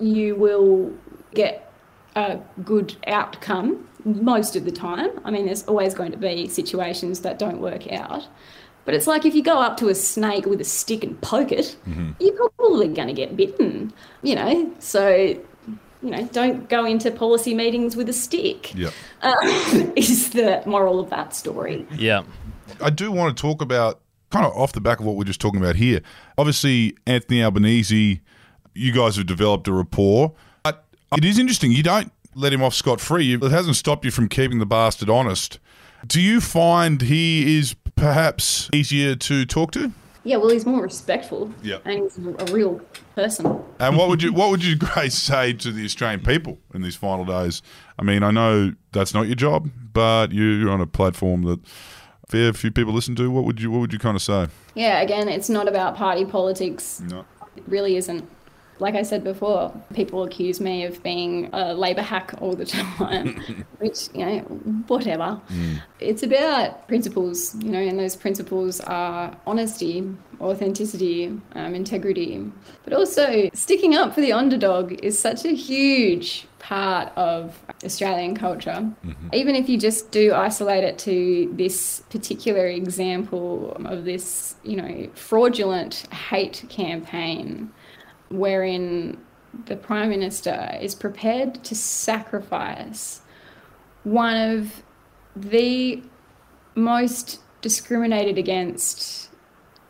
you 0.00 0.34
will 0.34 0.92
get 1.34 1.72
a 2.16 2.38
good 2.64 2.96
outcome 3.06 3.88
most 4.04 4.56
of 4.56 4.64
the 4.64 4.72
time. 4.72 5.10
I 5.24 5.30
mean, 5.30 5.46
there's 5.46 5.64
always 5.64 5.94
going 5.94 6.12
to 6.12 6.18
be 6.18 6.48
situations 6.48 7.20
that 7.20 7.38
don't 7.38 7.60
work 7.60 7.90
out. 7.92 8.26
But 8.84 8.94
it's 8.94 9.06
like 9.06 9.26
if 9.26 9.34
you 9.34 9.42
go 9.42 9.60
up 9.60 9.76
to 9.78 9.88
a 9.88 9.94
snake 9.94 10.46
with 10.46 10.60
a 10.60 10.64
stick 10.64 11.04
and 11.04 11.20
poke 11.20 11.52
it, 11.52 11.76
mm-hmm. 11.86 12.12
you're 12.20 12.48
probably 12.50 12.88
going 12.88 13.08
to 13.08 13.14
get 13.14 13.36
bitten, 13.36 13.92
you 14.22 14.34
know? 14.34 14.74
So 14.78 15.38
you 16.02 16.10
know, 16.10 16.24
don't 16.26 16.68
go 16.68 16.84
into 16.84 17.10
policy 17.10 17.54
meetings 17.54 17.96
with 17.96 18.08
a 18.08 18.12
stick. 18.12 18.74
Yeah. 18.74 18.90
Uh, 19.22 19.34
is 19.96 20.30
the 20.30 20.62
moral 20.66 21.00
of 21.00 21.10
that 21.10 21.34
story. 21.34 21.86
Yeah. 21.92 22.22
I 22.80 22.90
do 22.90 23.10
want 23.10 23.36
to 23.36 23.40
talk 23.40 23.62
about 23.62 24.00
kind 24.30 24.46
of 24.46 24.52
off 24.52 24.72
the 24.72 24.80
back 24.80 25.00
of 25.00 25.06
what 25.06 25.16
we're 25.16 25.24
just 25.24 25.40
talking 25.40 25.60
about 25.60 25.76
here. 25.76 26.00
Obviously, 26.36 26.96
Anthony 27.06 27.42
Albanese, 27.42 28.20
you 28.74 28.92
guys 28.92 29.16
have 29.16 29.26
developed 29.26 29.66
a 29.68 29.72
rapport. 29.72 30.32
But 30.62 30.84
it 31.16 31.24
is 31.24 31.38
interesting. 31.38 31.72
You 31.72 31.82
don't 31.82 32.12
let 32.34 32.52
him 32.52 32.62
off 32.62 32.74
scot 32.74 33.00
free. 33.00 33.34
It 33.34 33.42
hasn't 33.42 33.76
stopped 33.76 34.04
you 34.04 34.10
from 34.10 34.28
keeping 34.28 34.58
the 34.58 34.66
bastard 34.66 35.10
honest. 35.10 35.58
Do 36.06 36.20
you 36.20 36.40
find 36.40 37.02
he 37.02 37.58
is 37.58 37.74
perhaps 37.96 38.70
easier 38.72 39.16
to 39.16 39.44
talk 39.44 39.72
to? 39.72 39.92
Yeah, 40.22 40.36
well, 40.36 40.50
he's 40.50 40.66
more 40.66 40.82
respectful. 40.82 41.52
Yeah. 41.62 41.78
And 41.84 42.02
he's 42.02 42.18
a 42.18 42.52
real 42.52 42.80
person. 43.18 43.60
And 43.80 43.96
what 43.96 44.08
would 44.08 44.22
you 44.22 44.32
what 44.40 44.50
would 44.50 44.64
you 44.64 44.76
Grace 44.76 45.14
say 45.18 45.52
to 45.52 45.72
the 45.72 45.84
Australian 45.84 46.20
people 46.20 46.58
in 46.72 46.82
these 46.82 46.94
final 46.94 47.24
days? 47.24 47.62
I 47.98 48.04
mean, 48.04 48.22
I 48.22 48.30
know 48.30 48.74
that's 48.92 49.12
not 49.12 49.26
your 49.26 49.34
job, 49.34 49.70
but 49.92 50.32
you're 50.32 50.70
on 50.70 50.80
a 50.80 50.86
platform 50.86 51.42
that 51.42 51.58
a 51.58 52.26
fair 52.28 52.52
few 52.52 52.70
people 52.70 52.92
listen 52.92 53.16
to. 53.16 53.30
What 53.30 53.44
would 53.44 53.60
you 53.60 53.70
what 53.70 53.80
would 53.80 53.92
you 53.92 53.98
kind 53.98 54.14
of 54.14 54.22
say? 54.22 54.46
Yeah, 54.74 55.00
again, 55.00 55.28
it's 55.28 55.50
not 55.50 55.66
about 55.66 55.96
party 55.96 56.24
politics. 56.24 57.00
No. 57.00 57.24
It 57.56 57.64
really 57.66 57.96
isn't 57.96 58.28
like 58.80 58.94
I 58.94 59.02
said 59.02 59.24
before, 59.24 59.72
people 59.94 60.22
accuse 60.22 60.60
me 60.60 60.84
of 60.84 61.02
being 61.02 61.50
a 61.52 61.74
labour 61.74 62.02
hack 62.02 62.34
all 62.40 62.54
the 62.54 62.66
time, 62.98 63.66
which, 63.78 64.08
you 64.14 64.24
know, 64.24 64.38
whatever. 64.86 65.40
Mm. 65.48 65.82
It's 66.00 66.22
about 66.22 66.86
principles, 66.88 67.54
you 67.56 67.70
know, 67.70 67.80
and 67.80 67.98
those 67.98 68.16
principles 68.16 68.80
are 68.80 69.36
honesty, 69.46 70.08
authenticity, 70.40 71.40
um, 71.54 71.74
integrity, 71.74 72.50
but 72.84 72.92
also 72.92 73.50
sticking 73.52 73.94
up 73.94 74.14
for 74.14 74.20
the 74.20 74.32
underdog 74.32 74.92
is 75.04 75.18
such 75.18 75.44
a 75.44 75.54
huge 75.54 76.46
part 76.58 77.12
of 77.16 77.60
Australian 77.84 78.34
culture. 78.34 78.70
Mm-hmm. 79.04 79.28
Even 79.32 79.54
if 79.54 79.68
you 79.68 79.78
just 79.78 80.10
do 80.10 80.34
isolate 80.34 80.84
it 80.84 80.98
to 81.00 81.52
this 81.56 82.02
particular 82.10 82.66
example 82.66 83.76
of 83.84 84.04
this, 84.04 84.56
you 84.64 84.76
know, 84.76 85.08
fraudulent 85.14 86.06
hate 86.12 86.64
campaign 86.68 87.72
wherein 88.30 89.18
the 89.66 89.76
Prime 89.76 90.10
Minister 90.10 90.78
is 90.80 90.94
prepared 90.94 91.62
to 91.64 91.74
sacrifice 91.74 93.22
one 94.04 94.36
of 94.36 94.82
the 95.34 96.02
most 96.74 97.40
discriminated 97.60 98.38
against 98.38 99.30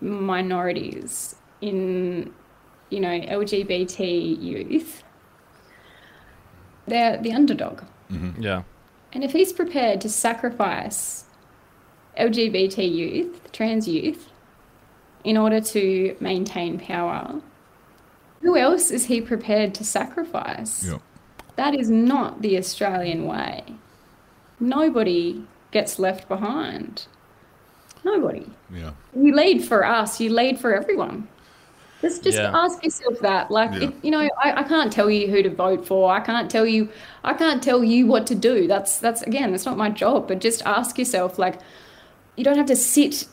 minorities 0.00 1.34
in, 1.60 2.32
you 2.90 3.00
know, 3.00 3.08
LGBT 3.08 4.40
youth. 4.42 5.02
They're 6.86 7.18
the 7.18 7.32
underdog. 7.32 7.82
Mm-hmm. 8.10 8.42
Yeah. 8.42 8.62
And 9.12 9.24
if 9.24 9.32
he's 9.32 9.52
prepared 9.52 10.00
to 10.02 10.08
sacrifice 10.08 11.24
LGBT 12.18 12.90
youth, 12.92 13.52
trans 13.52 13.88
youth, 13.88 14.30
in 15.24 15.36
order 15.36 15.60
to 15.60 16.16
maintain 16.20 16.78
power, 16.78 17.40
who 18.40 18.56
else 18.56 18.90
is 18.90 19.06
he 19.06 19.20
prepared 19.20 19.74
to 19.74 19.84
sacrifice? 19.84 20.86
Yep. 20.86 21.02
That 21.56 21.74
is 21.74 21.90
not 21.90 22.40
the 22.42 22.56
Australian 22.56 23.26
way. 23.26 23.64
Nobody 24.60 25.44
gets 25.70 25.98
left 25.98 26.28
behind. 26.28 27.06
Nobody. 28.04 28.46
Yeah. 28.72 28.92
You 29.14 29.34
lead 29.34 29.64
for 29.64 29.84
us, 29.84 30.20
you 30.20 30.30
lead 30.30 30.60
for 30.60 30.74
everyone. 30.74 31.28
Just, 32.00 32.22
just 32.22 32.38
yeah. 32.38 32.52
ask 32.54 32.84
yourself 32.84 33.18
that. 33.20 33.50
Like, 33.50 33.72
yeah. 33.72 33.88
it, 33.88 33.94
you 34.02 34.12
know, 34.12 34.20
I, 34.40 34.60
I 34.60 34.62
can't 34.62 34.92
tell 34.92 35.10
you 35.10 35.28
who 35.28 35.42
to 35.42 35.50
vote 35.50 35.84
for. 35.84 36.12
I 36.12 36.20
can't 36.20 36.48
tell 36.48 36.64
you, 36.64 36.88
I 37.24 37.34
can't 37.34 37.60
tell 37.60 37.82
you 37.82 38.06
what 38.06 38.24
to 38.28 38.36
do. 38.36 38.68
That's, 38.68 39.00
that's 39.00 39.22
again, 39.22 39.50
that's 39.50 39.66
not 39.66 39.76
my 39.76 39.90
job. 39.90 40.28
But 40.28 40.38
just 40.38 40.62
ask 40.64 40.96
yourself, 40.96 41.40
like, 41.40 41.58
you 42.36 42.44
don't 42.44 42.56
have 42.56 42.66
to 42.66 42.76
sit 42.76 43.26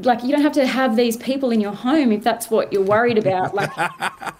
like 0.00 0.22
you 0.22 0.30
don't 0.30 0.42
have 0.42 0.52
to 0.52 0.66
have 0.66 0.96
these 0.96 1.16
people 1.16 1.50
in 1.50 1.60
your 1.60 1.72
home 1.72 2.12
if 2.12 2.22
that's 2.22 2.50
what 2.50 2.70
you're 2.72 2.84
worried 2.84 3.16
about 3.16 3.54
like 3.54 3.70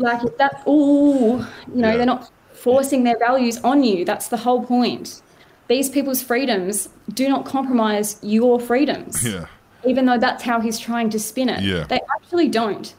like 0.00 0.24
if 0.24 0.36
that's 0.36 0.62
all 0.64 1.38
you 1.38 1.46
know 1.74 1.90
yeah. 1.90 1.96
they're 1.96 2.06
not 2.06 2.30
forcing 2.52 3.04
their 3.04 3.18
values 3.18 3.58
on 3.58 3.82
you. 3.82 4.04
That's 4.04 4.28
the 4.28 4.36
whole 4.36 4.64
point. 4.64 5.22
These 5.68 5.90
people's 5.90 6.22
freedoms 6.22 6.88
do 7.12 7.28
not 7.28 7.44
compromise 7.44 8.18
your 8.22 8.58
freedoms 8.58 9.26
yeah. 9.26 9.46
even 9.86 10.06
though 10.06 10.18
that's 10.18 10.42
how 10.42 10.60
he's 10.60 10.78
trying 10.78 11.10
to 11.10 11.20
spin 11.20 11.48
it. 11.48 11.62
Yeah. 11.62 11.84
They 11.84 12.00
actually 12.16 12.48
don't. 12.48 12.94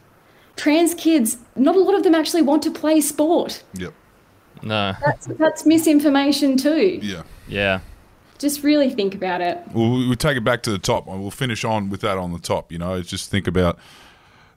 Trans 0.56 0.94
kids 0.94 1.38
not 1.56 1.76
a 1.76 1.80
lot 1.80 1.96
of 1.96 2.04
them 2.04 2.16
actually 2.16 2.42
want 2.42 2.64
to 2.64 2.72
play 2.72 3.02
sport. 3.02 3.64
Yep. 3.74 3.94
No. 4.62 4.94
That's 5.06 5.28
that's 5.28 5.66
misinformation 5.66 6.58
too. 6.58 7.00
Yeah. 7.02 7.24
Yeah. 7.48 7.80
Just 8.38 8.64
really 8.64 8.90
think 8.90 9.14
about 9.16 9.42
it. 9.42 9.60
We'll, 9.74 10.08
we'll 10.08 10.16
take 10.16 10.38
it 10.38 10.46
back 10.46 10.64
to 10.64 10.72
the 10.72 10.80
top. 10.80 11.08
We'll 11.08 11.30
finish 11.30 11.66
on 11.66 11.90
with 11.90 12.02
that 12.02 12.18
on 12.18 12.32
the 12.32 12.40
top. 12.40 12.72
You 12.72 12.78
know, 12.78 13.02
just 13.02 13.30
think 13.30 13.48
about 13.48 13.78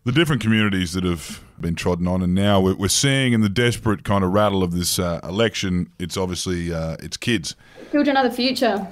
the 0.04 0.12
different 0.12 0.42
communities 0.42 0.92
that 0.92 1.04
have 1.04 1.42
been 1.60 1.74
trodden 1.74 2.06
on, 2.08 2.22
and 2.22 2.34
now 2.34 2.60
we're, 2.60 2.74
we're 2.74 2.88
seeing 2.88 3.32
in 3.32 3.40
the 3.40 3.48
desperate 3.48 4.04
kind 4.04 4.24
of 4.24 4.32
rattle 4.32 4.62
of 4.62 4.72
this 4.72 4.98
uh, 4.98 5.20
election, 5.22 5.90
it's 5.98 6.16
obviously 6.16 6.72
uh, 6.72 6.96
it's 7.00 7.16
kids. 7.16 7.54
Children 7.90 8.16
are 8.16 8.28
the 8.28 8.34
future. 8.34 8.86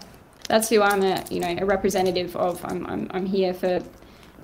That's 0.48 0.68
who 0.68 0.82
I'm 0.82 1.02
a 1.02 1.24
you 1.30 1.40
know 1.40 1.56
a 1.58 1.64
representative 1.64 2.36
of. 2.36 2.64
I'm 2.64 2.86
I'm, 2.86 3.10
I'm 3.12 3.26
here 3.26 3.54
for 3.54 3.78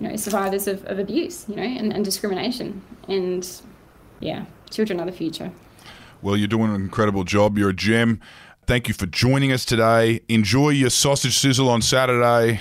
you 0.01 0.09
know 0.09 0.17
survivors 0.17 0.67
of, 0.67 0.85
of 0.87 0.99
abuse, 0.99 1.47
you 1.49 1.57
know, 1.57 1.62
and, 1.62 1.93
and 1.93 2.05
discrimination, 2.05 2.83
and 3.09 3.49
yeah, 4.21 4.47
children 4.71 5.01
are 5.01 5.07
the 5.07 5.12
future. 5.12 5.51
Well, 6.23 6.37
you're 6.37 6.49
doing 6.49 6.75
an 6.75 6.81
incredible 6.81 7.25
job. 7.25 7.59
You're 7.59 7.71
a 7.71 7.75
gem 7.75 8.21
Thank 8.67 8.89
you 8.89 8.95
for 8.95 9.07
joining 9.07 9.53
us 9.53 9.64
today. 9.64 10.23
Enjoy 10.29 10.71
your 10.71 10.91
sausage 10.91 11.39
sizzle 11.39 11.69
on 11.69 11.83
Saturday. 11.83 12.59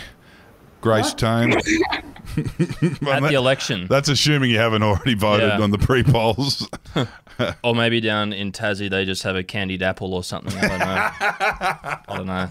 Grace 0.79 1.15
Tame. 2.35 3.07
At 3.07 3.21
the 3.23 3.33
election. 3.35 3.87
That's 3.87 4.09
assuming 4.09 4.51
you 4.51 4.57
haven't 4.57 4.83
already 4.83 5.13
voted 5.15 5.49
Yeah. 5.49 5.61
on 5.61 5.71
the 5.71 5.77
pre 5.77 6.03
polls. 6.03 6.67
Or 7.65 7.75
maybe 7.75 7.99
down 7.99 8.31
in 8.31 8.53
Tassie 8.53 8.89
they 8.89 9.03
just 9.03 9.23
have 9.23 9.35
a 9.35 9.43
candied 9.43 9.83
apple 9.83 10.13
or 10.13 10.23
something. 10.23 10.57
I 10.57 10.67
don't 10.69 10.79
know. 10.79 11.09
I 12.07 12.15
don't 12.15 12.27
know. 12.27 12.49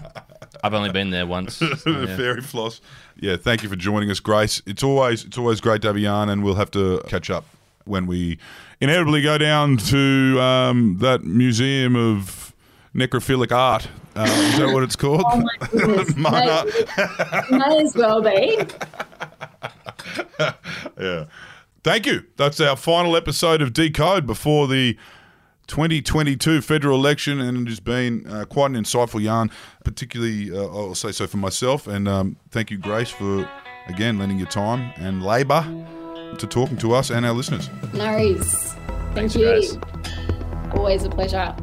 I've 0.63 0.75
only 0.75 0.91
been 0.91 1.09
there 1.09 1.25
once. 1.25 1.55
so, 1.57 1.73
yeah. 1.85 2.15
Fairy 2.15 2.41
floss. 2.41 2.81
Yeah, 3.19 3.35
thank 3.35 3.63
you 3.63 3.69
for 3.69 3.75
joining 3.75 4.11
us, 4.11 4.19
Grace. 4.19 4.61
It's 4.67 4.83
always 4.83 5.25
it's 5.25 5.39
always 5.39 5.59
great 5.59 5.81
to 5.81 5.87
have 5.87 5.97
you 5.97 6.07
on, 6.07 6.29
and 6.29 6.43
we'll 6.43 6.53
have 6.55 6.69
to 6.71 7.01
catch 7.07 7.31
up 7.31 7.45
when 7.85 8.05
we 8.05 8.37
inevitably 8.79 9.23
go 9.23 9.39
down 9.39 9.77
to 9.77 10.39
um, 10.39 10.97
that 10.99 11.23
museum 11.23 11.95
of 11.95 12.53
necrophilic 12.93 13.51
art. 13.51 13.87
Uh, 14.15 14.23
is 14.29 14.59
that 14.59 14.71
what 14.71 14.83
it's 14.83 14.95
called? 14.95 15.23
Oh 15.25 15.41
my 15.41 15.67
goodness. 15.67 16.15
May, 16.15 17.57
may 17.57 17.81
as 17.81 17.95
well 17.95 18.21
be. 18.21 18.59
Yeah. 20.99 21.25
Thank 21.83 22.05
you. 22.07 22.23
That's 22.37 22.59
our 22.59 22.75
final 22.75 23.15
episode 23.15 23.61
of 23.61 23.71
Decode 23.71 24.25
before 24.25 24.67
the 24.67 24.97
2022 25.67 26.61
federal 26.61 26.97
election, 26.97 27.39
and 27.39 27.67
it 27.67 27.69
has 27.69 27.79
been 27.79 28.25
uh, 28.27 28.45
quite 28.45 28.71
an 28.71 28.77
insightful 28.77 29.21
yarn, 29.21 29.51
particularly, 29.83 30.51
uh, 30.51 30.63
I'll 30.63 30.95
say 30.95 31.11
so 31.11 31.27
for 31.27 31.37
myself. 31.37 31.85
And 31.87 32.07
um, 32.07 32.37
thank 32.49 32.71
you, 32.71 32.77
Grace, 32.77 33.09
for 33.09 33.47
again 33.87 34.17
lending 34.17 34.39
your 34.39 34.47
time 34.47 34.91
and 34.95 35.23
labour 35.23 35.61
to 36.37 36.47
talking 36.47 36.77
to 36.77 36.93
us 36.93 37.09
and 37.09 37.25
our 37.25 37.33
listeners. 37.33 37.69
No 37.93 38.05
worries. 38.05 38.73
Thank 39.13 39.31
Thanks, 39.31 39.35
you. 39.35 39.45
Grace. 39.45 39.77
Always 40.73 41.03
a 41.03 41.09
pleasure. 41.09 41.55